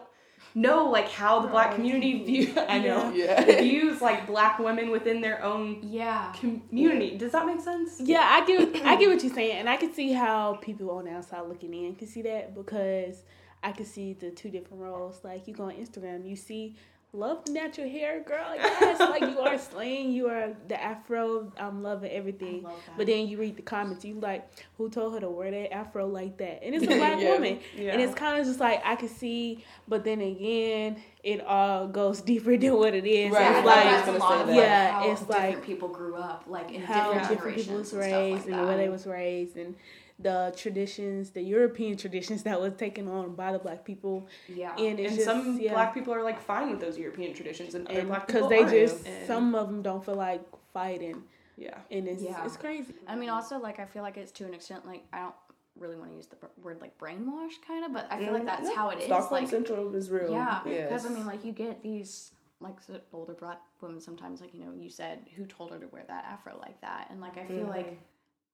know 0.54 0.90
like 0.90 1.10
how 1.10 1.40
the 1.42 1.48
black 1.50 1.76
community 1.76 2.24
view 2.24 2.54
i 2.70 2.80
know 2.80 3.12
Yeah. 3.14 3.44
views 3.62 4.02
like 4.02 4.26
black 4.26 4.58
women 4.60 4.90
within 4.92 5.20
their 5.22 5.44
own 5.44 5.80
yeah. 5.82 6.32
community 6.40 7.18
does 7.18 7.34
that 7.34 7.46
make 7.46 7.60
sense 7.62 8.00
Yeah, 8.00 8.22
I 8.24 8.46
get 8.46 8.60
I 8.86 8.96
get 8.96 9.10
what 9.10 9.22
you're 9.24 9.34
saying, 9.34 9.58
and 9.58 9.70
I 9.70 9.76
can 9.78 9.94
see 9.94 10.14
how 10.14 10.56
people 10.62 10.90
on 10.92 11.06
the 11.06 11.12
outside 11.12 11.42
looking 11.48 11.74
in 11.74 11.96
can 11.96 12.08
see 12.08 12.22
that 12.24 12.56
because 12.56 13.24
I 13.64 13.72
can 13.72 13.86
see 13.86 14.14
the 14.14 14.30
two 14.30 14.50
different 14.52 14.82
roles. 14.84 15.22
Like 15.24 15.48
you 15.48 15.54
go 15.54 15.64
on 15.66 15.74
Instagram, 15.74 16.30
you 16.30 16.36
see 16.36 16.76
love 17.16 17.46
the 17.46 17.52
natural 17.54 17.90
hair, 17.90 18.22
girl. 18.22 18.54
Yes, 18.56 19.00
like 19.00 19.22
you 19.22 19.40
are 19.40 19.58
slaying, 19.58 20.12
you 20.12 20.28
are 20.28 20.54
the 20.68 20.82
afro. 20.82 21.52
I'm 21.58 21.82
loving 21.84 22.12
everything. 22.12 22.66
But 22.98 23.08
then 23.08 23.28
you 23.28 23.38
read 23.38 23.56
the 23.58 23.62
comments, 23.62 24.04
you 24.06 24.20
like, 24.20 24.48
who 24.78 24.90
told 24.90 25.14
her 25.14 25.20
to 25.22 25.30
wear 25.30 25.50
that 25.52 25.74
afro 25.74 26.08
like 26.08 26.38
that? 26.38 26.64
And 26.64 26.76
it's 26.76 26.84
a 26.84 26.88
black 26.98 27.20
Yeah. 27.22 27.32
woman, 27.34 27.60
Yeah. 27.76 27.94
and 27.94 28.02
it's 28.02 28.14
kind 28.16 28.40
of 28.40 28.46
just 28.46 28.60
like 28.60 28.82
I 28.86 28.96
can 28.96 29.10
see, 29.10 29.64
but 29.88 30.04
then 30.04 30.22
again, 30.22 31.02
it 31.24 31.42
all 31.46 31.88
goes 31.88 32.22
deeper 32.22 32.56
than 32.58 32.76
what 32.76 32.94
it 32.94 33.06
is. 33.06 33.32
Right, 33.32 33.56
It's 33.58 33.66
like- 33.66 33.86
like 33.86 34.08
a 34.08 34.12
lot 34.20 34.42
of 34.42 34.48
that. 34.48 34.56
like, 34.56 34.56
Yeah, 34.58 35.12
it's 35.12 35.28
like 35.30 35.64
people 35.64 35.88
grew 35.88 36.16
up, 36.16 36.44
like 36.48 36.72
in 36.72 36.82
how 36.82 37.14
different 37.14 37.30
different 37.30 37.58
people 37.58 37.78
was 37.78 37.94
raised 37.94 38.46
like 38.48 38.56
and 38.60 38.68
way 38.68 38.78
they 38.78 38.90
was 38.90 39.08
raised 39.08 39.56
and 39.58 39.76
the 40.20 40.54
traditions, 40.56 41.32
the 41.32 41.42
European 41.42 41.98
traditions 42.04 42.44
that 42.44 42.60
was 42.60 42.74
taken 42.74 43.08
on 43.08 43.36
by 43.36 43.52
the 43.52 43.60
black 43.60 43.84
people. 43.84 44.28
yeah, 44.48 44.74
And 44.78 45.00
it's 45.00 45.10
and 45.10 45.16
just 45.18 45.26
some 45.26 45.60
yeah. 45.60 45.74
black 45.74 45.94
people 45.94 46.14
are 46.14 46.24
like 46.24 46.42
fine 46.42 46.70
with 46.72 46.80
those 46.80 46.98
european 46.98 47.34
traditions 47.34 47.76
and 47.76 47.88
other 47.88 48.00
and 48.00 48.08
black 48.08 48.28
people 48.28 48.48
because 48.48 48.50
they 48.50 48.78
aren't. 48.78 48.92
just 48.94 49.06
And- 49.06 49.28
some 49.28 49.56
of 49.56 49.68
them 49.68 49.82
don't 49.82 50.04
feel 50.06 50.16
like 50.16 50.42
fighting 50.74 51.24
yeah 51.58 51.78
and 51.92 52.08
it's 52.08 52.22
Yeah. 52.22 52.46
it's 52.46 52.58
crazy. 52.58 52.94
I 53.08 53.16
mean, 53.16 53.30
also 53.30 53.58
like 53.60 53.80
I 53.80 53.86
feel 53.86 54.04
like 54.04 54.18
it's 54.18 54.32
to 54.34 54.46
an 54.46 54.54
extent 54.54 54.86
like 54.86 55.04
I 55.14 55.20
don't 55.20 55.36
really 55.78 55.96
want 55.98 56.10
to 56.12 56.16
use 56.16 56.28
the 56.28 56.38
word 56.62 56.80
like 56.82 56.98
brainwash 56.98 57.54
kind 57.68 57.84
of, 57.86 57.94
but 57.94 58.08
I 58.10 58.20
feel 58.20 58.32
like 58.34 58.44
mm, 58.44 58.46
that's 58.46 58.74
how 58.74 58.90
it 58.90 59.00
is. 59.00 59.06
Stockholm 59.06 59.42
Like, 59.42 59.50
Central 59.50 59.94
is 59.96 60.10
real. 60.10 60.32
yeah, 60.32 60.62
Yes. 60.66 60.90
because 60.90 61.06
I 61.06 61.10
mean, 61.10 61.26
like 61.26 61.44
you 61.44 61.52
get 61.52 61.82
these 61.84 62.32
like 62.62 62.78
s- 62.78 63.00
older 63.14 63.34
black 63.34 63.60
women 63.82 64.00
sometimes, 64.00 64.40
like 64.42 64.54
you 64.54 64.64
know, 64.66 64.74
you 64.74 64.90
said 64.90 65.20
who 65.36 65.46
told 65.46 65.72
her 65.72 65.80
to 65.80 65.88
wear 65.88 66.04
that 66.08 66.24
afro 66.26 66.58
like 66.62 66.80
that, 66.82 67.08
and 67.10 67.20
like 67.22 67.38
I 67.38 67.46
feel 67.46 67.58
mm-hmm. 67.60 67.70
like 67.70 68.00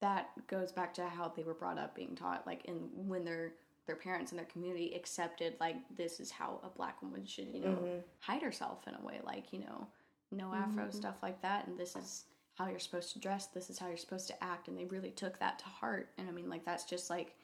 that 0.02 0.30
goes 0.48 0.72
back 0.72 0.94
to 0.96 1.06
how 1.06 1.32
they 1.36 1.44
were 1.44 1.54
brought 1.54 1.78
up, 1.78 1.96
being 1.96 2.16
taught 2.16 2.46
like 2.46 2.66
in 2.66 2.90
when 3.08 3.24
their 3.24 3.54
their 3.88 3.96
parents 3.96 4.32
and 4.32 4.40
their 4.40 4.46
community 4.46 4.94
accepted 4.96 5.56
like 5.60 5.76
this 5.96 6.20
is 6.20 6.30
how 6.30 6.60
a 6.64 6.70
black 6.70 7.02
woman 7.02 7.26
should 7.26 7.48
you 7.54 7.62
know 7.62 7.70
mm-hmm. 7.70 8.00
hide 8.20 8.42
herself 8.42 8.80
in 8.88 8.96
a 8.96 9.06
way, 9.06 9.20
like 9.24 9.54
you 9.54 9.60
know, 9.60 9.88
no 10.32 10.46
mm-hmm. 10.46 10.64
afro 10.64 10.90
stuff 10.92 11.18
like 11.22 11.42
that, 11.42 11.68
and 11.68 11.78
this 11.78 11.96
is 11.96 12.26
how 12.56 12.68
you're 12.68 12.80
supposed 12.80 13.14
to 13.14 13.20
dress, 13.20 13.48
this 13.48 13.70
is 13.70 13.80
how 13.80 13.88
you're 13.88 13.98
supposed 13.98 14.28
to 14.28 14.44
act, 14.44 14.68
and 14.68 14.78
they 14.78 14.86
really 14.86 15.12
took 15.12 15.40
that 15.40 15.58
to 15.60 15.66
heart, 15.66 16.10
and 16.18 16.28
I 16.28 16.32
mean, 16.32 16.50
like 16.50 16.66
that's 16.66 16.84
just 16.84 17.10
like 17.10 17.36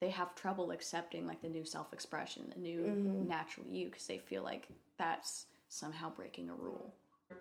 they 0.00 0.10
have 0.10 0.34
trouble 0.34 0.70
accepting 0.70 1.26
like 1.26 1.40
the 1.40 1.48
new 1.48 1.64
self-expression 1.64 2.52
the 2.54 2.60
new 2.60 2.80
mm-hmm. 2.80 3.28
natural 3.28 3.66
you 3.66 3.86
because 3.86 4.06
they 4.06 4.18
feel 4.18 4.42
like 4.42 4.68
that's 4.98 5.46
somehow 5.68 6.10
breaking 6.10 6.50
a 6.50 6.54
rule 6.54 6.94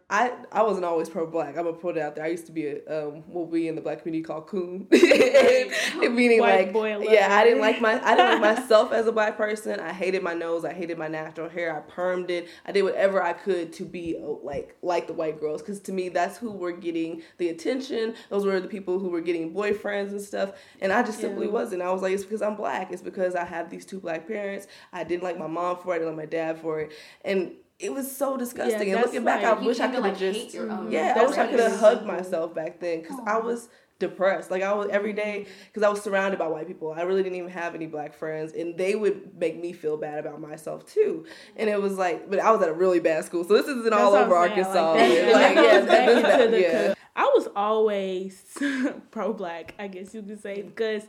I 0.07 0.33
I 0.51 0.61
wasn't 0.61 0.86
always 0.86 1.09
pro 1.09 1.25
black. 1.25 1.57
I'm 1.57 1.65
gonna 1.65 1.73
put 1.73 1.97
it 1.97 2.01
out 2.01 2.15
there. 2.15 2.23
I 2.25 2.27
used 2.27 2.45
to 2.45 2.51
be 2.51 2.67
a 2.67 3.07
um 3.07 3.23
what 3.27 3.49
we 3.49 3.67
in 3.67 3.73
the 3.73 3.81
black 3.81 4.03
community 4.03 4.23
call 4.23 4.41
coon, 4.43 4.88
meaning 4.91 6.39
White 6.41 6.65
like 6.65 6.73
boy 6.73 6.99
yeah. 6.99 7.27
I 7.31 7.43
didn't 7.43 7.59
like 7.59 7.81
my 7.81 7.93
I 8.05 8.15
didn't 8.15 8.39
like 8.39 8.57
myself 8.57 8.91
as 8.91 9.07
a 9.07 9.11
black 9.11 9.36
person. 9.38 9.79
I 9.79 9.91
hated 9.93 10.21
my 10.21 10.36
nose. 10.36 10.63
I 10.63 10.73
hated 10.73 10.99
my 10.99 11.07
natural 11.07 11.49
hair. 11.49 11.75
I 11.75 11.91
permed 11.91 12.29
it. 12.29 12.49
I 12.67 12.71
did 12.71 12.83
whatever 12.83 13.21
I 13.23 13.33
could 13.33 13.73
to 13.73 13.83
be 13.86 14.15
uh, 14.21 14.27
like 14.43 14.75
like 14.83 15.07
the 15.07 15.13
white 15.13 15.39
girls 15.39 15.63
because 15.63 15.79
to 15.81 15.91
me 15.91 16.09
that's 16.09 16.38
who 16.38 16.51
were 16.51 16.71
getting 16.71 17.23
the 17.39 17.49
attention. 17.49 18.13
Those 18.29 18.45
were 18.45 18.59
the 18.59 18.67
people 18.67 18.99
who 18.99 19.09
were 19.09 19.21
getting 19.21 19.55
boyfriends 19.55 20.11
and 20.11 20.21
stuff. 20.21 20.51
And 20.81 20.93
I 20.93 21.01
just 21.01 21.19
simply 21.19 21.47
Yeah. 21.47 21.53
wasn't. 21.53 21.81
I 21.81 21.91
was 21.91 22.03
like 22.03 22.13
it's 22.13 22.23
because 22.23 22.43
I'm 22.43 22.55
black. 22.55 22.91
It's 22.91 23.01
because 23.01 23.33
I 23.33 23.43
have 23.43 23.71
these 23.71 23.86
two 23.86 23.99
black 23.99 24.27
parents. 24.27 24.67
I 24.93 25.03
didn't 25.03 25.23
like 25.23 25.39
my 25.39 25.47
mom 25.47 25.77
for 25.77 25.93
it. 25.93 25.95
I 25.95 25.99
didn't 25.99 26.15
like 26.15 26.25
my 26.27 26.29
dad 26.29 26.59
for 26.59 26.79
it. 26.79 26.91
And 27.23 27.53
it 27.80 27.93
was 27.93 28.15
so 28.15 28.38
disgusting. 28.38 28.93
and 28.93 29.01
looking 29.01 29.23
back, 29.23 29.43
like- 29.43 29.57
I 29.57 29.65
wish 29.65 29.80
I 29.80 29.88
could 29.88 29.95
have 29.95 30.03
like, 30.03 30.17
just 30.17 30.39
hate 30.39 30.53
your 30.53 30.71
own 30.71 30.91
yeah. 30.91 31.13
I 31.15 31.19
That's 31.19 31.30
wish 31.32 31.38
I 31.39 31.47
could 31.47 31.59
have 31.59 31.80
hugged 31.80 31.99
mm-hmm. 32.01 32.07
myself 32.07 32.53
back 32.53 32.80
then 32.80 33.01
because 33.01 33.19
I 33.26 33.38
was 33.38 33.67
depressed. 33.99 34.51
Like 34.51 34.61
I 34.63 34.73
was 34.73 34.88
every 34.89 35.13
day 35.13 35.45
because 35.67 35.84
I 35.84 35.89
was 35.89 36.01
surrounded 36.01 36.38
by 36.39 36.47
white 36.47 36.67
people. 36.67 36.91
I 36.91 37.01
really 37.03 37.23
didn't 37.23 37.38
even 37.38 37.49
have 37.51 37.76
any 37.76 37.88
black 37.88 38.13
friends, 38.13 38.53
and 38.53 38.78
they 38.78 38.95
would 38.95 39.38
make 39.38 39.59
me 39.59 39.73
feel 39.73 39.97
bad 39.97 40.19
about 40.19 40.41
myself 40.41 40.86
too. 40.86 41.26
And 41.55 41.69
it 41.69 41.82
was 41.82 41.97
like, 41.97 42.30
but 42.30 42.39
I 42.39 42.51
was 42.51 42.61
at 42.61 42.69
a 42.69 42.73
really 42.73 42.99
bad 42.99 43.26
school, 43.26 43.43
so 43.43 43.53
this 43.53 43.67
isn't 43.67 43.93
all 43.93 44.13
over 44.13 44.36
Arkansas. 44.36 44.93
Like, 44.93 45.11
Yeah, 45.11 45.30
like, 45.34 45.55
yeah, 45.55 45.80
goes 45.80 45.88
back 45.88 46.05
this- 46.07 46.17
into 46.17 46.28
that- 46.30 46.51
the 46.51 46.61
yeah. 46.61 46.93
I 47.17 47.32
was 47.34 47.47
always 47.55 48.43
pro 49.11 49.32
black, 49.32 49.73
I 49.80 49.88
guess 49.88 50.13
you 50.13 50.21
could 50.21 50.41
say, 50.41 50.61
because 50.61 51.03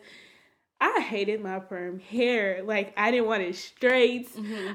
I 0.79 1.01
hated 1.01 1.41
my 1.43 1.59
perm 1.59 1.99
hair. 1.99 2.63
Like 2.63 2.93
I 2.97 3.11
didn't 3.11 3.27
want 3.27 3.43
it 3.43 3.57
straight. 3.57 4.29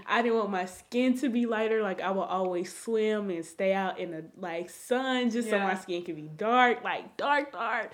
I 0.08 0.22
didn't 0.22 0.38
want 0.38 0.50
my 0.50 0.66
skin 0.66 1.18
to 1.20 1.30
be 1.30 1.46
lighter. 1.46 1.84
Like 1.84 2.02
I 2.02 2.10
would 2.12 2.24
always 2.24 2.76
swim 2.76 3.30
and 3.30 3.46
stay 3.46 3.74
out 3.74 4.00
in 4.00 4.12
the 4.12 4.26
like 4.38 4.70
sun 4.70 5.30
just 5.30 5.50
so 5.50 5.60
my 5.60 5.76
skin 5.76 6.04
could 6.04 6.16
be 6.16 6.30
dark, 6.36 6.84
like 6.84 7.18
dark, 7.18 7.52
dark. 7.52 7.94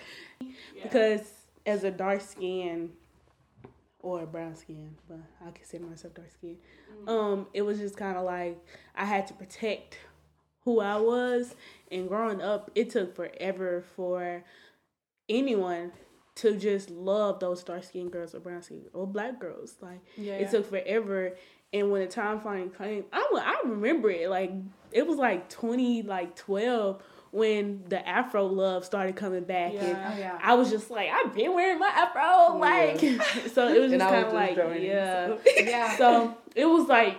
Because 0.81 1.21
as 1.65 1.83
a 1.83 1.91
dark 1.91 2.21
skin 2.21 2.91
or 3.99 4.25
brown 4.25 4.55
skin, 4.55 4.95
but 5.09 5.19
I 5.45 5.51
consider 5.51 5.85
myself 5.85 6.13
dark 6.13 6.31
skin. 6.31 6.57
Um, 7.07 7.47
it 7.53 7.61
was 7.61 7.77
just 7.77 7.97
kind 7.97 8.17
of 8.17 8.23
like 8.23 8.57
I 8.95 9.03
had 9.03 9.27
to 9.27 9.33
protect 9.33 9.97
who 10.61 10.79
I 10.79 10.95
was. 10.95 11.55
And 11.91 12.07
growing 12.07 12.41
up, 12.41 12.71
it 12.73 12.89
took 12.89 13.15
forever 13.15 13.83
for 13.95 14.43
anyone 15.27 15.91
to 16.37 16.55
just 16.57 16.89
love 16.89 17.39
those 17.39 17.63
dark 17.63 17.83
skinned 17.83 18.11
girls 18.11 18.33
or 18.35 18.39
brown 18.39 18.61
skin 18.61 18.83
or 18.93 19.05
black 19.07 19.39
girls. 19.39 19.75
Like 19.81 20.01
Yeah. 20.15 20.33
it 20.35 20.51
took 20.51 20.69
forever. 20.69 21.35
And 21.73 21.91
when 21.91 22.01
the 22.01 22.07
time 22.07 22.39
finally 22.39 22.69
came, 22.77 23.03
I 23.11 23.27
I 23.35 23.67
remember 23.67 24.09
it 24.09 24.29
like 24.29 24.51
it 24.91 25.05
was 25.05 25.17
like 25.17 25.49
twenty 25.49 26.01
like 26.01 26.35
twelve 26.35 27.01
when 27.31 27.83
the 27.89 28.07
Afro 28.07 28.45
love 28.45 28.85
started 28.85 29.17
coming 29.17 29.43
back, 29.43 29.73
and 29.73 29.81
Yeah. 29.87 30.11
Oh 30.13 30.17
yeah. 30.17 30.39
I 30.41 30.53
was 30.53 30.69
just 30.69 30.89
like, 30.89 31.09
I've 31.09 31.33
been 31.35 31.53
wearing 31.53 31.77
my 31.77 31.87
Afro, 31.89 32.57
like 32.57 32.99
so 33.53 33.67
it 33.67 33.81
was 33.81 33.91
just 33.91 33.99
kind 34.05 34.25
of 34.25 34.33
like 34.33 34.55
yeah. 34.81 35.27
so. 35.27 35.39
Yeah. 35.57 35.97
So 35.97 36.37
it 36.55 36.65
was 36.65 36.87
like 36.87 37.17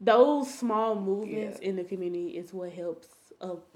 those 0.00 0.52
small 0.52 0.94
movements 0.94 1.58
Yeah. 1.60 1.68
in 1.68 1.76
the 1.76 1.84
community 1.84 2.38
is 2.38 2.54
what 2.54 2.72
helps 2.72 3.08
up, 3.40 3.66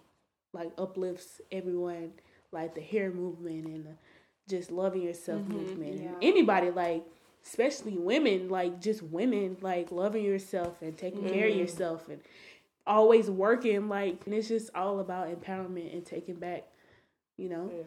like 0.54 0.72
uplifts 0.78 1.40
everyone, 1.52 2.12
like 2.50 2.74
the 2.74 2.80
hair 2.80 3.10
movement 3.10 3.66
and 3.66 3.84
the 3.84 3.94
just 4.48 4.70
loving 4.70 5.02
yourself 5.02 5.42
movement. 5.46 5.96
Mm-hmm, 5.96 6.04
yeah. 6.04 6.28
anybody 6.28 6.70
like, 6.70 7.04
especially 7.44 7.96
women, 7.96 8.48
like 8.48 8.80
just 8.80 9.02
women, 9.02 9.56
like 9.60 9.92
loving 9.92 10.24
yourself 10.24 10.80
and 10.82 10.96
taking 10.96 11.22
care 11.28 11.46
of 11.46 11.50
mm-hmm. 11.52 11.60
yourself 11.60 12.08
and 12.08 12.20
always 12.86 13.30
working. 13.30 13.88
Like, 13.88 14.22
and 14.26 14.34
it's 14.34 14.48
just 14.48 14.70
all 14.74 15.00
about 15.00 15.28
empowerment 15.28 15.92
and 15.92 16.04
taking 16.04 16.36
back. 16.36 16.64
You 17.36 17.48
know, 17.48 17.70
Yeah. 17.72 17.82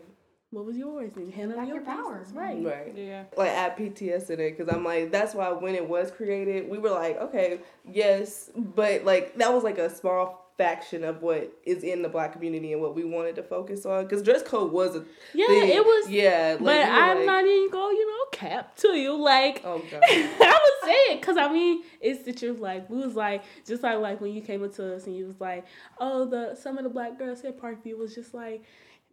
what 0.52 0.66
was 0.66 0.78
yours 0.78 1.12
and 1.18 1.34
handle 1.34 1.58
back 1.58 1.68
your, 1.68 1.78
your 1.78 1.86
power. 1.86 2.20
business, 2.20 2.36
right? 2.38 2.58
Mm-hmm. 2.58 2.68
Right. 2.68 2.94
Yeah. 2.96 3.24
like 3.36 3.50
add 3.50 3.78
PTS 3.78 4.30
in 4.30 4.40
it 4.40 4.58
because 4.58 4.74
I'm 4.74 4.84
like 4.86 5.12
that's 5.12 5.34
why 5.36 5.52
when 5.52 5.76
it 5.76 5.88
was 5.88 6.10
created 6.12 6.70
we 6.70 6.78
were 6.78 6.90
like 6.90 7.20
okay 7.20 7.60
yes 7.90 8.50
but 8.56 9.04
like 9.04 9.36
that 9.38 9.54
was 9.54 9.64
like 9.64 9.78
a 9.78 9.90
small 9.94 10.51
faction 10.62 11.04
of 11.04 11.22
what 11.24 11.52
is 11.66 11.84
in 11.84 12.02
the 12.04 12.10
black 12.10 12.34
community 12.34 12.72
and 12.74 12.82
what 12.82 12.94
we 12.96 13.04
wanted 13.04 13.36
to 13.36 13.42
focus 13.44 13.86
on 13.86 14.04
because 14.04 14.22
dress 14.22 14.44
code 14.44 14.72
was 14.72 14.96
a 14.96 15.04
Yeah, 15.34 15.48
thing. 15.48 15.70
it 15.70 15.84
was. 15.84 16.10
yeah 16.10 16.58
like, 16.60 16.60
But 16.60 16.88
I'm 16.90 17.18
like, 17.18 17.26
not 17.26 17.46
even 17.46 17.70
going, 17.72 17.98
you 17.98 18.08
know, 18.08 18.26
cap 18.32 18.76
to 18.78 18.90
you. 18.90 19.16
Like, 19.16 19.62
oh 19.66 19.80
god 19.90 20.02
I 20.10 20.60
was 20.64 20.90
saying, 20.90 21.20
because 21.20 21.38
I 21.38 21.52
mean, 21.52 21.84
it's 22.00 22.24
the 22.24 22.34
truth. 22.34 22.60
Like, 22.60 22.90
we 22.90 22.98
was 22.98 23.16
like, 23.16 23.44
just 23.66 23.82
like, 23.82 23.98
like 24.00 24.22
when 24.22 24.34
you 24.34 24.42
came 24.42 24.64
up 24.64 24.74
to 24.76 24.96
us 24.96 25.08
and 25.08 25.16
you 25.18 25.26
was 25.26 25.40
like, 25.40 25.66
oh, 26.00 26.26
the 26.26 26.56
some 26.56 26.78
of 26.78 26.84
the 26.84 26.90
black 26.90 27.18
girls 27.18 27.44
at 27.44 27.60
Parkview 27.60 27.98
was 27.98 28.14
just 28.14 28.34
like, 28.34 28.64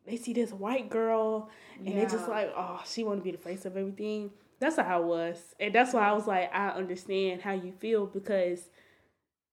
they 0.07 0.17
see 0.17 0.33
this 0.35 0.53
white 0.53 0.91
girl 0.91 1.49
and 1.79 1.97
they 1.97 2.05
just 2.07 2.29
like, 2.29 2.53
oh, 2.57 2.83
she 2.87 3.05
want 3.05 3.21
to 3.21 3.25
be 3.25 3.31
the 3.31 3.39
face 3.39 3.65
of 3.65 3.77
everything. 3.77 4.31
That's 4.61 4.77
how 4.77 4.83
I 4.83 4.99
was. 4.99 5.37
And 5.61 5.75
that's 5.75 5.93
why 5.95 6.09
I 6.09 6.13
was 6.13 6.27
like, 6.27 6.53
I 6.55 6.69
understand 6.71 7.43
how 7.43 7.53
you 7.53 7.73
feel 7.73 8.07
because 8.07 8.69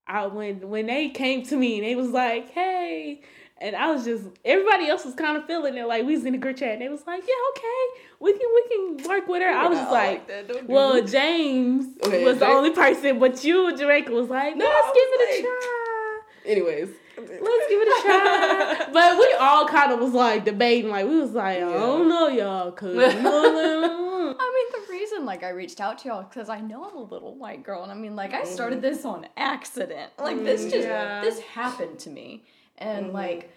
I 0.06 0.26
when 0.26 0.68
when 0.68 0.86
they 0.86 1.08
came 1.08 1.42
to 1.46 1.56
me 1.56 1.78
and 1.78 1.86
they 1.86 1.94
was 1.96 2.10
like, 2.10 2.50
hey, 2.50 3.20
and 3.58 3.74
I 3.74 3.90
was 3.90 4.04
just 4.04 4.24
everybody 4.44 4.88
else 4.88 5.04
was 5.04 5.14
kind 5.14 5.36
of 5.36 5.46
feeling 5.46 5.76
it. 5.76 5.86
Like 5.86 6.04
we 6.04 6.14
was 6.14 6.24
in 6.24 6.32
the 6.32 6.38
group 6.38 6.58
chat 6.58 6.74
and 6.74 6.82
they 6.82 6.88
was 6.88 7.06
like, 7.06 7.22
yeah, 7.26 7.34
okay, 7.56 8.00
we 8.20 8.32
can 8.32 8.48
we 8.54 8.96
can 8.98 9.08
work 9.08 9.28
with 9.28 9.42
her. 9.42 9.48
I 9.48 9.66
was 9.66 9.78
just 9.78 9.90
like, 9.90 10.28
that. 10.28 10.68
Well, 10.68 10.94
that. 10.94 11.06
James 11.06 11.86
Okay, 12.04 12.24
was 12.24 12.38
the 12.38 12.46
only 12.46 12.70
person, 12.70 13.18
but 13.18 13.42
you, 13.44 13.76
Jamaica, 13.76 14.12
was 14.12 14.28
like, 14.28 14.56
No, 14.56 14.64
let's 14.64 14.86
give 14.88 15.08
it 15.08 15.38
a 15.38 15.42
try. 15.42 16.20
anyways 16.46 16.88
Let's 17.18 17.68
give 17.68 17.80
it 17.80 17.88
a 17.88 18.02
try. 18.02 18.86
but 18.92 19.18
we 19.18 19.34
all 19.40 19.66
kind 19.66 19.92
of 19.92 20.00
was 20.00 20.12
like 20.12 20.44
debating, 20.44 20.90
like 20.90 21.06
we 21.06 21.18
was 21.18 21.32
like, 21.32 21.58
I 21.58 21.60
don't 21.60 22.08
know, 22.08 22.28
y'all, 22.28 22.72
cause 22.72 22.94
you 22.94 23.22
know, 23.22 24.36
I 24.38 24.52
mean, 24.54 24.82
the 24.82 24.85
reason 24.96 25.24
like 25.24 25.42
I 25.42 25.50
reached 25.50 25.80
out 25.80 25.98
to 25.98 26.08
y'all 26.08 26.22
because 26.22 26.48
I 26.48 26.60
know 26.60 26.84
I'm 26.84 26.96
a 26.96 27.02
little 27.02 27.36
white 27.36 27.62
girl, 27.62 27.82
and 27.82 27.92
I 27.92 27.94
mean, 27.94 28.16
like 28.16 28.32
I 28.32 28.42
mm-hmm. 28.42 28.54
started 28.54 28.82
this 28.82 29.04
on 29.04 29.26
accident. 29.36 30.12
Like 30.18 30.42
this 30.42 30.64
mm, 30.64 30.70
just 30.70 30.88
Yeah. 30.88 31.20
this 31.20 31.40
happened 31.40 31.98
to 32.00 32.10
me, 32.10 32.44
and 32.78 33.06
mm-hmm. 33.06 33.14
like, 33.14 33.50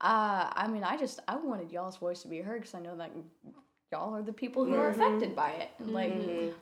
uh, 0.00 0.50
I 0.52 0.68
mean, 0.68 0.84
I 0.84 0.96
just 0.96 1.20
I 1.28 1.36
wanted 1.36 1.72
y'all's 1.72 1.96
voice 1.96 2.22
to 2.22 2.28
be 2.28 2.40
heard 2.40 2.60
because 2.60 2.74
I 2.74 2.80
know 2.80 2.96
that 2.96 3.10
y'all 3.92 4.14
are 4.14 4.22
the 4.22 4.32
people 4.32 4.64
who 4.64 4.74
are 4.74 4.90
mm-hmm. 4.90 5.00
affected 5.00 5.36
by 5.36 5.50
it. 5.50 5.70
And 5.78 5.90
like, 5.90 6.12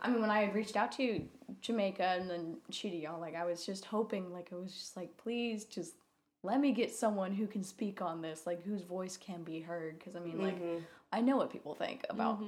I 0.02 0.10
mean, 0.10 0.20
when 0.20 0.30
I 0.30 0.42
had 0.42 0.54
reached 0.54 0.76
out 0.76 0.92
to 0.92 1.22
Jamaica 1.60 2.04
and 2.20 2.28
then 2.28 2.56
she 2.70 2.90
to 2.90 2.96
y'all, 2.96 3.20
like 3.20 3.34
I 3.34 3.44
was 3.44 3.64
just 3.64 3.84
hoping, 3.84 4.32
like 4.32 4.48
I 4.52 4.56
was 4.56 4.72
just 4.72 4.96
like, 4.96 5.16
please, 5.16 5.64
just 5.64 5.94
let 6.42 6.60
me 6.60 6.72
get 6.72 6.94
someone 6.94 7.32
who 7.32 7.46
can 7.46 7.62
speak 7.62 8.02
on 8.02 8.20
this, 8.20 8.46
like 8.46 8.62
whose 8.64 8.82
voice 8.82 9.16
can 9.16 9.42
be 9.44 9.60
heard. 9.60 9.98
Because 9.98 10.16
I 10.16 10.20
mean, 10.20 10.42
like, 10.42 10.56
I 11.12 11.20
know 11.20 11.36
what 11.36 11.50
people 11.50 11.74
think 11.74 12.04
about 12.10 12.42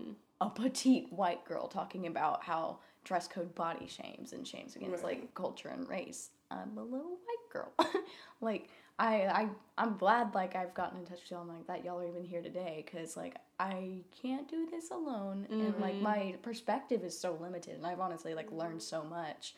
a 0.47 0.51
petite 0.51 1.13
white 1.13 1.45
girl 1.45 1.69
talking 1.69 2.07
about 2.07 2.45
how 2.45 2.79
dress 3.05 3.29
code 3.29 3.55
body 3.55 3.87
shames 3.87 4.33
and 4.33 4.47
shames 4.47 4.77
against 4.77 5.05
like 5.05 5.35
culture 5.35 5.69
and 5.69 5.89
race. 5.89 6.31
I'm 6.51 6.77
a 6.79 6.83
little 6.83 7.19
white 7.27 7.51
girl. 7.53 7.73
like 8.41 8.69
I 8.99 9.25
I 9.27 9.49
I'm 9.77 9.97
glad 9.97 10.35
like 10.35 10.55
I've 10.55 10.75
gotten 10.75 10.99
in 10.99 11.05
touch 11.05 11.21
with 11.23 11.31
y'all 11.31 11.43
and 11.43 11.51
like 11.51 11.67
that 11.67 11.85
y'all 11.85 11.99
are 12.01 12.07
even 12.07 12.25
here 12.25 12.43
today 12.43 12.85
because 12.85 13.17
like 13.17 13.37
I 13.59 14.01
can't 14.23 14.49
do 14.49 14.67
this 14.71 14.91
alone 14.91 15.47
and 15.51 15.75
like 15.81 15.95
mm-hmm. 15.95 16.03
my 16.03 16.35
perspective 16.43 17.03
is 17.03 17.19
so 17.19 17.37
limited 17.41 17.75
and 17.77 17.87
I've 17.87 18.01
honestly 18.01 18.35
like 18.35 18.53
learned 18.53 18.83
so 18.83 19.03
much 19.03 19.55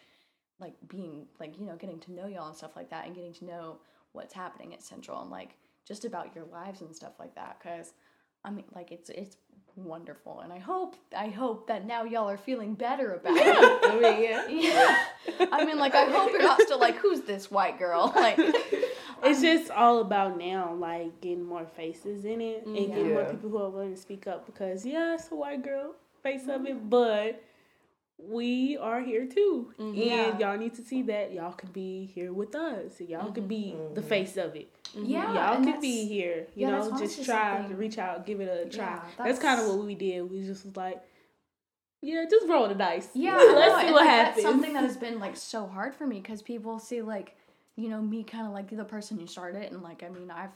like 0.58 0.74
being 0.88 1.26
like 1.38 1.58
you 1.58 1.66
know 1.66 1.76
getting 1.76 2.00
to 2.00 2.12
know 2.12 2.26
y'all 2.26 2.48
and 2.48 2.56
stuff 2.56 2.76
like 2.76 2.90
that 2.90 3.06
and 3.06 3.14
getting 3.14 3.34
to 3.34 3.44
know 3.44 3.78
what's 4.12 4.32
happening 4.32 4.72
at 4.72 4.82
Central 4.82 5.20
and 5.20 5.30
like 5.30 5.56
just 5.86 6.04
about 6.04 6.34
your 6.34 6.44
lives 6.46 6.80
and 6.80 6.94
stuff 6.94 7.12
like 7.18 7.34
that 7.34 7.58
because 7.60 7.92
I 8.44 8.50
mean 8.50 8.64
like 8.74 8.90
it's 8.90 9.10
it's 9.10 9.36
wonderful 9.76 10.40
and 10.40 10.52
I 10.52 10.58
hope 10.58 10.96
I 11.16 11.28
hope 11.28 11.68
that 11.68 11.86
now 11.86 12.04
y'all 12.04 12.28
are 12.28 12.38
feeling 12.38 12.74
better 12.74 13.14
about 13.14 13.36
it. 13.36 13.80
I 13.84 13.94
mean 13.94 14.04
oh, 14.04 14.18
yeah 14.18 14.48
Yeah. 15.38 15.46
I 15.52 15.64
mean 15.64 15.78
like 15.78 15.94
I 15.94 16.04
hope 16.04 16.32
you're 16.32 16.42
not 16.42 16.60
still 16.62 16.80
like 16.80 16.96
who's 16.96 17.20
this 17.22 17.50
white 17.50 17.78
girl 17.78 18.12
like 18.16 18.38
it's 19.22 19.40
just 19.40 19.70
all 19.70 20.00
about 20.00 20.38
now, 20.38 20.74
like 20.74 21.20
getting 21.20 21.44
more 21.44 21.66
faces 21.66 22.24
in 22.24 22.40
it 22.40 22.66
and 22.66 22.76
getting 22.76 23.14
more 23.14 23.24
people 23.24 23.50
who 23.50 23.58
are 23.58 23.70
willing 23.70 23.94
to 23.94 24.00
speak 24.00 24.26
up. 24.26 24.46
Because 24.46 24.84
yeah, 24.84 25.14
it's 25.14 25.30
a 25.30 25.34
white 25.34 25.62
girl 25.62 25.94
face 26.22 26.42
of 26.48 26.66
it, 26.66 26.76
mm-hmm. 26.76 26.88
but 26.88 27.42
we 28.18 28.78
are 28.78 29.00
here 29.00 29.26
too, 29.26 29.72
mm-hmm. 29.78 29.88
and 29.88 29.96
Yeah. 29.96 30.38
y'all 30.38 30.58
need 30.58 30.74
to 30.74 30.82
see 30.82 31.02
that 31.02 31.32
y'all 31.32 31.52
can 31.52 31.70
be 31.70 32.06
here 32.06 32.32
with 32.32 32.54
us. 32.54 33.00
Y'all 33.00 33.30
can 33.30 33.42
mm-hmm. 33.42 33.48
be 33.48 33.76
the 33.94 34.00
mm-hmm. 34.00 34.08
face 34.08 34.36
of 34.36 34.56
it. 34.56 34.74
yeah 34.94 35.34
y'all 35.34 35.56
and 35.56 35.66
can 35.66 35.80
be 35.80 36.06
here. 36.06 36.46
You 36.54 36.68
yeah, 36.68 36.70
know, 36.70 36.98
just 36.98 37.24
try 37.24 37.66
to 37.68 37.74
reach 37.74 37.98
out, 37.98 38.26
give 38.26 38.40
it 38.40 38.66
a 38.66 38.70
try. 38.70 38.86
Yeah, 38.86 39.24
that's 39.24 39.38
kind 39.38 39.60
of 39.60 39.68
what 39.68 39.84
we 39.84 39.94
did. 39.94 40.30
We 40.30 40.44
just 40.44 40.64
was 40.64 40.76
like, 40.76 41.02
yeah, 42.00 42.24
just 42.30 42.46
roll 42.48 42.68
the 42.68 42.74
dice. 42.74 43.08
Yeah, 43.14 43.36
let's 43.36 43.52
no, 43.52 43.80
see 43.80 43.86
and, 43.86 43.94
what 43.94 44.06
like, 44.06 44.08
happens. 44.08 44.36
That's 44.36 44.54
something 44.54 44.72
that 44.72 44.84
has 44.84 44.96
been 45.06 45.18
like 45.20 45.36
so 45.36 45.66
hard 45.66 45.94
for 45.94 46.06
me 46.06 46.20
because 46.20 46.40
people 46.40 46.78
see 46.78 47.02
like, 47.02 47.36
you 47.76 47.90
know, 47.90 48.00
me 48.00 48.24
kind 48.24 48.46
of 48.46 48.52
like 48.52 48.74
the 48.74 48.84
person 48.84 49.18
who 49.18 49.26
started 49.26 49.62
it, 49.62 49.72
and 49.72 49.82
like 49.82 50.02
I 50.02 50.08
mean, 50.08 50.30
I've 50.30 50.50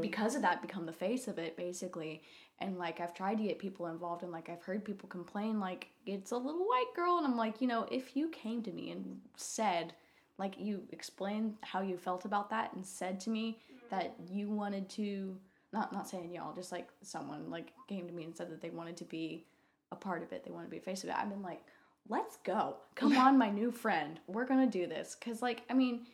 because 0.00 0.34
of 0.34 0.42
that 0.42 0.60
become 0.60 0.84
the 0.84 0.92
face 0.92 1.28
of 1.28 1.38
it 1.38 1.56
basically, 1.56 2.22
and 2.58 2.78
like 2.78 3.00
I've 3.00 3.14
tried 3.14 3.38
to 3.38 3.44
get 3.44 3.58
people 3.58 3.86
involved, 3.86 4.22
and 4.22 4.32
like 4.32 4.48
I've 4.48 4.62
heard 4.62 4.84
people 4.84 5.08
complain 5.08 5.60
like 5.60 5.88
it's 6.06 6.30
a 6.30 6.36
little 6.36 6.66
white 6.66 6.94
girl, 6.94 7.18
and 7.18 7.26
I'm 7.26 7.36
like, 7.36 7.60
you 7.60 7.66
know, 7.66 7.86
if 7.90 8.16
you 8.16 8.28
came 8.28 8.62
to 8.62 8.70
me 8.70 8.90
and 8.90 9.20
said 9.36 9.94
like 10.38 10.54
you 10.58 10.82
explained 10.92 11.56
how 11.62 11.80
you 11.80 11.96
felt 11.96 12.24
about 12.24 12.50
that 12.50 12.72
and 12.74 12.84
said 12.84 13.18
to 13.20 13.30
me 13.30 13.58
mm-hmm. 13.72 13.96
that 13.96 14.14
you 14.30 14.50
wanted 14.50 14.88
to 14.90 15.36
not 15.72 15.92
not 15.92 16.08
saying 16.08 16.32
y'all, 16.32 16.54
just 16.54 16.72
like 16.72 16.88
someone 17.02 17.50
like 17.50 17.72
came 17.88 18.06
to 18.06 18.12
me 18.12 18.24
and 18.24 18.36
said 18.36 18.50
that 18.50 18.60
they 18.60 18.70
wanted 18.70 18.96
to 18.98 19.04
be 19.04 19.44
a 19.92 19.96
part 19.96 20.22
of 20.22 20.32
it. 20.32 20.44
They 20.44 20.50
wanted 20.50 20.66
to 20.66 20.70
be 20.70 20.78
a 20.78 20.80
face 20.80 21.04
of 21.04 21.10
it. 21.10 21.16
I've 21.16 21.30
been 21.30 21.42
like, 21.42 21.62
let's 22.08 22.38
go. 22.44 22.76
Come 22.94 23.16
on, 23.16 23.38
my 23.38 23.50
new 23.50 23.70
friend. 23.70 24.20
We're 24.26 24.46
gonna 24.46 24.66
do 24.66 24.86
this. 24.86 25.16
Cause 25.20 25.42
like, 25.42 25.62
I 25.70 25.74
mean, 25.74 26.06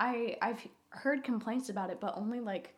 I 0.00 0.36
I've 0.42 0.66
heard 0.90 1.24
complaints 1.24 1.68
about 1.68 1.90
it, 1.90 2.00
but 2.00 2.16
only 2.16 2.40
like 2.40 2.74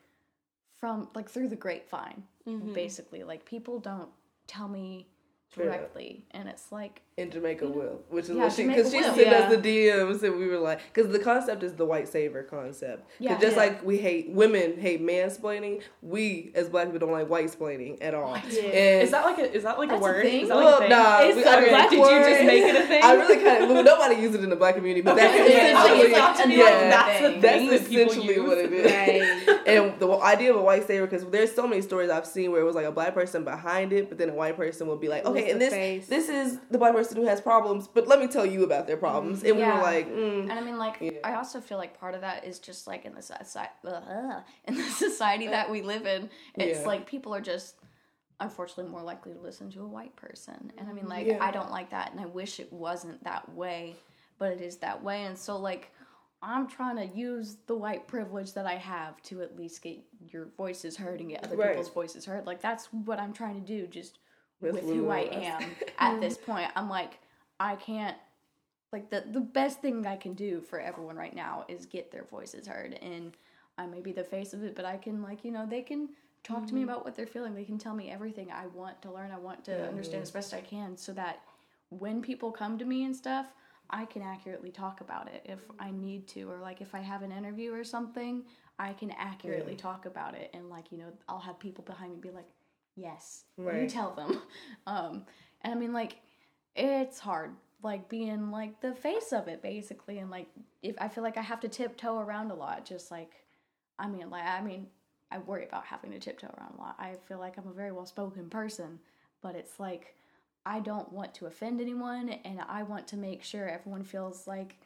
from 0.81 1.09
like 1.15 1.29
through 1.29 1.49
the 1.49 1.57
grapevine. 1.57 2.25
Mm-hmm. 2.47 2.73
Basically, 2.73 3.23
like 3.25 3.45
people 3.45 3.79
don't 3.79 4.11
tell 4.47 4.69
me 4.69 5.09
directly, 5.55 6.27
and 6.31 6.49
it's 6.49 6.73
like 6.73 7.03
in 7.19 7.31
Jamaica 7.31 7.65
mm-hmm. 7.65 7.79
will, 7.79 8.01
which 8.09 8.25
is 8.27 8.31
Yeah, 8.31 8.45
what 8.45 8.53
she 8.53 8.67
because 8.67 8.91
she 8.93 9.03
sent 9.03 9.17
Yeah. 9.19 9.33
us 9.41 9.51
the 9.51 9.59
DMs 9.59 10.23
and 10.23 10.39
we 10.39 10.47
were 10.47 10.59
like 10.59 10.81
because 10.93 11.11
the 11.11 11.19
concept 11.19 11.63
is 11.63 11.75
the 11.75 11.85
white 11.85 12.09
savior 12.09 12.43
concept. 12.45 13.09
Yeah. 13.19 13.39
just 13.39 13.57
Yeah. 13.57 13.63
like 13.65 13.85
we 13.85 13.99
hate 13.99 14.31
women 14.31 14.79
hate 14.79 15.03
mansplaining, 15.05 15.83
we 16.01 16.53
as 16.55 16.69
black 16.69 16.87
people 16.87 17.01
don't 17.01 17.13
like 17.13 17.29
white 17.29 17.47
splaining 17.51 17.99
at 18.01 18.15
all. 18.15 18.37
Yeah. 18.49 18.63
And 18.63 19.03
Is 19.03 19.11
that 19.11 19.25
like 19.25 19.39
a 19.39 19.53
is 19.53 19.65
that 19.65 19.79
like 19.79 19.89
That's 19.91 20.01
a 20.01 20.05
a 20.05 20.09
word? 20.09 20.23
thing? 20.25 20.43
Is 20.43 20.49
that 20.49 20.55
like 20.57 20.75
a 20.75 20.79
thing? 20.79 20.89
nah, 20.91 21.19
we, 21.21 21.43
a 21.43 21.49
I 21.51 21.61
mean, 21.61 21.69
black 21.71 21.91
Did 21.91 21.99
you 21.99 22.05
just 22.31 22.45
make 22.45 22.63
it 22.65 22.77
a 22.77 22.87
thing? 22.87 23.03
I 23.05 23.13
really 23.15 23.43
kind 23.43 23.65
of 23.65 23.71
well, 23.71 23.83
nobody 23.85 24.15
uses 24.21 24.37
it 24.37 24.45
in 24.45 24.51
the 24.51 24.57
black 24.57 24.77
community, 24.77 25.01
but 25.03 25.17
that's 25.17 25.35
Okay, 25.35 25.71
it's 25.71 25.79
essentially 25.81 26.07
it's 26.09 26.19
not 26.19 26.37
to 26.37 26.51
yeah, 26.51 26.91
that's 26.91 27.21
that's 27.43 27.59
thing 27.59 27.71
that 27.71 27.81
people 27.89 27.97
essentially 28.13 28.35
use. 28.37 28.47
what 28.49 28.59
it 28.59 28.73
is. 28.73 29.49
Right. 29.49 29.61
and 29.67 29.99
the 29.99 30.09
idea 30.23 30.51
of 30.51 30.57
a 30.57 30.63
white 30.63 30.87
savior 30.87 31.07
because 31.07 31.25
there's 31.27 31.55
so 31.55 31.67
many 31.67 31.83
stories 31.83 32.11
I've 32.11 32.27
seen 32.27 32.51
where 32.53 32.61
it 32.61 32.65
was 32.65 32.75
like 32.77 32.87
a 32.87 32.93
black 32.93 33.15
person 33.15 33.45
behind 33.45 33.93
it, 33.93 34.09
but 34.09 34.19
then 34.19 34.31
a 34.31 34.35
white 34.35 34.57
person 34.57 34.87
will 34.87 34.97
be 34.97 35.09
like, 35.09 35.25
okay, 35.25 35.47
the 35.47 35.51
and 35.53 35.61
this 35.61 35.71
face. 35.73 36.07
this 36.07 36.29
is 36.29 36.59
the 36.71 36.79
black 36.79 36.93
person 36.95 37.08
who 37.13 37.25
has 37.27 37.41
problems, 37.41 37.89
but 37.89 38.07
let 38.07 38.21
me 38.21 38.27
tell 38.27 38.47
you 38.47 38.65
about 38.65 38.87
their 38.87 38.97
problems. 38.97 39.43
And 39.43 39.57
we 39.57 39.63
Yeah. 39.63 39.75
were 39.77 39.83
like, 39.83 40.09
mm, 40.09 40.43
And 40.43 40.53
I 40.53 40.61
mean, 40.61 40.79
like, 40.79 40.97
Yeah. 41.01 41.11
I 41.25 41.35
also 41.35 41.61
feel 41.61 41.79
like 41.79 41.99
part 41.99 42.15
of 42.15 42.21
that 42.23 42.45
is 42.45 42.59
just 42.59 42.87
like 42.87 43.05
in 43.05 43.15
the 43.15 43.23
society, 43.23 43.71
in 44.67 44.75
the 44.77 44.83
society 44.91 45.47
that 45.49 45.71
we 45.71 45.83
live 45.83 46.07
in. 46.07 46.31
It's 46.55 46.81
Yeah. 46.81 46.87
like 46.87 47.07
people 47.07 47.35
are 47.35 47.41
just 47.41 47.77
unfortunately 48.41 48.91
more 48.91 49.03
likely 49.03 49.33
to 49.35 49.41
listen 49.41 49.69
to 49.73 49.83
a 49.83 49.87
white 49.87 50.15
person, 50.17 50.73
and 50.79 50.89
I 50.89 50.93
mean, 50.93 51.09
like. 51.09 51.27
I 51.41 51.51
don't 51.51 51.71
like 51.71 51.91
that, 51.91 52.13
and 52.13 52.21
I 52.21 52.27
wish 52.27 52.61
it 52.61 52.73
wasn't 52.73 53.23
that 53.25 53.53
way, 53.53 53.97
but 54.39 54.53
it 54.53 54.61
is 54.61 54.77
that 54.79 55.03
way, 55.03 55.25
and 55.25 55.37
so 55.37 55.57
like. 55.57 55.93
I'm 56.41 56.69
trying 56.69 56.95
to 56.99 57.05
use 57.19 57.57
the 57.67 57.75
white 57.77 58.07
privilege 58.07 58.53
that 58.53 58.65
I 58.65 58.77
have 58.77 59.21
to 59.25 59.43
at 59.43 59.57
least 59.57 59.83
get 59.83 59.99
your 60.21 60.47
voices 60.57 60.97
heard 60.97 61.19
and 61.21 61.31
get 61.31 61.43
other 61.43 61.57
Right. 61.57 61.71
people's 61.71 61.89
voices 61.93 62.25
heard. 62.27 62.47
Like 62.47 62.63
that's 62.63 62.87
what 62.93 63.19
I'm 63.19 63.33
trying 63.33 63.57
to 63.61 63.67
do, 63.67 63.89
just 63.89 64.21
That's 64.61 64.75
with 64.75 64.85
who 64.85 65.09
I 65.11 65.23
want. 65.23 65.33
am 65.35 65.63
at 65.99 66.13
mm-hmm. 66.13 66.21
this 66.21 66.37
point. 66.37 66.71
I'm 66.77 66.89
like, 66.89 67.19
I 67.61 67.77
can't 67.77 68.17
like 68.93 69.11
the 69.11 69.25
the 69.31 69.41
best 69.41 69.81
thing 69.81 70.07
I 70.07 70.17
can 70.17 70.35
do 70.35 70.61
for 70.61 70.81
everyone 70.81 71.17
right 71.17 71.35
now 71.35 71.65
is 71.69 71.87
get 71.87 72.11
their 72.11 72.25
voices 72.25 72.67
heard 72.67 72.95
and 72.95 73.37
I 73.77 73.87
may 73.87 74.01
be 74.01 74.13
the 74.13 74.25
face 74.25 74.53
of 74.55 74.65
it, 74.65 74.75
but 74.75 74.85
I 74.85 74.97
can 74.97 75.23
like, 75.23 75.45
you 75.45 75.53
know, 75.53 75.65
they 75.65 75.83
can 75.83 76.09
talk 76.43 76.67
to 76.67 76.75
me 76.75 76.81
mm-hmm. 76.81 76.91
about 76.91 77.05
what 77.05 77.15
they're 77.15 77.27
feeling. 77.27 77.55
They 77.55 77.65
can 77.65 77.79
tell 77.79 77.95
me 77.95 78.11
everything 78.11 78.51
I 78.51 78.67
want 78.67 79.01
to 79.03 79.13
learn, 79.13 79.31
I 79.31 79.39
want 79.39 79.65
to 79.67 79.89
understand 79.89 80.23
as 80.23 80.31
best 80.31 80.53
I 80.53 80.61
can 80.61 80.97
so 80.97 81.13
that 81.13 81.41
when 81.91 82.21
people 82.21 82.51
come 82.51 82.77
to 82.79 82.85
me 82.85 83.05
and 83.05 83.15
stuff, 83.15 83.47
I 83.91 84.05
can 84.05 84.23
accurately 84.23 84.71
talk 84.71 85.01
about 85.01 85.29
it 85.29 85.43
if 85.45 85.61
I 85.79 85.91
need 85.91 86.27
to 86.29 86.51
or 86.51 86.59
like 86.59 86.81
if 86.81 86.95
I 86.95 87.01
have 87.01 87.23
an 87.23 87.33
interview 87.33 87.73
or 87.73 87.85
something, 87.85 88.43
I 88.79 88.93
can 88.93 89.13
accurately 89.13 89.77
talk 89.77 90.07
about 90.07 90.35
it 90.35 90.51
and 90.53 90.69
like, 90.69 90.93
you 90.93 90.99
know, 90.99 91.13
I'll 91.29 91.39
have 91.39 91.59
people 91.59 91.85
behind 91.85 92.13
me 92.13 92.19
be 92.21 92.31
like, 92.31 92.49
"Yes, 92.99 93.45
you 93.83 93.89
tell 93.89 94.13
them." 94.15 94.43
Um 94.87 95.25
and 95.63 95.75
I 95.75 95.77
mean 95.77 95.93
like 95.93 96.17
it's 96.75 97.19
hard 97.19 97.55
like 97.83 98.09
being 98.09 98.51
like 98.51 98.81
the 98.81 98.95
face 98.95 99.33
of 99.33 99.49
it 99.49 99.63
basically 99.63 100.19
and 100.19 100.31
like 100.31 100.49
if 100.83 100.97
I 100.99 101.09
feel 101.09 101.23
like 101.23 101.37
I 101.37 101.43
have 101.43 101.61
to 101.61 101.69
tiptoe 101.69 102.19
around 102.19 102.51
a 102.51 102.55
lot 102.55 102.85
just 102.85 103.11
like 103.11 103.33
I 103.99 104.09
mean 104.09 104.31
like 104.31 104.45
I 104.45 104.61
mean 104.63 104.87
I 105.31 105.39
worry 105.39 105.67
about 105.67 105.85
having 105.85 106.11
to 106.13 106.19
tiptoe 106.19 106.55
around 106.59 106.75
a 106.79 106.81
lot. 106.81 106.97
I 106.99 107.17
feel 107.27 107.39
like 107.39 107.59
I'm 107.59 107.69
a 107.69 107.73
very 107.73 107.93
well 107.93 108.07
spoken 108.07 108.49
person, 108.49 108.99
but 109.43 109.55
it's 109.55 109.79
like 109.79 110.15
I 110.65 110.81
don't 110.81 111.13
want 111.13 111.35
to 111.35 111.47
offend 111.47 111.81
anyone 111.81 112.31
and 112.31 112.61
I 112.69 112.83
want 112.83 113.09
to 113.09 113.17
make 113.17 113.43
sure 113.43 113.69
everyone 113.69 114.05
feels 114.05 114.47
like 114.47 114.77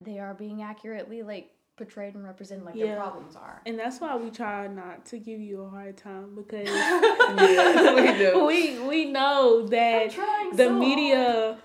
they 0.00 0.18
are 0.18 0.34
being 0.34 0.62
accurately 0.62 1.22
like 1.22 1.50
portrayed 1.78 2.14
and 2.14 2.24
represented 2.24 2.64
like 2.66 2.74
Yeah. 2.74 2.86
their 2.86 2.96
problems 2.96 3.36
are. 3.36 3.62
And 3.64 3.78
that's 3.78 4.00
why 4.00 4.16
we 4.16 4.30
try 4.30 4.66
not 4.66 5.06
to 5.06 5.18
give 5.18 5.40
you 5.40 5.62
a 5.62 5.70
hard 5.70 5.96
time 5.96 6.34
because 6.34 6.68
yeah, 6.68 7.94
we 7.94 8.18
do. 8.18 8.44
we 8.46 8.78
we 8.86 9.04
know 9.06 9.66
that 9.68 10.10
the 10.52 10.64
so 10.64 10.72
media 10.78 11.58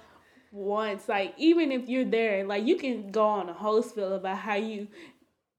wants 0.52 1.10
like 1.10 1.34
even 1.38 1.72
if 1.72 1.90
you're 1.90 2.06
there, 2.06 2.46
like 2.46 2.66
you 2.66 2.78
can 2.78 3.12
go 3.12 3.26
on 3.26 3.50
a 3.50 3.54
whole 3.54 3.82
spill 3.82 4.14
about 4.14 4.38
how 4.38 4.56
you 4.56 4.88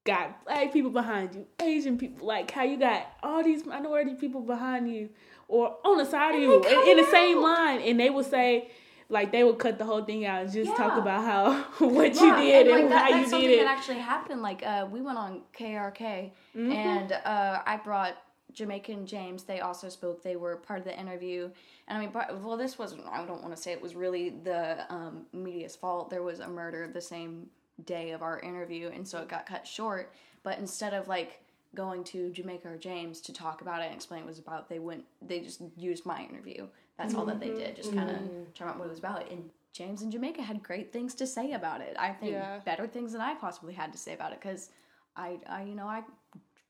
got 0.04 0.44
black 0.44 0.72
people 0.72 0.90
behind 0.90 1.34
you, 1.34 1.46
Asian 1.60 1.98
people, 1.98 2.26
like 2.26 2.50
how 2.50 2.62
you 2.62 2.78
got 2.78 3.06
all 3.22 3.42
these 3.42 3.64
minority 3.66 4.14
people 4.14 4.40
behind 4.42 4.90
you 4.92 5.08
or 5.48 5.76
on 5.84 5.98
the 5.98 6.04
side 6.04 6.34
of 6.34 6.40
you 6.40 6.62
in, 6.62 6.88
in 6.90 6.96
the 7.04 7.10
same 7.10 7.42
line 7.42 7.80
and 7.80 7.98
they 7.98 8.10
will 8.10 8.24
say 8.24 8.70
like 9.08 9.32
they 9.32 9.44
would 9.44 9.58
cut 9.58 9.78
the 9.78 9.84
whole 9.84 10.02
thing 10.04 10.24
out 10.26 10.42
and 10.42 10.52
just 10.52 10.76
talk 10.76 10.96
about 10.98 11.24
how 11.24 11.62
what 11.86 12.14
Yeah, 12.14 12.40
you 12.40 12.42
did 12.52 12.66
and, 12.68 12.80
like, 12.80 12.88
that, 12.90 13.12
how 13.12 13.18
you 13.38 13.48
did 13.48 13.50
it. 13.60 13.64
that 13.64 13.76
actually 13.78 13.98
happened. 13.98 14.42
Like 14.42 14.62
uh, 14.64 14.86
we 14.90 15.00
went 15.02 15.18
on 15.18 15.42
KARK, 15.56 15.98
Mm-hmm. 15.98 16.70
and 16.72 17.12
uh, 17.12 17.62
I 17.66 17.76
brought 17.78 18.14
Jamaican 18.52 19.06
James. 19.06 19.42
They 19.44 19.60
also 19.60 19.88
spoke. 19.88 20.22
They 20.22 20.36
were 20.36 20.56
part 20.56 20.78
of 20.78 20.84
the 20.84 20.98
interview. 20.98 21.50
And 21.88 21.98
I 21.98 22.00
mean, 22.00 22.10
but, 22.12 22.40
well, 22.40 22.56
this 22.56 22.78
wasn't. 22.78 23.02
I 23.10 23.24
don't 23.26 23.42
want 23.42 23.54
to 23.54 23.60
say 23.60 23.72
it 23.72 23.82
was 23.82 23.94
really 23.94 24.30
the 24.30 24.84
um, 24.92 25.26
media's 25.32 25.74
fault. 25.76 26.08
There 26.10 26.22
was 26.22 26.40
a 26.40 26.48
murder 26.48 26.88
the 26.92 27.00
same 27.00 27.46
day 27.84 28.12
of 28.12 28.22
our 28.22 28.38
interview, 28.40 28.88
and 28.94 29.06
so 29.06 29.18
it 29.18 29.28
got 29.28 29.46
cut 29.46 29.66
short. 29.66 30.12
But 30.44 30.58
instead 30.58 30.94
of 30.94 31.08
like 31.08 31.40
going 31.74 32.04
to 32.04 32.30
Jamaica 32.30 32.68
or 32.68 32.76
James 32.76 33.20
to 33.22 33.32
talk 33.32 33.60
about 33.60 33.82
it 33.82 33.86
and 33.86 33.94
explain 33.94 34.20
what 34.20 34.26
it 34.28 34.30
was 34.30 34.38
about, 34.38 34.68
they 34.68 34.78
went. 34.78 35.04
They 35.20 35.40
just 35.40 35.60
used 35.76 36.06
my 36.06 36.22
interview. 36.22 36.68
That's 36.98 37.14
all 37.14 37.26
that 37.26 37.40
they 37.40 37.48
mm-hmm. 37.48 37.58
did. 37.58 37.76
Just 37.76 37.94
kind 37.94 38.10
of 38.10 38.16
mm-hmm. 38.16 38.42
talk 38.54 38.68
about 38.68 38.78
what 38.78 38.86
it 38.86 38.90
was 38.90 38.98
about. 38.98 39.30
And 39.30 39.50
James 39.72 40.02
and 40.02 40.12
Jamaica 40.12 40.42
had 40.42 40.62
great 40.62 40.92
things 40.92 41.14
to 41.16 41.26
say 41.26 41.52
about 41.52 41.80
it. 41.80 41.96
I 41.98 42.12
think 42.12 42.32
Yeah. 42.32 42.60
better 42.64 42.86
things 42.86 43.12
than 43.12 43.20
I 43.20 43.34
possibly 43.34 43.74
had 43.74 43.92
to 43.92 43.98
say 43.98 44.14
about 44.14 44.32
it 44.32 44.40
because 44.40 44.70
I, 45.16 45.38
I, 45.48 45.64
you 45.64 45.74
know, 45.74 45.86
I 45.86 46.04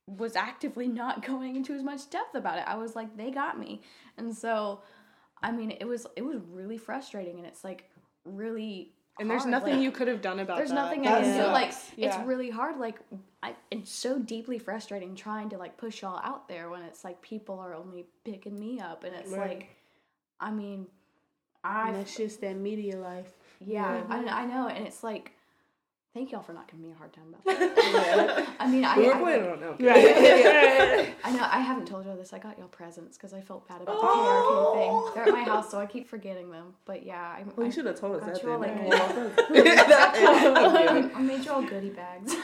was 0.07 0.37
actively 0.37 0.89
not 0.89 1.25
going 1.27 1.57
into 1.57 1.75
as 1.75 1.83
much 1.83 2.09
depth 2.11 2.35
about 2.35 2.59
it. 2.59 2.65
I 2.67 2.77
was 2.77 2.97
like, 2.97 3.17
they 3.17 3.31
got 3.31 3.59
me, 3.59 3.83
and 4.17 4.35
so, 4.35 4.81
I 5.43 5.53
mean, 5.53 5.71
it 5.73 5.87
was 5.87 6.07
it 6.17 6.23
was 6.23 6.41
really 6.51 6.79
frustrating, 6.79 7.39
and 7.39 7.47
it's 7.47 7.65
like 7.65 7.91
really. 8.25 8.93
And 9.21 9.31
there's 9.31 9.47
nothing 9.47 9.75
like- 9.75 9.83
you 9.83 9.93
could 9.93 10.09
have 10.09 10.21
done 10.21 10.41
about 10.41 10.57
there's 10.57 10.71
that. 10.71 10.75
nothing 10.75 11.07
I 11.07 11.21
can 11.21 11.39
do. 11.39 11.45
Like 11.53 11.73
sucks. 11.73 11.93
it's 11.97 12.17
really 12.27 12.51
hard. 12.51 12.79
Like 12.79 12.99
I, 13.45 13.55
it's 13.71 13.93
so 13.93 14.19
deeply 14.19 14.59
frustrating 14.59 15.15
trying 15.15 15.51
to 15.51 15.57
like 15.57 15.77
push 15.77 16.03
y'all 16.03 16.21
out 16.25 16.49
there 16.49 16.69
when 16.69 16.83
it's 16.83 17.05
like 17.05 17.23
people 17.23 17.61
are 17.61 17.75
only 17.75 18.07
picking 18.25 18.59
me 18.59 18.81
up, 18.81 19.05
and 19.05 19.15
it's 19.15 19.31
Right. 19.31 19.59
like, 19.59 19.74
I 20.45 20.51
mean, 20.51 20.87
I 21.65 21.89
and 21.89 21.97
that's 21.97 22.17
just 22.17 22.41
that 22.43 22.57
media 22.57 22.99
life. 22.99 23.33
yeah, 23.65 24.03
I, 24.09 24.19
mm-hmm. 24.19 24.29
I 24.29 24.45
know, 24.45 24.69
and 24.69 24.87
it's 24.87 25.03
like, 25.03 25.33
thank 26.13 26.31
y'all 26.33 26.43
for 26.43 26.53
not 26.53 26.69
giving 26.69 26.83
me 26.85 26.93
a 26.93 26.95
hard 26.95 27.13
time 27.15 27.25
about 27.29 27.45
that. 27.77 28.49
I 28.61 28.69
mean, 28.71 28.85
I, 28.85 28.99
we 28.99 29.07
were 29.07 29.15
I, 29.15 29.21
planning 29.21 29.49
on 29.51 29.61
no. 29.61 29.71
Right. 29.81 31.15
I 31.25 31.31
know 31.33 31.49
I 31.51 31.61
haven't 31.61 31.87
told 31.87 32.05
y'all 32.05 32.17
this. 32.17 32.35
I 32.35 32.39
got 32.39 32.59
y'all 32.59 32.69
presents 32.69 33.17
because 33.17 33.33
I 33.33 33.41
felt 33.41 33.67
bad 33.67 33.81
about 33.81 33.95
the 33.95 34.07
Oh. 34.07 35.11
KARK 35.15 35.15
thing. 35.15 35.25
They're 35.25 35.35
at 35.35 35.47
my 35.47 35.51
oh. 35.51 35.55
house, 35.57 35.71
so 35.71 35.79
I 35.81 35.87
keep 35.87 36.07
forgetting 36.07 36.51
them. 36.51 36.75
But 36.85 37.07
yeah, 37.07 37.21
I, 37.23 37.43
Well, 37.57 37.65
I, 37.65 37.65
you 37.65 37.73
should 37.73 37.87
have 37.87 37.99
told 37.99 38.17
us 38.17 38.21
got 38.21 38.35
that 38.35 38.43
you 38.43 38.53
all, 38.53 38.61
then. 38.61 38.91
like, 38.91 39.01
Yeah, 39.65 41.11
I 41.17 41.23
made 41.23 41.45
y'all 41.47 41.63
goodie 41.63 41.89
bags. 41.89 42.35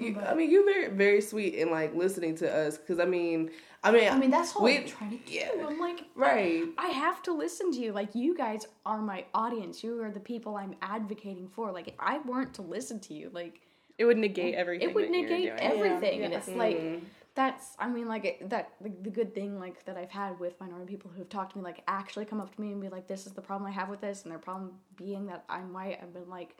you, 0.00 0.18
I 0.26 0.34
mean, 0.34 0.50
you're 0.50 0.64
very, 0.64 0.88
very 0.88 1.20
sweet 1.20 1.54
in 1.54 1.70
like 1.70 1.94
listening 1.94 2.34
to 2.36 2.50
us 2.50 2.78
because 2.78 2.98
I 2.98 3.04
mean, 3.04 3.50
I 3.84 3.92
mean, 3.92 4.08
I 4.08 4.16
mean, 4.18 4.30
that's 4.30 4.56
all 4.56 4.62
we- 4.62 4.78
I'm 4.78 4.86
trying 4.86 5.10
to 5.10 5.16
do. 5.18 5.32
yeah. 5.32 5.50
I'm 5.66 5.78
like, 5.78 6.00
right. 6.14 6.64
I 6.78 6.86
have 6.88 7.22
to 7.24 7.32
listen 7.32 7.70
to 7.72 7.78
you. 7.78 7.92
Like, 7.92 8.14
you 8.14 8.34
guys 8.36 8.66
are 8.86 9.00
my 9.02 9.24
audience. 9.34 9.84
You 9.84 10.02
are 10.02 10.10
the 10.10 10.20
people 10.20 10.56
I'm 10.56 10.74
advocating 10.82 11.48
for. 11.48 11.70
Like, 11.70 11.88
if 11.88 11.94
I 11.98 12.18
weren't 12.18 12.54
to 12.54 12.62
listen 12.62 12.98
to 13.00 13.14
you, 13.14 13.30
like, 13.32 13.60
It 13.98 14.06
would 14.06 14.18
negate 14.18 14.54
everything. 14.54 14.88
it 14.88 14.94
would 14.94 15.04
that 15.04 15.12
you're 15.12 15.22
negate 15.22 15.56
doing. 15.58 15.72
everything. 15.72 16.22
And 16.24 16.32
Yeah. 16.32 16.38
it's 16.38 16.48
like, 16.48 16.78
mm-hmm. 16.78 17.04
that's, 17.34 17.76
I 17.78 17.88
mean, 17.88 18.08
like, 18.08 18.24
it, 18.24 18.48
that, 18.50 18.70
like, 18.80 19.02
the 19.02 19.10
good 19.10 19.34
thing, 19.34 19.60
like, 19.60 19.84
that 19.84 19.96
I've 19.98 20.10
had 20.10 20.40
with 20.40 20.58
minority 20.60 20.86
people 20.86 21.10
who 21.10 21.18
have 21.18 21.28
talked 21.28 21.52
to 21.52 21.58
me, 21.58 21.64
like, 21.64 21.82
actually 21.86 22.24
come 22.24 22.40
up 22.40 22.54
to 22.54 22.60
me 22.60 22.72
and 22.72 22.80
be 22.80 22.88
like, 22.88 23.06
this 23.06 23.26
is 23.26 23.32
the 23.32 23.42
problem 23.42 23.68
I 23.70 23.72
have 23.74 23.88
with 23.90 24.00
this. 24.00 24.22
And 24.22 24.32
their 24.32 24.38
problem 24.38 24.72
being 24.96 25.26
that 25.26 25.44
I'm 25.48 25.72
white. 25.72 25.98
I've 26.02 26.14
been 26.14 26.30
like, 26.30 26.56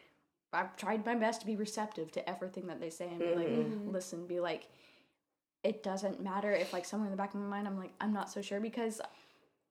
I've 0.52 0.76
tried 0.76 1.04
my 1.06 1.14
best 1.14 1.40
to 1.40 1.46
be 1.46 1.56
receptive 1.56 2.12
to 2.12 2.28
everything 2.28 2.66
that 2.68 2.80
they 2.80 2.90
say 2.90 3.08
and 3.08 3.18
be 3.18 3.34
like, 3.34 3.48
mm-hmm. 3.48 3.90
listen, 3.90 4.26
be 4.26 4.38
like, 4.40 4.68
it 5.64 5.82
doesn't 5.82 6.22
matter 6.22 6.52
if 6.52 6.72
like 6.72 6.84
somewhere 6.84 7.06
in 7.06 7.10
the 7.10 7.16
back 7.16 7.34
of 7.34 7.40
my 7.40 7.46
mind 7.46 7.66
I'm 7.66 7.76
like 7.78 7.92
I'm 8.00 8.12
not 8.12 8.30
so 8.30 8.40
sure 8.42 8.60
because 8.60 9.00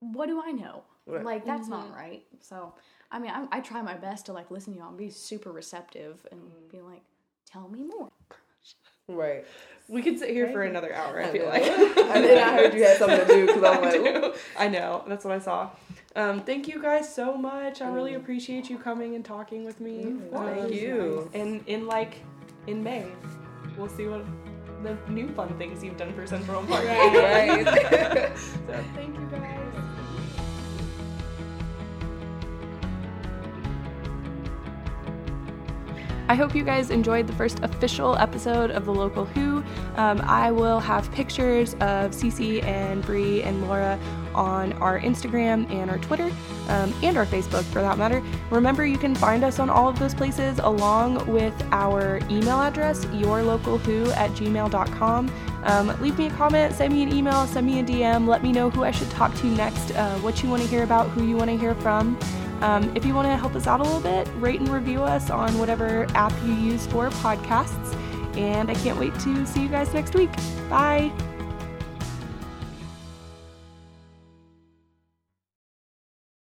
what 0.00 0.26
do 0.26 0.42
I 0.44 0.50
know? 0.52 0.82
Right. 1.06 1.24
Like 1.24 1.46
that's 1.46 1.68
not 1.68 1.90
right. 1.94 2.22
So 2.40 2.74
I 3.10 3.18
mean 3.18 3.30
I, 3.30 3.46
I 3.52 3.60
try 3.60 3.80
my 3.80 3.94
best 3.94 4.26
to 4.26 4.32
like 4.32 4.50
listen 4.50 4.74
to 4.74 4.78
y'all 4.80 4.88
and 4.88 4.98
be 4.98 5.10
super 5.10 5.52
receptive 5.52 6.26
and 6.30 6.40
be 6.70 6.80
like, 6.80 7.02
tell 7.50 7.68
me 7.68 7.82
more. 7.82 8.10
Right. 9.08 9.44
We 9.86 10.00
could 10.00 10.18
sit 10.18 10.30
here 10.30 10.48
for 10.48 10.62
another 10.62 10.94
hour. 10.94 11.20
I 11.22 11.28
feel 11.28 11.44
know. 11.44 11.50
like. 11.50 11.62
and 11.66 12.24
then 12.24 12.42
I 12.42 12.54
heard 12.56 12.72
you 12.72 12.84
had 12.84 12.96
something 12.96 13.20
to 13.20 13.26
do 13.26 13.46
because 13.46 13.62
I'm 13.62 13.78
I 13.84 13.90
like, 13.90 14.02
do. 14.22 14.32
I 14.58 14.68
know. 14.68 15.04
That's 15.06 15.24
what 15.26 15.34
I 15.34 15.38
saw. 15.38 15.70
Um, 16.16 16.40
thank 16.42 16.68
you 16.68 16.80
guys 16.80 17.14
so 17.14 17.36
much. 17.36 17.82
I 17.82 17.88
really 17.88 18.14
appreciate 18.14 18.70
you 18.70 18.78
coming 18.78 19.14
and 19.14 19.22
talking 19.22 19.64
with 19.64 19.78
me. 19.80 20.04
Mm, 20.04 20.30
thank 20.30 20.64
Um, 20.66 20.72
you. 20.72 21.30
And 21.34 21.62
in 21.66 21.86
like 21.86 22.16
in 22.66 22.82
May, 22.82 23.04
we'll 23.76 23.90
see 23.90 24.06
what 24.06 24.24
the 24.84 24.96
new 25.08 25.28
fun 25.28 25.56
things 25.58 25.82
you've 25.82 25.96
done 25.96 26.12
for 26.12 26.26
Central 26.26 26.60
Home 26.60 26.66
Park. 26.68 26.84
Right. 26.84 27.64
so 28.66 28.84
thank 28.94 29.18
you 29.18 29.26
guys. 29.30 29.60
I 36.26 36.34
hope 36.34 36.54
you 36.54 36.64
guys 36.64 36.90
enjoyed 36.90 37.26
the 37.26 37.34
first 37.34 37.60
official 37.60 38.16
episode 38.16 38.70
of 38.70 38.86
the 38.86 38.94
Local 38.94 39.26
Who. 39.26 39.62
Um, 39.96 40.22
I 40.22 40.50
will 40.50 40.80
have 40.80 41.10
pictures 41.12 41.74
of 41.74 42.12
Cece 42.12 42.64
and 42.64 43.02
Bree 43.02 43.42
and 43.42 43.66
Laura 43.66 43.98
on 44.34 44.72
our 44.74 44.98
Instagram 45.00 45.70
and 45.70 45.90
our 45.90 45.98
Twitter 45.98 46.30
um, 46.68 46.94
and 47.02 47.16
our 47.16 47.26
Facebook 47.26 47.64
for 47.64 47.82
that 47.82 47.98
matter. 47.98 48.22
Remember, 48.50 48.86
you 48.86 48.98
can 48.98 49.14
find 49.14 49.44
us 49.44 49.58
on 49.58 49.70
all 49.70 49.88
of 49.88 49.98
those 49.98 50.14
places 50.14 50.58
along 50.60 51.26
with 51.26 51.54
our 51.72 52.18
email 52.30 52.60
address, 52.60 53.04
yourlocalwho 53.06 54.16
at 54.16 54.30
gmail.com. 54.32 55.30
Um, 55.64 56.00
leave 56.00 56.18
me 56.18 56.26
a 56.26 56.30
comment, 56.30 56.74
send 56.74 56.92
me 56.92 57.02
an 57.02 57.12
email, 57.12 57.46
send 57.46 57.66
me 57.66 57.80
a 57.80 57.82
DM, 57.82 58.26
let 58.28 58.42
me 58.42 58.52
know 58.52 58.70
who 58.70 58.84
I 58.84 58.90
should 58.90 59.10
talk 59.10 59.34
to 59.36 59.46
next, 59.46 59.92
uh, 59.92 60.18
what 60.18 60.42
you 60.42 60.50
want 60.50 60.62
to 60.62 60.68
hear 60.68 60.82
about, 60.82 61.08
who 61.10 61.24
you 61.24 61.36
want 61.36 61.50
to 61.50 61.56
hear 61.56 61.74
from. 61.76 62.18
Um, 62.60 62.94
if 62.96 63.04
you 63.04 63.14
want 63.14 63.26
to 63.28 63.36
help 63.36 63.54
us 63.54 63.66
out 63.66 63.80
a 63.80 63.82
little 63.82 64.00
bit, 64.00 64.28
rate 64.36 64.60
and 64.60 64.68
review 64.68 65.02
us 65.02 65.30
on 65.30 65.58
whatever 65.58 66.06
app 66.14 66.32
you 66.44 66.54
use 66.54 66.86
for 66.86 67.10
podcasts. 67.10 67.94
And 68.36 68.70
I 68.70 68.74
can't 68.74 68.98
wait 68.98 69.14
to 69.20 69.46
see 69.46 69.62
you 69.62 69.68
guys 69.68 69.92
next 69.94 70.14
week. 70.14 70.30
Bye. 70.68 71.12